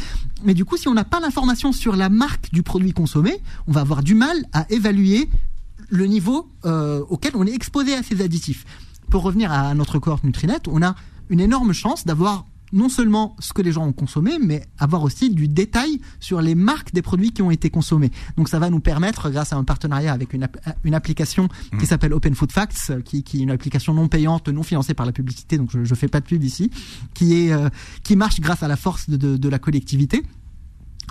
Mais 0.43 0.53
du 0.53 0.65
coup, 0.65 0.75
si 0.75 0.89
on 0.89 0.93
n'a 0.93 1.05
pas 1.05 1.21
l'information 1.21 1.71
sur 1.71 1.95
la 1.95 2.09
marque 2.09 2.51
du 2.51 2.63
produit 2.63 2.91
consommé, 2.91 3.41
on 3.67 3.71
va 3.71 3.81
avoir 3.81 4.03
du 4.03 4.13
mal 4.13 4.35
à 4.51 4.69
évaluer 4.69 5.29
le 5.89 6.05
niveau 6.05 6.49
euh, 6.65 7.01
auquel 7.09 7.31
on 7.35 7.47
est 7.47 7.53
exposé 7.53 7.93
à 7.93 8.03
ces 8.03 8.21
additifs. 8.21 8.65
Pour 9.09 9.23
revenir 9.23 9.53
à 9.53 9.73
notre 9.73 9.99
cohorte 9.99 10.25
Nutrinet, 10.25 10.59
on 10.67 10.81
a 10.81 10.95
une 11.29 11.39
énorme 11.39 11.71
chance 11.71 12.05
d'avoir 12.05 12.45
non 12.73 12.89
seulement 12.89 13.35
ce 13.39 13.53
que 13.53 13.61
les 13.61 13.71
gens 13.71 13.85
ont 13.85 13.93
consommé, 13.93 14.37
mais 14.39 14.65
avoir 14.77 15.03
aussi 15.03 15.29
du 15.29 15.47
détail 15.47 16.01
sur 16.19 16.41
les 16.41 16.55
marques 16.55 16.93
des 16.93 17.01
produits 17.01 17.31
qui 17.31 17.41
ont 17.41 17.51
été 17.51 17.69
consommés. 17.69 18.11
Donc 18.35 18.49
ça 18.49 18.59
va 18.59 18.69
nous 18.69 18.79
permettre, 18.79 19.29
grâce 19.29 19.53
à 19.53 19.55
un 19.55 19.63
partenariat 19.63 20.11
avec 20.11 20.33
une, 20.33 20.47
une 20.83 20.95
application 20.95 21.47
qui 21.47 21.75
mmh. 21.77 21.85
s'appelle 21.85 22.13
Open 22.13 22.35
Food 22.35 22.51
Facts, 22.51 22.91
qui, 23.05 23.23
qui, 23.23 23.39
est 23.39 23.43
une 23.43 23.51
application 23.51 23.93
non 23.93 24.07
payante, 24.07 24.49
non 24.49 24.63
financée 24.63 24.93
par 24.93 25.05
la 25.05 25.11
publicité, 25.11 25.57
donc 25.57 25.69
je, 25.71 25.79
ne 25.79 25.95
fais 25.95 26.07
pas 26.07 26.19
de 26.19 26.25
pub 26.25 26.43
ici, 26.43 26.71
qui 27.13 27.45
est 27.47 27.53
euh, 27.53 27.69
qui 28.03 28.15
marche 28.15 28.39
grâce 28.39 28.63
à 28.63 28.67
la 28.67 28.75
force 28.75 29.09
de, 29.09 29.17
de, 29.17 29.37
de 29.37 29.49
la 29.49 29.59
collectivité. 29.59 30.23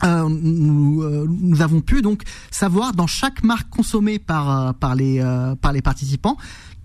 Euh, 0.04 0.28
nous, 0.28 1.02
euh, 1.02 1.26
nous, 1.28 1.62
avons 1.62 1.80
pu 1.80 2.02
donc 2.02 2.22
savoir 2.50 2.92
dans 2.92 3.06
chaque 3.06 3.44
marque 3.44 3.68
consommée 3.68 4.18
par 4.18 4.50
euh, 4.50 4.72
par 4.72 4.94
les 4.94 5.20
euh, 5.20 5.54
par 5.54 5.72
les 5.72 5.82
participants 5.82 6.36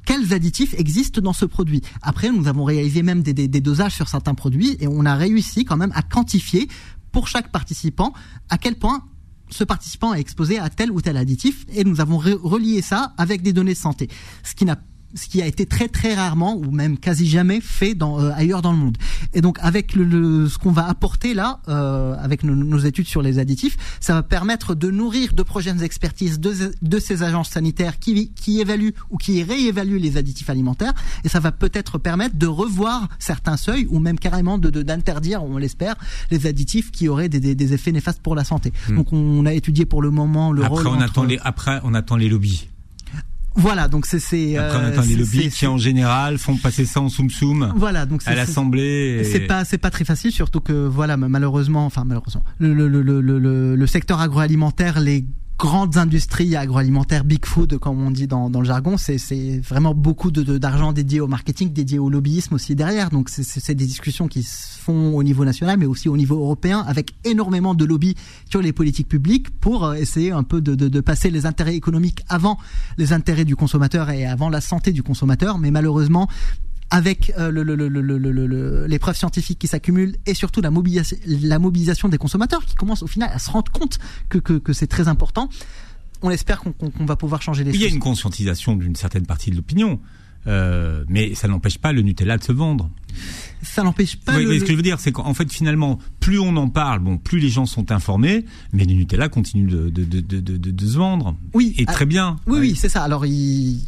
quels 0.08 0.34
additifs 0.34 0.74
existent 0.76 1.20
dans 1.22 1.34
ce 1.34 1.46
produit. 1.46 1.82
Après, 2.02 2.32
nous 2.32 2.48
avons 2.48 2.64
réalisé 2.64 3.04
même 3.04 3.22
des, 3.22 3.34
dosages 3.60 3.94
sur 3.94 4.08
certains 4.08 4.36
produits 4.36 4.78
et 4.80 4.88
on 4.88 5.06
a 5.06 5.16
réussi 5.16 5.66
quand 5.66 5.76
même 5.76 5.92
à 5.94 6.02
quantifier 6.02 6.70
pour 7.12 7.28
chaque 7.28 7.52
participant 7.52 8.14
à 8.50 8.58
quel 8.58 8.76
point 8.76 9.04
ce 9.50 9.66
participant 9.66 10.14
est 10.14 10.22
exposé 10.22 10.60
à 10.60 10.70
tel 10.70 10.92
ou 10.92 11.02
tel 11.02 11.18
additif 11.18 11.66
et 11.74 11.84
nous 11.84 12.00
avons 12.00 12.18
relié 12.18 12.82
ça 12.82 13.14
avec 13.18 13.42
des 13.42 13.52
données 13.52 13.74
de 13.74 13.78
santé. 13.78 14.10
Ce 14.44 14.56
qui 14.56 14.64
n'a 14.64 14.78
ce 15.18 15.28
qui 15.28 15.42
a 15.42 15.48
été 15.48 15.66
très 15.66 15.88
très 15.88 16.14
rarement 16.14 16.56
ou 16.56 16.72
même 16.72 16.98
quasi 16.98 17.28
jamais 17.28 17.60
fait 17.62 17.96
dans, 17.96 18.22
euh, 18.22 18.32
ailleurs 18.34 18.62
dans 18.62 18.72
le 18.72 18.78
monde. 18.78 18.98
Et 19.34 19.42
donc 19.42 19.58
avec 19.62 19.94
le, 19.96 20.48
ce 20.48 20.58
qu'on 20.58 20.72
va 20.72 20.88
apporter 20.88 21.34
là, 21.34 21.60
euh, 21.68 22.16
avec 22.20 22.44
nos, 22.44 22.56
nos, 22.56 22.78
études 22.78 23.08
sur 23.08 23.22
les 23.22 23.40
additifs, 23.40 23.76
ça 24.00 24.14
va 24.14 24.24
permettre 24.24 24.76
de 24.76 24.90
nourrir 24.90 25.34
de 25.34 25.44
prochaines 25.44 25.82
expertises 25.82 26.40
de, 26.40 26.72
de 26.82 27.00
ces 27.00 27.24
agences 27.24 27.50
sanitaires 27.50 28.00
qui, 28.00 28.32
qui 28.32 28.62
évaluent 28.62 28.94
ou 29.10 29.18
qui 29.18 29.44
réévaluent 29.44 30.00
les 30.00 30.18
additifs 30.18 30.50
alimentaires, 30.50 30.94
et 31.24 31.30
ça 31.30 31.40
va 31.40 31.52
peut-être 31.52 31.98
permettre 31.98 32.36
de 32.38 32.48
revoir 32.48 33.10
certains 33.20 33.58
seuils 33.58 33.88
ou 33.90 34.00
même 34.00 34.20
carrément 34.20 34.58
de 34.58 34.70
d'interdire, 34.70 35.44
on 35.44 35.58
l'espère, 35.58 35.96
les 36.30 36.46
additifs 36.46 36.92
qui 36.92 37.08
auraient 37.08 37.30
des, 37.30 37.40
des, 37.40 37.56
des, 37.56 37.74
effets 37.74 37.92
néfastes 37.92 38.22
pour 38.22 38.36
la 38.36 38.44
santé. 38.44 38.72
Hmm. 38.90 38.98
Donc 38.98 39.12
on 39.12 39.46
a 39.46 39.54
étudié 39.54 39.86
pour 39.86 40.02
le 40.02 40.12
moment 40.12 40.52
le 40.52 40.64
après, 40.64 40.84
rôle. 40.84 40.88
On 40.88 41.02
attend 41.02 41.24
les, 41.24 41.40
après, 41.44 41.80
on 41.84 41.94
attend 41.94 42.16
les 42.16 42.30
lobbies. 42.30 42.68
Voilà, 43.58 43.88
donc 43.88 44.06
c'est 44.06 44.20
c'est. 44.20 44.56
Après, 44.56 44.78
on 44.78 44.86
attend 44.86 45.02
les 45.02 45.16
lobbies 45.16 45.50
qui 45.50 45.66
en 45.68 45.78
général 45.78 46.38
font 46.38 46.56
passer 46.58 46.86
ça 46.86 47.02
en 47.02 47.10
soum 47.10 47.30
soum. 47.30 47.74
Voilà, 47.76 48.06
donc 48.06 48.22
à 48.26 48.36
l'Assemblée. 48.36 49.20
Et... 49.22 49.24
C'est 49.24 49.42
pas 49.42 49.66
c'est 49.66 49.80
pas 49.80 49.90
très 49.90 50.06
facile, 50.06 50.32
surtout 50.32 50.62
que 50.62 50.88
voilà 50.88 51.18
malheureusement, 51.18 51.86
enfin 51.86 52.04
malheureusement, 52.06 52.44
le 52.60 52.74
le 52.74 52.88
le 52.88 53.02
le, 53.02 53.22
le, 53.22 53.76
le 53.76 53.88
secteur 53.88 54.22
agroalimentaire, 54.22 55.00
les 55.00 55.26
grandes 55.58 55.98
industries 55.98 56.56
agroalimentaires, 56.56 57.24
big 57.24 57.46
food, 57.46 57.80
comme 57.80 58.02
on 58.02 58.12
dit 58.12 58.28
dans, 58.28 58.50
le 58.50 58.64
jargon, 58.64 58.96
c'est 58.98 59.60
vraiment 59.60 59.96
beaucoup 59.96 60.30
d'argent 60.30 60.94
dédié 60.94 61.20
au 61.20 61.28
marketing, 61.28 61.74
dédié 61.74 61.98
au 61.98 62.10
lobbyisme 62.10 62.56
aussi 62.56 62.76
derrière. 62.76 63.10
Donc 63.10 63.30
c'est 63.30 63.74
des 63.74 63.86
discussions 63.86 64.28
qui 64.28 64.44
se 64.44 64.80
font 64.80 65.16
au 65.16 65.24
niveau 65.24 65.46
national, 65.46 65.78
mais 65.78 65.86
aussi 65.86 66.10
au 66.10 66.18
niveau 66.18 66.36
européen, 66.36 66.84
avec 66.88 67.14
énormément 67.24 67.74
de 67.74 67.86
lobbies 67.86 68.16
sur 68.50 68.62
les 68.62 68.72
politiques 68.72 69.08
publiques 69.08 69.50
pour 69.60 69.86
euh, 69.86 69.94
essayer 69.96 70.32
un 70.32 70.44
peu 70.44 70.62
de 70.62 71.02
passer 71.02 71.30
les 71.30 71.46
intérêts 71.46 71.76
économiques 71.76 72.24
avant 72.30 72.58
les 72.98 73.14
intérêts 73.14 73.46
du 73.46 73.56
consommateur 73.56 74.10
et 74.10 74.26
avant 74.26 74.50
la 74.50 74.62
santé 74.62 74.92
du 74.92 75.02
consommateur. 75.02 75.58
Mais 75.58 75.72
malheureusement, 75.72 76.28
avec 76.90 77.34
euh, 77.38 77.52
le, 77.52 77.64
le, 77.64 77.76
le, 77.76 78.88
les 78.88 79.00
preuves 79.00 79.18
scientifiques 79.18 79.60
qui 79.60 79.68
s'accumulent 79.68 80.16
et 80.26 80.34
surtout 80.34 80.62
la 80.62 80.72
mobilisation, 80.72 81.18
la 81.26 81.60
mobilisation 81.60 82.08
des 82.10 82.18
consommateurs 82.18 82.66
qui 82.66 82.76
commencent 82.76 83.04
au 83.04 83.08
final 83.08 83.30
à 83.34 83.40
se 83.40 83.52
rendre 83.52 83.72
compte 83.72 84.00
que, 84.30 84.38
que, 84.38 84.54
que 84.54 84.74
c'est 84.74 84.88
très 84.88 85.08
important 85.08 85.50
on 86.22 86.30
espère 86.32 86.62
qu'on 86.62 87.06
va 87.06 87.16
pouvoir 87.16 87.42
changer 87.42 87.64
les 87.64 87.72
choses. 87.72 87.80
Il 87.80 87.84
y 87.84 87.90
a 87.90 87.94
une 87.94 88.00
conscientisation 88.00 88.76
d'une 88.76 88.96
certaine 88.96 89.26
partie 89.26 89.52
de 89.52 89.56
l'opinion. 89.56 90.00
Euh, 90.46 91.04
mais 91.10 91.36
ça 91.36 91.50
n'empêche 91.50 91.78
pas 91.78 91.92
le 91.92 92.02
Nutella 92.02 92.38
de 92.38 92.44
se 92.44 92.54
vendre. 92.54 92.90
Ça 93.62 93.84
n'empêche 93.84 94.16
pas. 94.16 94.38
Oui, 94.38 94.46
le... 94.46 94.60
ce 94.60 94.64
que 94.64 94.72
je 94.72 94.76
veux 94.76 94.82
dire, 94.82 95.00
c'est 95.00 95.12
qu'en 95.12 95.34
fait, 95.34 95.52
finalement, 95.52 96.00
plus 96.22 96.40
on 96.40 96.56
en 96.56 96.70
parle, 96.70 97.00
bon, 97.00 97.18
plus 97.18 97.40
les 97.40 97.50
gens 97.50 97.66
sont 97.66 97.92
informés, 97.92 98.46
mais 98.72 98.86
le 98.86 98.94
Nutella 98.94 99.28
continue 99.28 99.68
de, 99.68 99.90
de, 99.90 100.06
de, 100.06 100.22
de, 100.22 100.58
de 100.58 100.88
se 100.88 100.98
vendre. 100.98 101.36
Oui. 101.54 101.76
Et 101.78 101.86
très 101.86 102.06
bien. 102.06 102.38
Oui, 102.48 102.60
oui, 102.60 102.76
c'est 102.78 102.88
ça. 102.88 103.04
Alors, 103.04 103.26
il. 103.26 103.82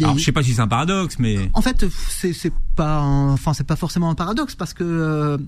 Alors, 0.00 0.18
je 0.18 0.24
sais 0.24 0.32
pas 0.32 0.42
si 0.42 0.54
c'est 0.54 0.60
un 0.60 0.68
paradoxe, 0.68 1.18
mais. 1.18 1.50
En 1.54 1.62
fait, 1.62 1.84
c'est 1.88 2.52
pas, 2.74 3.00
enfin, 3.00 3.54
c'est 3.54 3.66
pas 3.66 3.76
forcément 3.76 4.10
un 4.10 4.14
paradoxe 4.14 4.54
parce 4.54 4.74
que. 4.74 5.38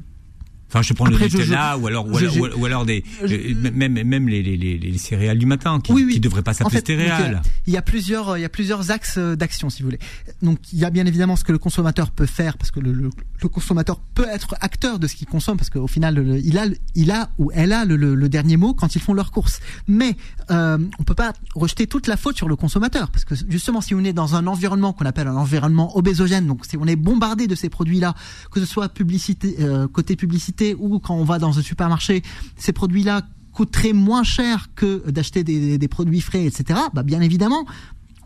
Enfin, 0.68 0.82
je 0.82 0.92
prends 0.92 1.06
le 1.06 1.16
Nutella 1.16 1.78
ou 1.78 1.86
alors 1.86 2.06
ou 2.06 2.16
alors, 2.18 2.34
ou 2.58 2.64
alors 2.66 2.84
des 2.84 3.02
euh, 3.22 3.70
même 3.72 4.02
même 4.02 4.28
les, 4.28 4.42
les, 4.42 4.56
les, 4.56 4.98
céréales 4.98 5.38
du 5.38 5.46
matin 5.46 5.80
qui, 5.80 5.92
oui, 5.92 6.06
qui 6.12 6.20
devraient 6.20 6.42
pas 6.42 6.52
s'appeler 6.52 6.82
céréales. 6.84 7.40
Il 7.66 7.72
y 7.72 7.78
a 7.78 7.82
plusieurs 7.82 8.36
il 8.36 8.42
y 8.42 8.44
a 8.44 8.50
plusieurs 8.50 8.90
axes 8.90 9.16
euh, 9.16 9.34
d'action 9.34 9.70
si 9.70 9.82
vous 9.82 9.88
voulez. 9.88 9.98
Donc 10.42 10.58
il 10.74 10.78
y 10.78 10.84
a 10.84 10.90
bien 10.90 11.06
évidemment 11.06 11.36
ce 11.36 11.44
que 11.44 11.52
le 11.52 11.58
consommateur 11.58 12.10
peut 12.10 12.26
faire 12.26 12.58
parce 12.58 12.70
que 12.70 12.80
le, 12.80 12.92
le, 12.92 13.08
le 13.42 13.48
consommateur 13.48 13.98
peut 14.14 14.26
être 14.30 14.56
acteur 14.60 14.98
de 14.98 15.06
ce 15.06 15.16
qu'il 15.16 15.26
consomme 15.26 15.56
parce 15.56 15.70
qu'au 15.70 15.86
final 15.86 16.38
il 16.44 16.58
a 16.58 16.66
il 16.94 17.10
a 17.12 17.30
ou 17.38 17.50
elle 17.54 17.72
a 17.72 17.86
le, 17.86 17.96
le, 17.96 18.28
dernier 18.28 18.58
mot 18.58 18.74
quand 18.74 18.94
ils 18.94 19.00
font 19.00 19.14
leurs 19.14 19.30
courses. 19.30 19.60
Mais 19.86 20.16
euh, 20.50 20.76
on 20.98 21.02
peut 21.02 21.14
pas 21.14 21.32
rejeter 21.54 21.86
toute 21.86 22.06
la 22.08 22.18
faute 22.18 22.36
sur 22.36 22.48
le 22.48 22.56
consommateur 22.56 23.10
parce 23.10 23.24
que 23.24 23.34
justement 23.48 23.80
si 23.80 23.94
on 23.94 24.04
est 24.04 24.12
dans 24.12 24.34
un 24.34 24.46
environnement 24.46 24.92
qu'on 24.92 25.06
appelle 25.06 25.28
un 25.28 25.36
environnement 25.36 25.96
obésogène 25.96 26.46
donc 26.46 26.66
si 26.66 26.76
on 26.76 26.86
est 26.86 26.96
bombardé 26.96 27.46
de 27.46 27.54
ces 27.54 27.70
produits 27.70 28.00
là 28.00 28.14
que 28.50 28.60
ce 28.60 28.66
soit 28.66 28.90
publicité 28.90 29.56
euh, 29.60 29.88
côté 29.88 30.14
publicité 30.14 30.57
ou 30.78 30.98
quand 30.98 31.14
on 31.14 31.24
va 31.24 31.38
dans 31.38 31.58
un 31.58 31.62
supermarché, 31.62 32.22
ces 32.56 32.72
produits-là 32.72 33.22
coûteraient 33.52 33.92
moins 33.92 34.22
cher 34.22 34.68
que 34.74 35.10
d'acheter 35.10 35.42
des, 35.42 35.88
produits 35.88 36.20
frais, 36.20 36.44
etc. 36.44 36.78
Bah, 36.94 37.02
bien 37.02 37.20
évidemment, 37.20 37.66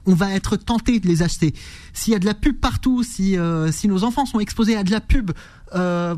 on 0.06 0.14
va 0.14 0.32
être 0.32 0.56
tenté 0.56 1.00
de 1.00 1.06
les 1.06 1.22
acheter. 1.22 1.54
S'il 1.92 2.12
y 2.12 2.16
a 2.16 2.18
de 2.18 2.26
la 2.26 2.34
pub 2.34 2.58
partout, 2.58 3.02
si, 3.02 3.38
euh, 3.38 3.72
si 3.72 3.88
nos 3.88 4.04
enfants 4.04 4.26
sont 4.26 4.40
exposés 4.40 4.76
à 4.76 4.84
de 4.84 4.90
la 4.90 5.00
pub 5.00 5.30
euh, 5.74 6.16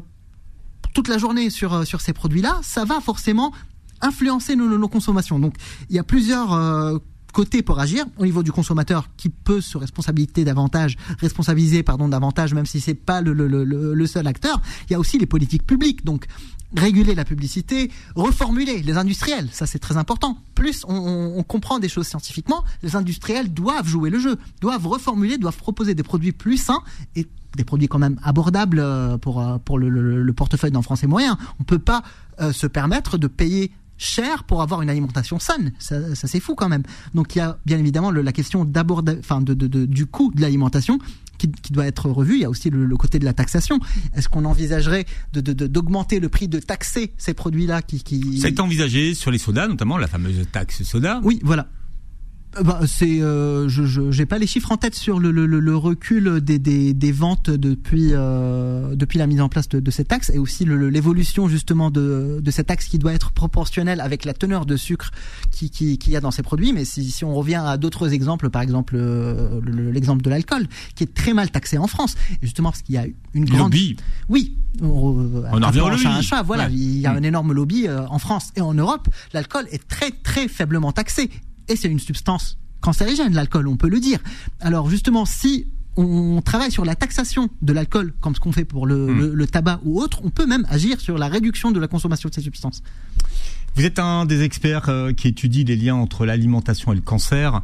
toute 0.94 1.08
la 1.08 1.18
journée 1.18 1.50
sur, 1.50 1.74
euh, 1.74 1.84
sur 1.84 2.00
ces 2.00 2.12
produits-là, 2.12 2.58
ça 2.62 2.84
va 2.84 3.00
forcément 3.00 3.52
influencer 4.00 4.56
nos, 4.56 4.78
nos, 4.78 4.88
consommations. 4.88 5.38
Donc 5.38 5.54
il 5.90 5.96
y 5.96 5.98
a 5.98 6.04
plusieurs 6.04 7.00
côté 7.34 7.62
pour 7.62 7.80
agir 7.80 8.06
au 8.16 8.24
niveau 8.24 8.42
du 8.42 8.52
consommateur 8.52 9.10
qui 9.18 9.28
peut 9.28 9.60
se 9.60 9.76
responsabiliser 9.76 10.44
davantage, 10.44 10.96
responsabiliser 11.18 11.82
pardon 11.82 12.08
davantage, 12.08 12.54
même 12.54 12.64
si 12.64 12.80
c'est 12.80 12.94
pas 12.94 13.20
le, 13.20 14.06
seul 14.06 14.26
acteur. 14.26 14.62
Il 14.88 14.92
y 14.92 14.96
a 14.96 14.98
aussi 14.98 15.18
les 15.18 15.26
politiques 15.26 15.66
publiques, 15.66 16.04
donc 16.04 16.26
réguler 16.76 17.14
la 17.14 17.24
publicité, 17.24 17.90
reformuler 18.14 18.82
les 18.82 18.96
industriels, 18.96 19.48
ça 19.52 19.66
c'est 19.66 19.78
très 19.80 19.96
important. 19.96 20.38
Plus 20.54 20.84
on, 20.88 21.42
comprend 21.42 21.78
des 21.78 21.88
choses 21.88 22.06
scientifiquement, 22.06 22.64
les 22.82 22.96
industriels 22.96 23.52
doivent 23.52 23.86
jouer 23.86 24.10
le 24.10 24.18
jeu, 24.18 24.36
doivent 24.60 24.86
reformuler, 24.86 25.36
doivent 25.36 25.56
proposer 25.56 25.94
des 25.94 26.02
produits 26.04 26.32
plus 26.32 26.56
sains 26.56 26.82
et 27.16 27.26
des 27.56 27.64
produits 27.64 27.88
quand 27.88 27.98
même 27.98 28.18
abordables 28.22 28.80
euh, 28.80 29.18
pour 29.18 29.40
euh, 29.40 29.58
pour 29.58 29.78
le, 29.78 29.88
le 29.88 30.32
portefeuille 30.32 30.72
d'un 30.72 30.82
Français 30.82 31.06
moyen. 31.06 31.38
On 31.60 31.64
peut 31.64 31.78
pas 31.78 32.02
euh, 32.40 32.52
se 32.52 32.66
permettre 32.66 33.18
de 33.18 33.28
payer 33.28 33.70
cher 33.98 34.44
pour 34.44 34.62
avoir 34.62 34.82
une 34.82 34.90
alimentation 34.90 35.38
saine. 35.38 35.72
Ça, 35.78 36.14
ça 36.14 36.28
c'est 36.28 36.40
fou 36.40 36.54
quand 36.54 36.68
même. 36.68 36.82
Donc 37.14 37.34
il 37.34 37.38
y 37.38 37.42
a 37.42 37.58
bien 37.66 37.78
évidemment 37.78 38.10
la 38.10 38.32
question 38.32 38.64
d'abord, 38.64 39.02
enfin 39.18 39.40
de, 39.40 39.54
de, 39.54 39.66
de, 39.66 39.86
du 39.86 40.06
coût 40.06 40.32
de 40.34 40.40
l'alimentation 40.40 40.98
qui, 41.38 41.50
qui, 41.50 41.72
doit 41.72 41.86
être 41.86 42.08
revu. 42.10 42.34
Il 42.34 42.40
y 42.40 42.44
a 42.44 42.50
aussi 42.50 42.70
le, 42.70 42.96
côté 42.96 43.18
de 43.18 43.24
la 43.24 43.32
taxation. 43.32 43.78
Est-ce 44.14 44.28
qu'on 44.28 44.44
envisagerait 44.44 45.04
d'augmenter 45.32 46.20
le 46.20 46.28
prix 46.28 46.48
de 46.48 46.58
taxer 46.58 47.12
ces 47.16 47.34
produits-là 47.34 47.82
qui, 47.82 48.02
qui... 48.02 48.38
Ça 48.38 48.46
a 48.46 48.50
été 48.50 48.60
envisagé 48.60 49.14
sur 49.14 49.30
les 49.30 49.38
sodas, 49.38 49.66
notamment 49.66 49.98
la 49.98 50.06
fameuse 50.06 50.46
taxe 50.50 50.82
soda. 50.82 51.20
Oui, 51.24 51.40
voilà. 51.42 51.68
Bah, 52.62 52.80
c'est, 52.86 53.20
euh, 53.20 53.68
je 53.68 54.10
j'ai 54.10 54.26
pas 54.26 54.38
les 54.38 54.46
chiffres 54.46 54.70
en 54.70 54.76
tête 54.76 54.94
sur 54.94 55.18
le, 55.18 55.30
le, 55.30 55.46
le 55.46 55.76
recul 55.76 56.40
des, 56.40 56.58
des, 56.58 56.94
des, 56.94 57.12
ventes 57.12 57.50
depuis 57.50 58.10
euh, 58.12 58.94
depuis 58.94 59.18
la 59.18 59.26
mise 59.26 59.40
en 59.40 59.48
place 59.48 59.68
de, 59.68 59.80
de 59.80 59.90
cette 59.90 60.08
taxe 60.08 60.30
et 60.30 60.38
aussi 60.38 60.64
l'évolution 60.64 61.48
justement 61.48 61.90
de, 61.90 62.38
de 62.40 62.50
cette 62.50 62.68
taxe 62.68 62.86
qui 62.86 62.98
doit 62.98 63.12
être 63.12 63.32
proportionnelle 63.32 64.00
avec 64.00 64.24
la 64.24 64.34
teneur 64.34 64.66
de 64.66 64.76
sucre 64.76 65.10
qui 65.50 65.70
qui 65.70 65.98
qu'il 65.98 66.12
y 66.12 66.16
a 66.16 66.20
dans 66.20 66.30
ces 66.30 66.42
produits. 66.42 66.72
Mais 66.72 66.84
si, 66.84 67.10
si 67.10 67.24
on 67.24 67.34
revient 67.34 67.62
à 67.64 67.76
d'autres 67.76 68.12
exemples, 68.12 68.50
par 68.50 68.62
exemple 68.62 68.94
euh, 68.96 69.60
l'exemple 69.92 70.22
de 70.22 70.30
l'alcool 70.30 70.68
qui 70.94 71.04
est 71.04 71.14
très 71.14 71.34
mal 71.34 71.50
taxé 71.50 71.78
en 71.78 71.86
France, 71.86 72.14
justement 72.42 72.70
parce 72.70 72.82
qu'il 72.82 72.94
y 72.94 72.98
a 72.98 73.06
une 73.34 73.46
grande 73.46 73.72
lobby. 73.72 73.96
Oui, 74.28 74.56
on, 74.80 74.86
on 75.52 75.62
en 75.62 75.66
revient 75.66 75.80
au 75.80 75.90
lobby. 75.90 76.04
voilà, 76.44 76.68
il 76.70 76.98
y 76.98 77.06
a 77.06 77.12
un 77.12 77.22
énorme 77.22 77.52
lobby 77.52 77.88
euh, 77.88 78.06
en 78.08 78.18
France 78.18 78.52
et 78.54 78.60
en 78.60 78.74
Europe. 78.74 79.08
L'alcool 79.32 79.66
est 79.72 79.86
très 79.88 80.10
très 80.10 80.46
faiblement 80.46 80.92
taxé 80.92 81.30
et 81.68 81.76
c'est 81.76 81.88
une 81.88 82.00
substance 82.00 82.58
cancérigène, 82.80 83.34
l'alcool, 83.34 83.66
on 83.66 83.76
peut 83.76 83.88
le 83.88 83.98
dire. 83.98 84.18
Alors 84.60 84.90
justement, 84.90 85.24
si 85.24 85.66
on 85.96 86.42
travaille 86.42 86.70
sur 86.70 86.84
la 86.84 86.94
taxation 86.94 87.48
de 87.62 87.72
l'alcool, 87.72 88.12
comme 88.20 88.34
ce 88.34 88.40
qu'on 88.40 88.52
fait 88.52 88.64
pour 88.64 88.86
hmm. 88.86 89.32
le, 89.32 89.46
tabac 89.46 89.80
ou 89.84 90.00
autre, 90.00 90.20
on 90.24 90.30
peut 90.30 90.46
même 90.46 90.66
agir 90.68 91.00
sur 91.00 91.16
la 91.16 91.28
réduction 91.28 91.70
de 91.70 91.80
la 91.80 91.88
consommation 91.88 92.28
de 92.28 92.34
ces 92.34 92.42
substances. 92.42 92.82
Vous 93.76 93.84
êtes 93.84 93.98
un 93.98 94.26
des 94.26 94.42
experts 94.42 94.88
euh, 94.88 95.12
qui 95.12 95.28
étudie 95.28 95.64
les 95.64 95.76
liens 95.76 95.94
entre 95.94 96.26
l'alimentation 96.26 96.92
et 96.92 96.96
le 96.96 97.00
cancer. 97.00 97.62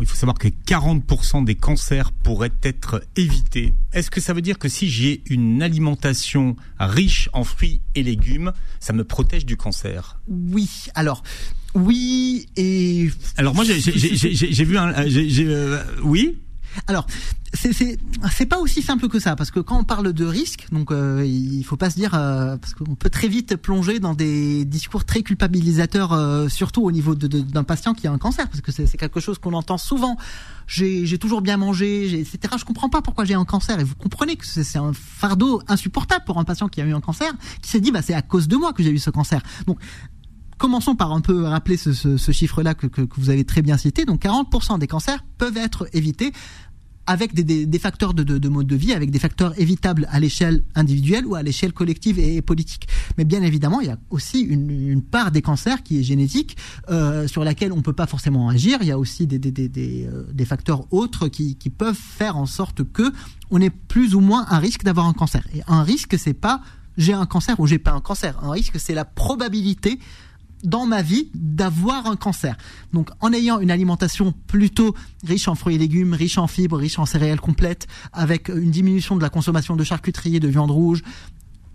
Il 0.00 0.06
faut 0.06 0.16
savoir 0.16 0.38
que 0.38 0.48
40% 0.48 1.44
des 1.44 1.56
cancers 1.56 2.12
pourraient 2.12 2.52
être 2.62 3.02
évités. 3.16 3.74
Est-ce 3.92 4.10
que 4.10 4.20
ça 4.20 4.32
veut 4.32 4.40
dire 4.40 4.58
que 4.58 4.68
si 4.68 4.88
j'ai 4.88 5.22
une 5.28 5.62
alimentation 5.62 6.56
riche 6.78 7.28
en 7.32 7.44
fruits 7.44 7.80
et 7.94 8.02
légumes, 8.02 8.52
ça 8.78 8.92
me 8.92 9.04
protège 9.04 9.44
du 9.44 9.56
cancer? 9.56 10.18
Oui. 10.28 10.86
Alors, 10.94 11.22
oui 11.74 12.48
et. 12.56 13.10
Alors 13.36 13.54
moi 13.54 13.64
j'ai 13.64 14.64
vu 14.64 14.78
un. 14.78 14.92
Euh, 14.92 15.82
oui. 16.02 16.36
Alors, 16.86 17.06
c'est 17.52 17.72
c'est 17.72 18.46
pas 18.46 18.58
aussi 18.58 18.80
simple 18.80 19.08
que 19.08 19.18
ça 19.18 19.34
parce 19.34 19.50
que 19.50 19.60
quand 19.60 19.78
on 19.78 19.84
parle 19.84 20.12
de 20.12 20.24
risque, 20.24 20.66
donc 20.70 20.92
euh, 20.92 21.24
il 21.26 21.64
faut 21.64 21.76
pas 21.76 21.90
se 21.90 21.96
dire 21.96 22.14
euh, 22.14 22.56
parce 22.56 22.74
qu'on 22.74 22.94
peut 22.94 23.10
très 23.10 23.28
vite 23.28 23.56
plonger 23.56 23.98
dans 23.98 24.14
des 24.14 24.64
discours 24.64 25.04
très 25.04 25.22
culpabilisateurs, 25.22 26.12
euh, 26.12 26.48
surtout 26.48 26.82
au 26.82 26.92
niveau 26.92 27.14
d'un 27.14 27.64
patient 27.64 27.92
qui 27.92 28.06
a 28.06 28.12
un 28.12 28.18
cancer, 28.18 28.48
parce 28.48 28.60
que 28.60 28.70
c'est 28.70 28.96
quelque 28.96 29.20
chose 29.20 29.38
qu'on 29.38 29.54
entend 29.54 29.78
souvent. 29.78 30.16
J'ai 30.66 31.18
toujours 31.18 31.42
bien 31.42 31.56
mangé, 31.56 32.20
etc. 32.20 32.54
Je 32.56 32.64
comprends 32.64 32.88
pas 32.88 33.02
pourquoi 33.02 33.24
j'ai 33.24 33.34
un 33.34 33.44
cancer 33.44 33.80
et 33.80 33.84
vous 33.84 33.96
comprenez 33.96 34.36
que 34.36 34.46
c'est 34.46 34.78
un 34.78 34.92
fardeau 34.92 35.60
insupportable 35.66 36.24
pour 36.24 36.38
un 36.38 36.44
patient 36.44 36.68
qui 36.68 36.80
a 36.80 36.84
eu 36.84 36.94
un 36.94 37.00
cancer, 37.00 37.32
qui 37.62 37.70
s'est 37.70 37.80
dit 37.80 37.90
bah 37.90 38.02
c'est 38.02 38.14
à 38.14 38.22
cause 38.22 38.46
de 38.46 38.56
moi 38.56 38.72
que 38.72 38.82
j'ai 38.84 38.90
eu 38.90 38.98
ce 38.98 39.10
cancer. 39.10 39.42
Donc 39.66 39.78
commençons 40.60 40.94
par 40.94 41.10
un 41.12 41.22
peu 41.22 41.44
rappeler 41.44 41.76
ce, 41.76 42.32
chiffre-là 42.32 42.74
que, 42.74 42.86
vous 43.16 43.30
avez 43.30 43.44
très 43.44 43.62
bien 43.62 43.76
cité. 43.76 44.04
Donc 44.04 44.22
40% 44.22 44.78
des 44.78 44.86
cancers 44.86 45.24
peuvent 45.38 45.56
être 45.56 45.88
évités 45.94 46.32
avec 47.06 47.34
des, 47.34 47.78
facteurs 47.80 48.14
de, 48.14 48.22
de, 48.22 48.38
de, 48.38 48.48
mode 48.48 48.68
de 48.68 48.76
vie, 48.76 48.92
avec 48.92 49.10
des 49.10 49.18
facteurs 49.18 49.58
évitables 49.58 50.06
à 50.12 50.20
l'échelle 50.20 50.62
individuelle 50.76 51.26
ou 51.26 51.34
à 51.34 51.42
l'échelle 51.42 51.72
collective 51.72 52.20
et, 52.20 52.40
politique. 52.42 52.86
Mais 53.18 53.24
bien 53.24 53.42
évidemment, 53.42 53.80
il 53.80 53.88
y 53.88 53.90
a 53.90 53.98
aussi 54.10 54.42
une, 54.42 55.02
part 55.02 55.32
des 55.32 55.42
cancers 55.42 55.82
qui 55.82 55.98
est 55.98 56.02
génétique, 56.04 56.56
euh, 56.90 57.26
sur 57.26 57.42
laquelle 57.42 57.72
on 57.72 57.80
peut 57.80 57.94
pas 57.94 58.06
forcément 58.06 58.48
agir. 58.48 58.78
Il 58.82 58.86
y 58.86 58.92
a 58.92 58.98
aussi 58.98 59.26
des, 59.26 59.40
euh, 59.76 60.44
facteurs 60.44 60.86
autres 60.92 61.26
qui, 61.26 61.56
qui 61.56 61.70
peuvent 61.70 61.98
faire 61.98 62.36
en 62.36 62.46
sorte 62.46 62.84
que 62.84 63.12
on 63.50 63.60
ait 63.60 63.70
plus 63.70 64.14
ou 64.14 64.20
moins 64.20 64.46
un 64.50 64.58
risque 64.58 64.84
d'avoir 64.84 65.06
un 65.06 65.14
cancer. 65.14 65.42
Et 65.54 65.62
un 65.66 65.82
risque, 65.82 66.16
c'est 66.18 66.34
pas 66.34 66.60
j'ai 66.96 67.14
un 67.14 67.26
cancer 67.26 67.58
ou 67.58 67.66
j'ai 67.66 67.78
pas 67.78 67.92
un 67.92 68.00
cancer. 68.00 68.38
Un 68.44 68.50
risque, 68.50 68.78
c'est 68.78 68.94
la 68.94 69.04
probabilité 69.04 69.98
dans 70.64 70.86
ma 70.86 71.02
vie 71.02 71.28
d'avoir 71.34 72.06
un 72.06 72.16
cancer. 72.16 72.56
Donc 72.92 73.10
en 73.20 73.32
ayant 73.32 73.60
une 73.60 73.70
alimentation 73.70 74.32
plutôt 74.46 74.94
riche 75.24 75.48
en 75.48 75.54
fruits 75.54 75.76
et 75.76 75.78
légumes, 75.78 76.14
riche 76.14 76.38
en 76.38 76.46
fibres, 76.46 76.76
riche 76.76 76.98
en 76.98 77.06
céréales 77.06 77.40
complètes, 77.40 77.86
avec 78.12 78.48
une 78.48 78.70
diminution 78.70 79.16
de 79.16 79.22
la 79.22 79.30
consommation 79.30 79.76
de 79.76 79.84
charcuterie 79.84 80.36
et 80.36 80.40
de 80.40 80.48
viande 80.48 80.70
rouge, 80.70 81.02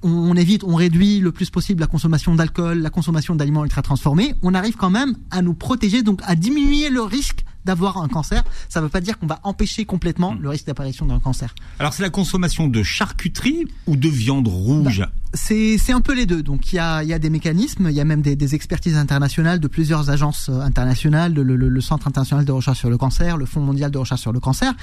on 0.04 0.36
évite, 0.36 0.64
on 0.64 0.76
réduit 0.76 1.20
le 1.20 1.32
plus 1.32 1.50
possible 1.50 1.82
la 1.82 1.88
consommation 1.88 2.36
d'alcool, 2.36 2.80
la 2.80 2.90
consommation 2.92 3.36
d'aliments 3.36 3.64
ultra 3.64 3.82
transformés, 3.82 4.36
on 4.44 4.54
arrive 4.54 4.76
quand 4.76 4.92
même 4.92 5.16
à 5.32 5.42
nous 5.42 5.56
protéger, 5.56 6.04
donc 6.04 6.22
à 6.26 6.36
diminuer 6.36 6.90
le 6.90 7.02
risque 7.02 7.44
d'avoir 7.66 7.98
un 7.98 8.08
cancer. 8.08 8.44
Ça 8.70 8.80
ne 8.80 8.86
veut 8.86 8.90
pas 8.90 9.02
dire 9.02 9.20
qu'on 9.20 9.28
va 9.28 9.40
empêcher 9.44 9.86
complètement 9.86 10.34
hmm. 10.34 10.42
le 10.42 10.50
risque 10.50 10.66
d'apparition 10.66 11.06
d'un 11.06 11.20
cancer. 11.20 11.54
Alors 11.80 11.94
c'est 11.94 12.04
la 12.04 12.10
consommation 12.10 12.68
de 12.68 12.84
charcuterie 12.84 13.66
ou 13.88 13.96
de 13.96 14.10
viande 14.10 14.48
rouge 14.48 15.00
bah, 15.00 15.10
c'est, 15.36 15.78
c'est 15.78 15.92
un 15.92 16.02
peu 16.02 16.14
les 16.14 16.26
deux. 16.26 16.42
Donc 16.42 16.72
il 16.72 16.78
y 16.78 16.80
a, 16.80 17.04
y 17.04 17.14
a 17.14 17.20
des 17.20 17.30
mécanismes, 17.30 17.88
il 17.90 17.96
y 17.96 18.00
a 18.00 18.06
même 18.06 18.22
des, 18.22 18.36
des, 18.36 18.56
expertises 18.56 18.96
internationales 18.96 19.60
de 19.60 19.68
plusieurs 19.68 20.10
agences 20.10 20.50
euh, 20.50 20.62
internationales, 20.62 21.34
le, 21.34 21.44
le, 21.44 21.56
le, 21.56 21.82
Centre 21.82 22.08
international 22.08 22.46
de 22.46 22.52
recherche 22.52 22.80
sur 22.80 22.90
le 22.90 22.98
cancer, 22.98 23.38
le 23.38 23.46
Fonds 23.46 23.60
mondial 23.60 23.92
de 23.92 23.98
recherche 23.98 24.22
sur 24.22 24.32
le 24.32 24.40
cancer, 24.40 24.74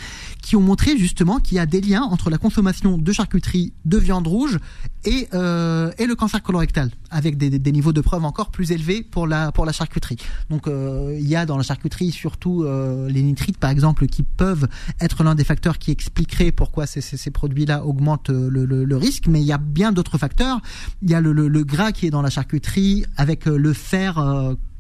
qui 0.43 0.57
ont 0.57 0.61
montré 0.61 0.97
justement 0.99 1.39
qu'il 1.39 1.57
y 1.57 1.61
a 1.61 1.67
des 1.67 1.81
liens 1.81 2.03
entre 2.03 2.31
la 2.31 2.39
consommation 2.39 2.99
de 2.99 3.13
charcuterie, 3.13 3.73
de 3.85 3.99
viande 3.99 4.27
rouge 4.27 4.59
et, 5.05 5.29
euh, 5.35 5.91
et 5.99 6.07
le 6.07 6.15
cancer 6.15 6.43
colorectal, 6.43 6.91
avec 7.11 7.37
des, 7.37 7.51
des, 7.51 7.73
niveaux 7.73 7.93
de 7.93 8.01
preuve 8.01 8.25
encore 8.25 8.51
plus 8.51 8.71
élevés 8.71 9.03
pour 9.03 9.27
la, 9.27 9.53
pour 9.53 9.67
la 9.67 9.73
charcuterie. 9.73 10.19
Donc 10.51 10.69
euh, 10.69 11.17
il 11.19 11.27
y 11.27 11.35
a 11.35 11.47
dans 11.47 11.57
la 11.57 11.63
charcuterie 11.63 12.13
surtout 12.13 12.63
euh, 12.63 12.72
les 13.09 13.23
nitrites 13.23 13.59
par 13.59 13.71
exemple 13.71 14.07
qui 14.07 14.23
peuvent 14.23 14.69
être 15.01 15.23
l'un 15.25 15.35
des 15.35 15.45
facteurs 15.45 15.79
qui 15.79 15.91
expliqueraient 15.91 16.53
pourquoi 16.53 16.87
ces, 16.87 17.01
ces, 17.01 17.17
ces 17.17 17.31
produits-là 17.31 17.85
augmentent 17.85 18.31
euh, 18.31 18.49
le, 18.51 18.65
le, 18.65 18.85
le, 18.85 18.97
risque, 18.97 19.27
mais 19.29 19.41
il 19.41 19.47
y 19.47 19.53
a 19.53 19.59
bien 19.59 19.93
d'autres 19.93 20.19
facteurs. 20.19 20.61
Il 21.03 21.11
y 21.11 21.15
a 21.15 21.21
le, 21.21 21.33
le, 21.33 21.65
gras 21.65 21.93
qui 21.93 22.07
est 22.07 22.11
dans 22.11 22.23
la 22.23 22.31
charcuterie 22.31 23.05
avec 23.17 23.47
euh, 23.47 23.57
le 23.57 23.73
fer 23.73 24.19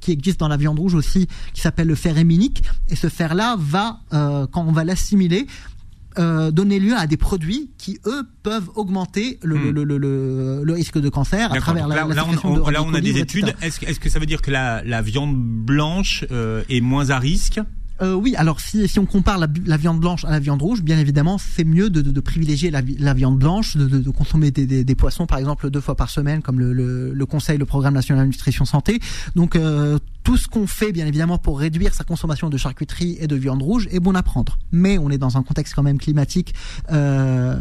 qui 0.00 0.10
existe 0.12 0.40
dans 0.40 0.48
la 0.48 0.56
viande 0.56 0.78
rouge 0.80 0.94
aussi, 0.94 1.28
qui 1.54 1.60
s'appelle 1.60 1.86
le 1.86 1.94
fer 1.94 2.18
héminique. 2.18 2.64
Et 2.88 2.96
ce 2.96 3.08
fer-là 3.08 3.56
va, 3.58 4.00
euh, 4.12 4.46
quand 4.50 4.64
on 4.64 4.72
va 4.72 4.82
l'assimiler, 4.84 5.46
euh, 6.18 6.50
donner 6.50 6.78
lieu 6.78 6.94
à 6.96 7.06
des 7.06 7.16
produits 7.16 7.70
qui 7.78 7.98
eux 8.06 8.24
peuvent 8.42 8.68
augmenter 8.74 9.38
le, 9.42 9.56
Hmm. 9.56 9.70
le, 9.70 9.84
le, 9.84 9.96
le, 9.98 10.62
le 10.64 10.72
risque 10.74 10.98
de 10.98 11.08
cancer 11.08 11.50
à 11.52 11.56
travers 11.58 11.88
la, 11.88 11.94
là, 11.96 12.04
la 12.08 12.14
là, 12.16 12.22
on, 12.24 12.30
sécrétion 12.30 12.54
de 12.56 12.60
on- 12.60 12.68
là, 12.68 12.82
on 12.82 12.92
a 12.94 13.00
des 13.00 13.18
études. 13.18 13.54
Est-ce 13.62 13.98
que, 14.00 14.10
ça 14.10 14.18
veut 14.18 14.26
dire 14.26 14.42
que 14.42 14.50
la, 14.50 14.82
la 14.84 15.00
viande 15.02 15.34
blanche 15.36 16.24
euh, 16.30 16.64
est 16.68 16.80
moins 16.82 17.08
à 17.10 17.18
risque? 17.18 17.60
Euh, 18.02 18.14
oui, 18.14 18.34
alors 18.36 18.60
si, 18.60 18.98
on 18.98 19.06
compare 19.06 19.38
la, 19.38 19.46
la 19.64 19.76
viande 19.76 20.00
blanche 20.00 20.24
à 20.24 20.30
la 20.30 20.40
viande 20.40 20.60
rouge, 20.60 20.82
bien 20.82 20.98
évidemment, 20.98 21.38
c'est 21.38 21.64
mieux 21.64 21.88
de, 21.88 22.00
de, 22.00 22.10
de 22.10 22.20
privilégier 22.20 22.70
la, 22.70 22.82
la 22.98 23.14
viande 23.14 23.38
blanche, 23.38 23.76
de, 23.76 23.86
de, 23.86 23.98
de 23.98 24.10
consommer 24.10 24.50
des, 24.50 24.94
poissons, 24.94 25.26
par 25.26 25.38
exemple, 25.38 25.70
deux 25.70 25.80
fois 25.80 25.94
par 25.94 26.10
semaine, 26.10 26.42
comme 26.42 26.58
le, 26.58 26.72
le, 26.72 27.12
le 27.12 27.26
conseil, 27.26 27.58
le 27.58 27.66
programme 27.66 27.94
national 27.94 28.26
nutrition 28.26 28.64
santé. 28.64 28.98
Donc, 29.36 29.54
euh, 29.54 29.98
tout 30.22 30.36
ce 30.36 30.48
qu'on 30.48 30.66
fait, 30.66 30.92
bien 30.92 31.06
évidemment, 31.06 31.38
pour 31.38 31.58
réduire 31.58 31.94
sa 31.94 32.04
consommation 32.04 32.48
de 32.48 32.56
charcuterie 32.56 33.16
et 33.20 33.26
de 33.26 33.36
viande 33.36 33.62
rouge 33.62 33.88
est 33.90 34.00
bon 34.00 34.14
à 34.14 34.22
prendre. 34.22 34.58
Mais 34.70 34.98
on 34.98 35.10
est 35.10 35.18
dans 35.18 35.36
un 35.36 35.42
contexte 35.42 35.74
quand 35.74 35.82
même 35.82 35.98
climatique 35.98 36.54
euh, 36.90 37.56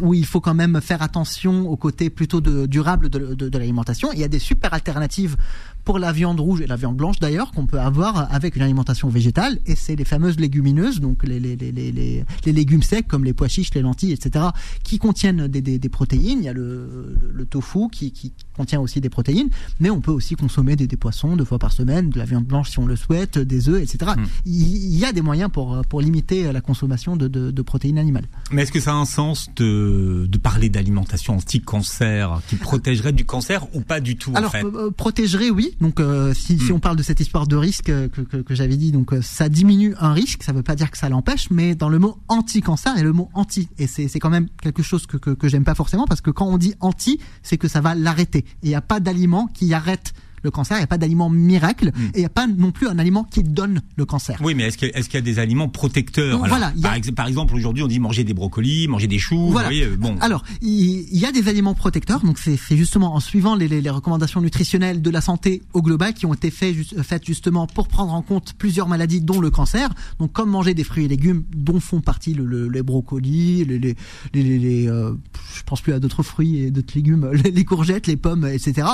où 0.00 0.14
il 0.14 0.26
faut 0.26 0.40
quand 0.40 0.54
même 0.54 0.80
faire 0.80 1.02
attention 1.02 1.68
au 1.68 1.76
côté 1.76 2.10
plutôt 2.10 2.40
durable 2.40 3.08
de, 3.08 3.58
l'alimentation. 3.58 4.12
Il 4.12 4.18
y 4.18 4.24
a 4.24 4.28
des 4.28 4.38
super 4.38 4.74
alternatives 4.74 5.36
pour 5.84 5.98
la 5.98 6.12
viande 6.12 6.40
rouge 6.40 6.62
et 6.62 6.66
la 6.66 6.76
viande 6.76 6.96
blanche 6.96 7.18
d'ailleurs 7.20 7.52
qu'on 7.52 7.66
peut 7.66 7.78
avoir 7.78 8.32
avec 8.32 8.56
une 8.56 8.62
alimentation 8.62 9.10
végétale 9.10 9.58
et 9.66 9.76
c'est 9.76 9.96
les 9.96 10.06
fameuses 10.06 10.40
légumineuses 10.40 10.98
donc 10.98 11.24
les, 11.24 11.38
les, 11.38 11.56
les, 11.56 11.72
les, 11.72 12.24
les, 12.46 12.52
légumes 12.52 12.82
secs 12.82 13.06
comme 13.06 13.22
les 13.22 13.34
pois 13.34 13.48
chiches, 13.48 13.74
les 13.74 13.82
lentilles, 13.82 14.12
etc. 14.12 14.46
qui 14.82 14.98
contiennent 14.98 15.46
des, 15.46 15.88
protéines. 15.90 16.38
Il 16.38 16.44
y 16.44 16.48
a 16.48 16.54
le, 16.54 17.14
tofu 17.50 17.90
qui 17.90 18.32
contient 18.56 18.80
aussi 18.80 19.00
des 19.00 19.08
protéines, 19.10 19.48
mais 19.80 19.90
on 19.90 20.00
peut 20.00 20.10
aussi 20.12 20.34
consommer 20.36 20.76
des, 20.76 20.86
des 20.86 20.96
poissons 20.96 21.36
deux 21.36 21.44
fois 21.44 21.58
par 21.58 21.72
semaine, 21.72 22.10
de 22.10 22.18
la 22.18 22.24
viande 22.24 22.44
blanche 22.44 22.70
si 22.70 22.78
on 22.78 22.86
le 22.86 22.96
souhaite, 22.96 23.38
des 23.38 23.68
œufs, 23.68 23.82
etc. 23.82 24.12
Mm. 24.16 24.24
Il 24.46 24.96
y 24.98 25.04
a 25.04 25.12
des 25.12 25.22
moyens 25.22 25.50
pour, 25.52 25.80
pour 25.88 26.00
limiter 26.00 26.52
la 26.52 26.60
consommation 26.60 27.16
de, 27.16 27.28
de, 27.28 27.50
de 27.50 27.62
protéines 27.62 27.98
animales. 27.98 28.26
Mais 28.50 28.62
est-ce 28.62 28.72
que 28.72 28.80
ça 28.80 28.92
a 28.92 28.94
un 28.94 29.04
sens 29.04 29.48
de, 29.56 30.26
de 30.28 30.38
parler 30.38 30.68
d'alimentation 30.68 31.36
anti-cancer 31.36 32.40
qui 32.48 32.56
protégerait 32.56 33.12
du 33.12 33.24
cancer 33.24 33.66
ou 33.74 33.80
pas 33.80 34.00
du 34.00 34.16
tout 34.16 34.32
Alors 34.34 34.48
en 34.50 34.52
fait? 34.52 34.64
euh, 34.64 34.90
protégerait 34.90 35.50
oui. 35.50 35.76
Donc 35.80 36.00
euh, 36.00 36.32
si, 36.34 36.58
si 36.58 36.72
Mm. 36.72 36.76
on 36.76 36.80
parle 36.80 36.96
de 36.96 37.02
cette 37.02 37.20
histoire 37.20 37.46
de 37.46 37.56
risque 37.56 37.88
euh, 37.90 38.08
que, 38.08 38.20
que, 38.22 38.36
que 38.38 38.54
j'avais 38.54 38.76
dit, 38.76 38.92
donc 38.92 39.12
euh, 39.12 39.20
ça 39.22 39.48
diminue 39.48 39.94
un 40.00 40.12
risque. 40.12 40.42
Ça 40.42 40.52
veut 40.52 40.62
pas 40.62 40.74
dire 40.76 40.90
que 40.90 40.98
ça 40.98 41.08
l'empêche, 41.08 41.48
mais 41.50 41.74
dans 41.74 41.88
le 41.88 41.98
mot 41.98 42.18
anti-cancer 42.28 42.92
il 42.94 42.98
y 42.98 43.00
a 43.00 43.04
le 43.04 43.12
mot 43.12 43.28
anti 43.34 43.68
et 43.78 43.86
c'est 43.86 44.08
c'est 44.08 44.18
quand 44.18 44.30
même 44.30 44.48
quelque 44.62 44.82
chose 44.82 45.06
que 45.06 45.16
que, 45.16 45.30
que 45.30 45.48
j'aime 45.48 45.64
pas 45.64 45.74
forcément 45.74 46.06
parce 46.06 46.20
que 46.20 46.30
quand 46.30 46.46
on 46.46 46.58
dit 46.58 46.74
anti, 46.80 47.18
c'est 47.42 47.56
que 47.58 47.68
ça 47.68 47.80
va 47.80 47.94
l'arrêter. 47.94 48.43
Et 48.62 48.66
il 48.66 48.68
n'y 48.68 48.74
a 48.74 48.80
pas 48.80 49.00
d'aliment 49.00 49.46
qui 49.48 49.72
arrête 49.74 50.12
le 50.44 50.50
cancer, 50.50 50.76
il 50.76 50.80
n'y 50.80 50.84
a 50.84 50.88
pas 50.88 50.98
d'aliment 50.98 51.30
miracle 51.30 51.90
Mm. 51.94 52.04
et 52.06 52.10
il 52.16 52.20
n'y 52.20 52.24
a 52.26 52.28
pas 52.30 52.46
non 52.46 52.70
plus 52.70 52.86
un 52.88 52.98
aliment 52.98 53.24
qui 53.24 53.42
donne 53.42 53.80
le 53.96 54.04
cancer. 54.04 54.38
Oui, 54.42 54.54
mais 54.54 54.64
est-ce 54.64 54.78
qu'il 54.78 54.88
y, 54.88 55.16
a- 55.16 55.18
y 55.18 55.22
des 55.22 55.38
aliments 55.38 55.68
protecteurs? 55.68 56.38
Donc, 56.38 56.44
Alors, 56.44 56.58
voilà, 56.58 56.72
a- 56.78 56.82
par, 56.82 56.94
ex- 56.94 57.10
par 57.10 57.26
exemple, 57.26 57.54
aujourd'hui, 57.54 57.82
on 57.82 57.88
dit 57.88 57.98
manger 57.98 58.22
des 58.24 58.34
brocolis, 58.34 58.86
manger 58.88 59.06
des 59.06 59.18
choux. 59.18 59.48
Voilà. 59.50 59.68
Vous 59.68 59.74
voyez, 59.74 59.84
euh, 59.92 59.96
bon. 59.96 60.16
Alors, 60.20 60.44
il 60.62 61.16
y 61.18 61.24
a 61.26 61.32
des 61.32 61.48
aliments 61.48 61.74
protecteurs, 61.74 62.20
donc 62.24 62.38
c'est 62.38 62.58
justement 62.76 63.14
en 63.14 63.20
suivant 63.20 63.54
les, 63.56 63.68
les, 63.68 63.80
les 63.80 63.90
recommandations 63.90 64.40
nutritionnelles 64.40 65.00
de 65.02 65.10
la 65.10 65.20
santé 65.20 65.62
au 65.72 65.82
global 65.82 66.12
qui 66.14 66.26
ont 66.26 66.34
été 66.34 66.50
fait, 66.50 66.74
ju- 66.74 66.84
faites 67.02 67.24
justement 67.26 67.66
pour 67.66 67.88
prendre 67.88 68.12
en 68.12 68.22
compte 68.22 68.52
plusieurs 68.58 68.88
maladies, 68.88 69.20
dont 69.20 69.40
le 69.40 69.50
cancer. 69.50 69.88
Donc, 70.18 70.32
comme 70.32 70.50
manger 70.50 70.74
des 70.74 70.84
fruits 70.84 71.04
et 71.04 71.08
légumes, 71.08 71.44
dont 71.56 71.80
font 71.80 72.00
partie 72.00 72.34
le, 72.34 72.44
le- 72.44 72.68
les 72.68 72.82
brocolis, 72.82 73.64
les, 73.64 73.78
les, 73.78 73.94
les, 74.34 74.88
euh, 74.88 75.12
je 75.56 75.62
pense 75.62 75.80
plus 75.80 75.92
à 75.92 76.00
d'autres 76.00 76.22
fruits 76.22 76.58
et 76.58 76.70
d'autres 76.70 76.94
légumes, 76.94 77.30
les, 77.44 77.50
les 77.50 77.64
courgettes, 77.64 78.06
les 78.06 78.16
pommes, 78.16 78.46
etc. 78.46 78.86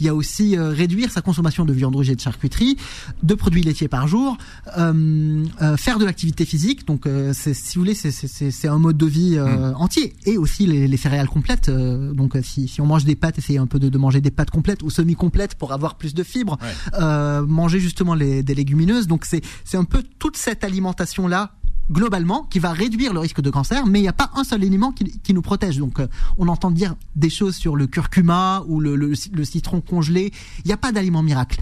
Il 0.00 0.06
y 0.06 0.08
a 0.08 0.14
aussi 0.14 0.56
euh, 0.56 0.70
réduire 0.70 0.93
sa 1.10 1.20
consommation 1.20 1.64
de 1.64 1.72
viande 1.72 1.94
rouge 1.94 2.10
et 2.10 2.14
de 2.16 2.20
charcuterie, 2.20 2.76
de 3.22 3.34
produits 3.34 3.62
laitiers 3.62 3.88
par 3.88 4.08
jour, 4.08 4.36
euh, 4.78 5.44
euh, 5.62 5.76
faire 5.76 5.98
de 5.98 6.04
l'activité 6.04 6.44
physique. 6.44 6.86
Donc, 6.86 7.06
euh, 7.06 7.32
si 7.34 7.52
vous 7.76 7.82
voulez, 7.82 7.94
c'est- 7.94 8.68
un 8.68 8.78
mode 8.78 8.96
de 8.96 9.06
vie 9.06 9.36
euh, 9.36 9.72
entier. 9.74 10.14
Et 10.26 10.38
aussi 10.38 10.66
les, 10.66 10.88
les 10.88 10.96
céréales 10.96 11.28
complètes. 11.28 11.70
donc, 11.70 12.36
si, 12.42 12.68
si 12.68 12.80
on 12.80 12.86
mange 12.86 13.04
des 13.04 13.14
pâtes, 13.16 13.38
essayez 13.38 13.58
un 13.58 13.66
peu 13.66 13.78
de, 13.78 13.88
de 13.88 13.98
manger 13.98 14.20
des 14.20 14.30
pâtes 14.30 14.50
complètes 14.50 14.82
ou 14.82 14.90
semi-complètes 14.90 15.54
pour 15.56 15.72
avoir 15.72 15.96
plus 15.96 16.14
de 16.14 16.22
fibres. 16.22 16.58
Ouais. 16.62 17.40
Manger 17.46 17.80
justement 17.80 18.14
les, 18.14 18.42
des 18.42 18.54
légumineuses. 18.54 19.06
Donc, 19.06 19.24
c'est 19.24 19.42
c'est 19.64 19.76
un 19.76 19.84
peu 19.84 20.02
toute 20.18 20.36
cette 20.36 20.64
alimentation-là 20.64 21.52
globalement 21.90 22.44
qui 22.44 22.58
va 22.58 22.72
réduire 22.72 23.12
le 23.12 23.20
risque 23.20 23.40
de 23.40 23.50
cancer 23.50 23.86
mais 23.86 23.98
il 23.98 24.02
n'y 24.02 24.08
a 24.08 24.12
pas 24.12 24.30
un 24.36 24.44
seul 24.44 24.62
aliment 24.62 24.92
qui, 24.92 25.18
qui 25.20 25.34
nous 25.34 25.42
protège. 25.42 25.78
Donc 25.78 26.00
euh, 26.00 26.06
on 26.38 26.48
entend 26.48 26.70
dire 26.70 26.94
des 27.16 27.30
choses 27.30 27.56
sur 27.56 27.76
le 27.76 27.86
curcuma 27.86 28.64
ou 28.66 28.80
le, 28.80 28.96
le, 28.96 29.12
le 29.32 29.44
citron 29.44 29.80
congelé. 29.80 30.32
Il 30.64 30.68
n'y 30.68 30.72
a 30.72 30.76
pas 30.76 30.92
d'aliment 30.92 31.22
miracle. 31.22 31.60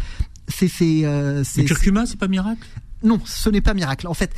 C'est 0.49 0.69
c'est 0.69 1.05
euh, 1.05 1.39
Le 1.39 1.45
c'est 1.45 1.65
curcuma, 1.65 2.07
c'est 2.07 2.19
pas 2.19 2.29
miracle? 2.29 2.67
Non, 3.03 3.21
ce 3.25 3.51
n'est 3.51 3.61
pas 3.61 3.75
miracle. 3.75 4.07
En 4.07 4.15
fait, 4.15 4.33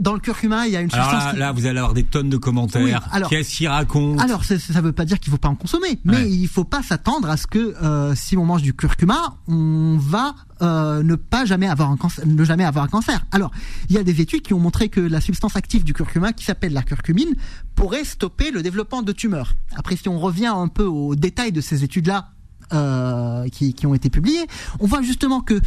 dans 0.00 0.14
le 0.14 0.18
curcuma, 0.18 0.66
il 0.66 0.72
y 0.72 0.76
a 0.76 0.80
une 0.80 0.92
Alors 0.92 1.04
substance. 1.10 1.24
là, 1.26 1.32
qui- 1.32 1.38
là, 1.38 1.52
vous 1.52 1.66
allez 1.66 1.78
avoir 1.78 1.94
des 1.94 2.02
tonnes 2.04 2.28
de 2.30 2.36
commentaires. 2.36 2.82
Oui, 2.82 2.92
alors- 3.12 3.28
Qu'est-ce 3.30 3.54
qu'il 3.54 3.68
raconte 3.68 4.20
Alors, 4.20 4.44
ça 4.44 4.54
ne 4.56 4.80
veut 4.80 4.92
pas 4.92 5.04
dire 5.04 5.20
qu'il 5.20 5.30
faut 5.30 5.38
pas 5.38 5.48
en 5.48 5.54
consommer, 5.54 6.00
mais 6.04 6.16
Ouais. 6.16 6.30
il 6.30 6.48
faut 6.48 6.64
pas 6.64 6.82
s'attendre 6.82 7.28
à 7.30 7.36
ce 7.36 7.46
que 7.46 7.74
euh, 7.82 8.14
si 8.16 8.36
on 8.36 8.44
mange 8.44 8.62
du 8.62 8.74
curcuma, 8.74 9.36
on 9.46 9.96
va 10.00 10.34
euh, 10.62 11.02
ne 11.02 11.14
pas 11.14 11.44
jamais 11.46 11.68
avoir 11.68 11.90
un 11.90 11.96
cancer, 11.96 12.26
ne 12.26 12.44
jamais 12.44 12.64
avoir 12.64 12.84
un 12.84 12.88
cancer. 12.88 13.24
Alors, 13.30 13.50
il 13.88 13.94
y 13.96 13.98
a 13.98 14.02
des 14.02 14.20
études 14.20 14.42
qui 14.42 14.52
ont 14.52 14.58
montré 14.58 14.88
que 14.90 15.00
la 15.00 15.20
substance 15.22 15.56
active 15.56 15.84
du 15.84 15.94
curcuma, 15.94 16.32
qui 16.34 16.44
s'appelle 16.44 16.72
la 16.74 16.82
curcumine, 16.82 17.34
pourrait 17.74 18.04
stopper 18.04 18.50
le 18.50 18.62
développement 18.62 19.00
de 19.02 19.12
tumeurs. 19.12 19.54
Après, 19.76 19.96
si 19.96 20.08
on 20.10 20.18
revient 20.18 20.52
un 20.54 20.68
peu 20.68 20.84
aux 20.84 21.14
détails 21.14 21.52
de 21.52 21.60
ces 21.60 21.84
études-là. 21.84 22.30
euh, 22.72 23.48
qui, 23.48 23.74
qui 23.74 23.84
ont 23.88 23.94
été 23.94 24.10
publiées, 24.10 24.46
on 24.78 24.86
voit 24.86 25.02
justement 25.02 25.40
que 25.40 25.58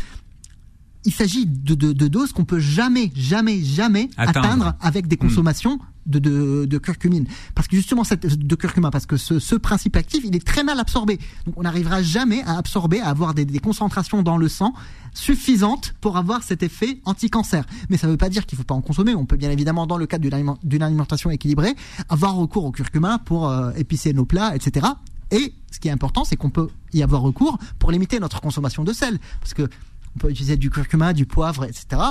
il 1.05 1.13
s'agit 1.13 1.45
de, 1.45 1.75
de, 1.75 1.91
de 1.93 2.07
doses 2.07 2.31
qu'on 2.31 2.45
peut 2.45 2.59
jamais, 2.59 3.11
jamais, 3.15 3.61
jamais 3.61 4.09
Atteindre. 4.17 4.39
atteindre, 4.47 4.73
avec 4.81 5.07
des 5.07 5.17
consommations 5.17 5.79
de, 6.05 6.19
de, 6.19 6.65
de 6.65 6.77
curcumine. 6.77 7.25
Parce 7.55 7.67
que 7.67 7.75
justement, 7.75 8.03
cette, 8.03 8.25
de 8.25 8.55
curcuma, 8.55 8.91
parce 8.91 9.05
que 9.05 9.15
ce, 9.17 9.39
ce 9.39 9.55
principe 9.55 9.95
actif, 9.95 10.23
il 10.25 10.35
est 10.35 10.45
très 10.45 10.63
mal 10.63 10.79
absorbé. 10.79 11.19
Donc, 11.45 11.55
on 11.57 11.63
n'arrivera 11.63 12.01
jamais 12.01 12.41
à 12.43 12.57
absorber, 12.57 12.99
à 12.99 13.07
avoir 13.09 13.33
des, 13.33 13.45
des 13.45 13.59
concentrations 13.59 14.21
dans 14.23 14.37
le 14.37 14.47
sang 14.49 14.73
suffisantes 15.13 15.93
pour 16.01 16.17
avoir 16.17 16.43
cet 16.43 16.63
effet 16.63 16.99
anti-cancer. 17.05 17.65
Mais 17.89 17.97
ça 17.97 18.07
ne 18.07 18.11
veut 18.11 18.17
pas 18.17 18.29
dire 18.29 18.45
qu'il 18.45 18.57
ne 18.57 18.61
faut 18.61 18.65
pas 18.67 18.73
en 18.75 18.81
consommer. 18.81 19.15
On 19.15 19.25
peut 19.25 19.37
bien 19.37 19.51
évidemment, 19.51 19.87
dans 19.87 19.97
le 19.97 20.05
cadre 20.05 20.21
d'une 20.23 20.33
aliment- 20.33 20.57
d'une 20.63 20.83
alimentation 20.83 21.29
équilibrée, 21.29 21.75
avoir 22.09 22.35
recours 22.35 22.65
au 22.65 22.71
curcuma 22.71 23.19
pour 23.19 23.47
euh, 23.49 23.71
épicer 23.77 24.13
nos 24.13 24.25
plats, 24.25 24.55
etc. 24.55 24.87
Et 25.31 25.53
ce 25.71 25.79
qui 25.79 25.87
est 25.87 25.91
important, 25.91 26.23
c'est 26.25 26.35
qu'on 26.35 26.49
peut 26.49 26.67
y 26.93 27.01
avoir 27.03 27.21
recours 27.21 27.57
pour 27.79 27.91
limiter 27.91 28.19
notre 28.19 28.41
consommation 28.41 28.83
de 28.83 28.93
sel. 28.93 29.19
Parce 29.39 29.53
que 29.53 29.69
on 30.15 30.19
peut 30.19 30.29
utiliser 30.29 30.57
du 30.57 30.69
curcuma, 30.69 31.13
du 31.13 31.25
poivre, 31.25 31.65
etc. 31.65 32.01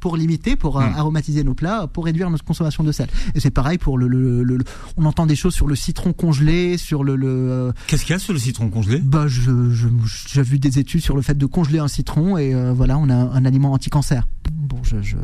pour 0.00 0.16
limiter, 0.16 0.54
pour 0.54 0.78
euh, 0.80 0.84
Hmm. 0.88 0.94
aromatiser 0.94 1.42
nos 1.42 1.54
plats, 1.54 1.88
pour 1.92 2.04
réduire 2.04 2.30
notre 2.30 2.44
consommation 2.44 2.84
de 2.84 2.92
sel. 2.92 3.08
Et 3.34 3.40
c'est 3.40 3.50
pareil 3.50 3.78
pour 3.78 3.98
le, 3.98 4.06
le, 4.06 4.44
le- 4.44 4.56
le- 4.58 4.64
on 4.96 5.04
entend 5.06 5.26
des 5.26 5.34
choses 5.34 5.54
sur 5.54 5.66
le 5.66 5.74
citron 5.74 6.12
congelé, 6.12 6.76
sur 6.78 7.02
le, 7.02 7.16
euh, 7.20 7.72
Qu'est-ce 7.88 8.04
qu'il 8.04 8.12
y 8.12 8.16
a 8.16 8.20
sur 8.20 8.32
le 8.32 8.38
citron 8.38 8.70
congelé? 8.70 9.00
Bah 9.00 9.24
je, 9.26 9.70
je 9.72 9.88
j'ai 10.28 10.42
vu 10.42 10.60
des 10.60 10.78
études 10.78 11.00
sur 11.02 11.16
le 11.16 11.22
fait 11.22 11.36
de 11.36 11.46
congeler 11.46 11.80
un 11.80 11.88
citron 11.88 12.38
et 12.38 12.54
euh, 12.54 12.72
voilà, 12.72 12.96
on 12.96 13.10
a 13.10 13.14
un 13.16 13.44
aliment 13.44 13.72
anti-cancer. 13.72 14.28
Bon, 14.52 14.78
je 14.84 15.02
je 15.02 15.16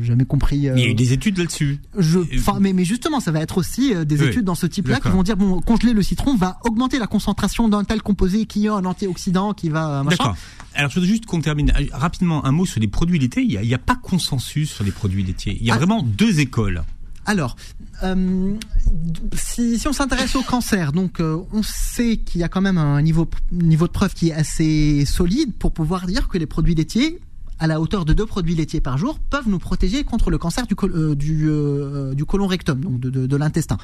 jamais 0.00 0.24
compris. 0.24 0.68
euh, 0.68 0.74
Il 0.76 0.84
y 0.84 0.86
a 0.86 0.90
eu 0.90 0.94
des 0.94 1.12
études 1.12 1.36
là-dessus. 1.36 1.80
je, 1.98 2.20
enfin, 2.38 2.58
mais, 2.60 2.72
mais 2.72 2.84
justement, 2.84 3.18
ça 3.18 3.32
va 3.32 3.40
être 3.40 3.58
aussi 3.58 3.92
des 4.06 4.20
Oui, 4.22 4.28
études 4.28 4.44
dans 4.44 4.54
ce 4.54 4.66
type-là 4.66 5.00
qui 5.00 5.08
vont 5.08 5.22
dire 5.24 5.36
bon, 5.36 5.60
congeler 5.60 5.92
le 5.92 6.02
citron 6.02 6.36
va 6.36 6.58
augmenter 6.64 7.00
la 7.00 7.08
concentration 7.08 7.68
d'un 7.68 7.82
tel 7.82 8.00
composé 8.00 8.46
qui 8.46 8.68
a 8.68 8.74
un 8.74 8.84
antioxydant 8.84 9.54
qui 9.54 9.70
va 9.70 10.04
machin. 10.04 10.16
D'accord. 10.18 10.36
Alors, 10.80 10.90
je 10.90 10.94
voudrais 10.94 11.10
juste 11.10 11.26
qu'on 11.26 11.42
termine 11.42 11.70
euh, 11.78 11.84
rapidement 11.92 12.42
un 12.46 12.52
mot 12.52 12.64
sur 12.64 12.80
les 12.80 12.88
produits 12.88 13.18
laitiers. 13.18 13.42
Il 13.42 13.60
n'y 13.60 13.74
a, 13.74 13.76
a 13.76 13.78
pas 13.78 13.96
consensus 13.96 14.70
sur 14.70 14.82
les 14.82 14.92
produits 14.92 15.22
laitiers. 15.22 15.58
Il 15.60 15.66
y 15.66 15.70
a 15.70 15.74
Ah. 15.74 15.76
vraiment 15.76 16.02
deux 16.02 16.40
écoles. 16.40 16.82
Alors, 17.26 17.54
euh, 18.02 18.54
si, 19.36 19.78
si 19.78 19.86
on 19.88 19.92
s'intéresse 19.92 20.34
au 20.36 20.42
cancer, 20.42 20.92
donc 20.92 21.20
euh, 21.20 21.36
on 21.52 21.62
sait 21.62 22.16
qu'il 22.16 22.40
y 22.40 22.44
a 22.44 22.48
quand 22.48 22.62
même 22.62 22.78
un 22.78 23.02
niveau, 23.02 23.28
niveau 23.52 23.86
de 23.88 23.92
preuve 23.92 24.14
qui 24.14 24.30
est 24.30 24.32
assez 24.32 25.04
solide 25.04 25.52
pour 25.58 25.72
pouvoir 25.72 26.06
dire 26.06 26.28
que 26.28 26.38
les 26.38 26.46
produits 26.46 26.74
laitiers, 26.74 27.18
à 27.60 27.66
la 27.66 27.80
hauteur 27.80 28.04
de 28.04 28.12
deux 28.12 28.26
produits 28.26 28.54
laitiers 28.54 28.80
par 28.80 28.98
jour, 28.98 29.18
peuvent 29.18 29.48
nous 29.48 29.58
protéger 29.58 30.02
contre 30.02 30.30
le 30.30 30.38
cancer 30.38 30.66
du, 30.66 30.74
col- 30.74 30.92
euh, 30.94 31.14
du, 31.14 31.48
euh, 31.48 32.14
du 32.14 32.24
côlon 32.24 32.46
rectum, 32.46 32.80
donc 32.80 32.98
de, 32.98 33.10
de, 33.26 33.36
l'intestin. 33.36 33.76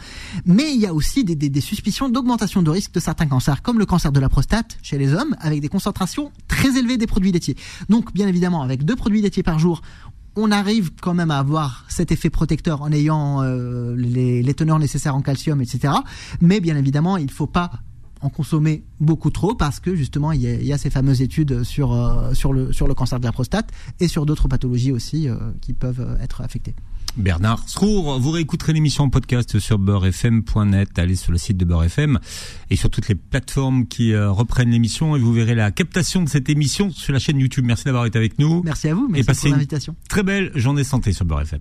Mais 0.46 0.72
il 0.74 0.80
y 0.80 0.86
a 0.86 0.94
aussi 0.94 1.24
des, 1.24 1.36
des, 1.36 1.60
suspicions 1.60 2.08
d'augmentation 2.08 2.62
de 2.62 2.70
risque 2.70 2.92
de 2.92 3.00
certains 3.00 3.26
cancers, 3.26 3.62
comme 3.62 3.78
le 3.78 3.86
cancer 3.86 4.10
de 4.12 4.18
la 4.20 4.28
prostate 4.28 4.78
chez 4.82 4.98
les 4.98 5.12
hommes, 5.12 5.36
avec 5.40 5.60
des 5.60 5.68
concentrations 5.68 6.32
très 6.48 6.78
élevées 6.78 6.96
des 6.96 7.06
produits 7.06 7.32
laitiers. 7.32 7.56
Donc, 7.88 8.12
bien 8.14 8.26
évidemment, 8.26 8.62
avec 8.62 8.84
deux 8.84 8.96
produits 8.96 9.20
laitiers 9.20 9.42
par 9.42 9.58
jour, 9.58 9.82
on 10.36 10.50
arrive 10.50 10.90
quand 11.00 11.14
même 11.14 11.30
à 11.30 11.38
avoir 11.38 11.84
cet 11.88 12.12
effet 12.12 12.30
protecteur 12.30 12.82
en 12.82 12.92
ayant 12.92 13.42
euh, 13.42 13.94
les, 13.96 14.42
les 14.42 14.54
teneurs 14.54 14.78
nécessaires 14.78 15.16
en 15.16 15.22
calcium, 15.22 15.60
etc. 15.60 15.94
Mais 16.40 16.60
bien 16.60 16.76
évidemment, 16.76 17.16
il 17.16 17.30
faut 17.30 17.46
pas 17.46 17.70
en 18.26 18.30
consommer 18.30 18.84
beaucoup 19.00 19.30
trop 19.30 19.54
parce 19.54 19.80
que 19.80 19.94
justement 19.94 20.32
il 20.32 20.42
y 20.42 20.72
a, 20.72 20.78
ces 20.78 20.90
fameuses 20.90 21.22
études 21.22 21.62
sur 21.62 21.96
sur 22.34 22.52
le 22.52 22.72
sur 22.72 22.86
le 22.86 22.94
cancer 22.94 23.20
de 23.20 23.24
la 23.24 23.32
prostate 23.32 23.70
et 24.00 24.08
sur 24.08 24.26
d'autres 24.26 24.48
pathologies 24.48 24.92
aussi 24.92 25.28
qui 25.60 25.72
peuvent 25.72 26.18
être 26.20 26.40
affectées. 26.42 26.74
Bernard 27.16 27.68
Srour. 27.68 28.18
Vous 28.20 28.30
réécouterez 28.30 28.72
l'émission 28.72 29.04
en 29.04 29.10
podcast 29.10 29.58
sur 29.58 29.78
beurrefm.net. 29.78 30.98
Allez 30.98 31.16
sur 31.16 31.32
le 31.32 31.38
site 31.38 31.56
de 31.56 31.64
Beurrefm 31.64 32.18
et 32.70 32.76
sur 32.76 32.90
toutes 32.90 33.08
les 33.08 33.14
plateformes 33.14 33.86
qui 33.86 34.12
euh, 34.12 34.30
reprennent 34.30 34.70
l'émission 34.70 35.16
et 35.16 35.18
vous 35.18 35.32
verrez 35.32 35.54
la 35.54 35.70
captation 35.70 36.22
de 36.22 36.28
cette 36.28 36.48
émission 36.48 36.90
sur 36.90 37.12
la 37.12 37.18
chaîne 37.18 37.38
YouTube. 37.38 37.64
Merci 37.64 37.84
d'avoir 37.84 38.06
été 38.06 38.18
avec 38.18 38.38
nous. 38.38 38.62
Merci 38.64 38.88
à 38.88 38.94
vous. 38.94 39.08
Merci 39.08 39.34
pour 39.40 39.50
l'invitation. 39.50 39.96
Très 40.08 40.22
belle 40.22 40.52
journée 40.54 40.84
santé 40.84 41.12
sur 41.12 41.24
Beurrefm. 41.24 41.60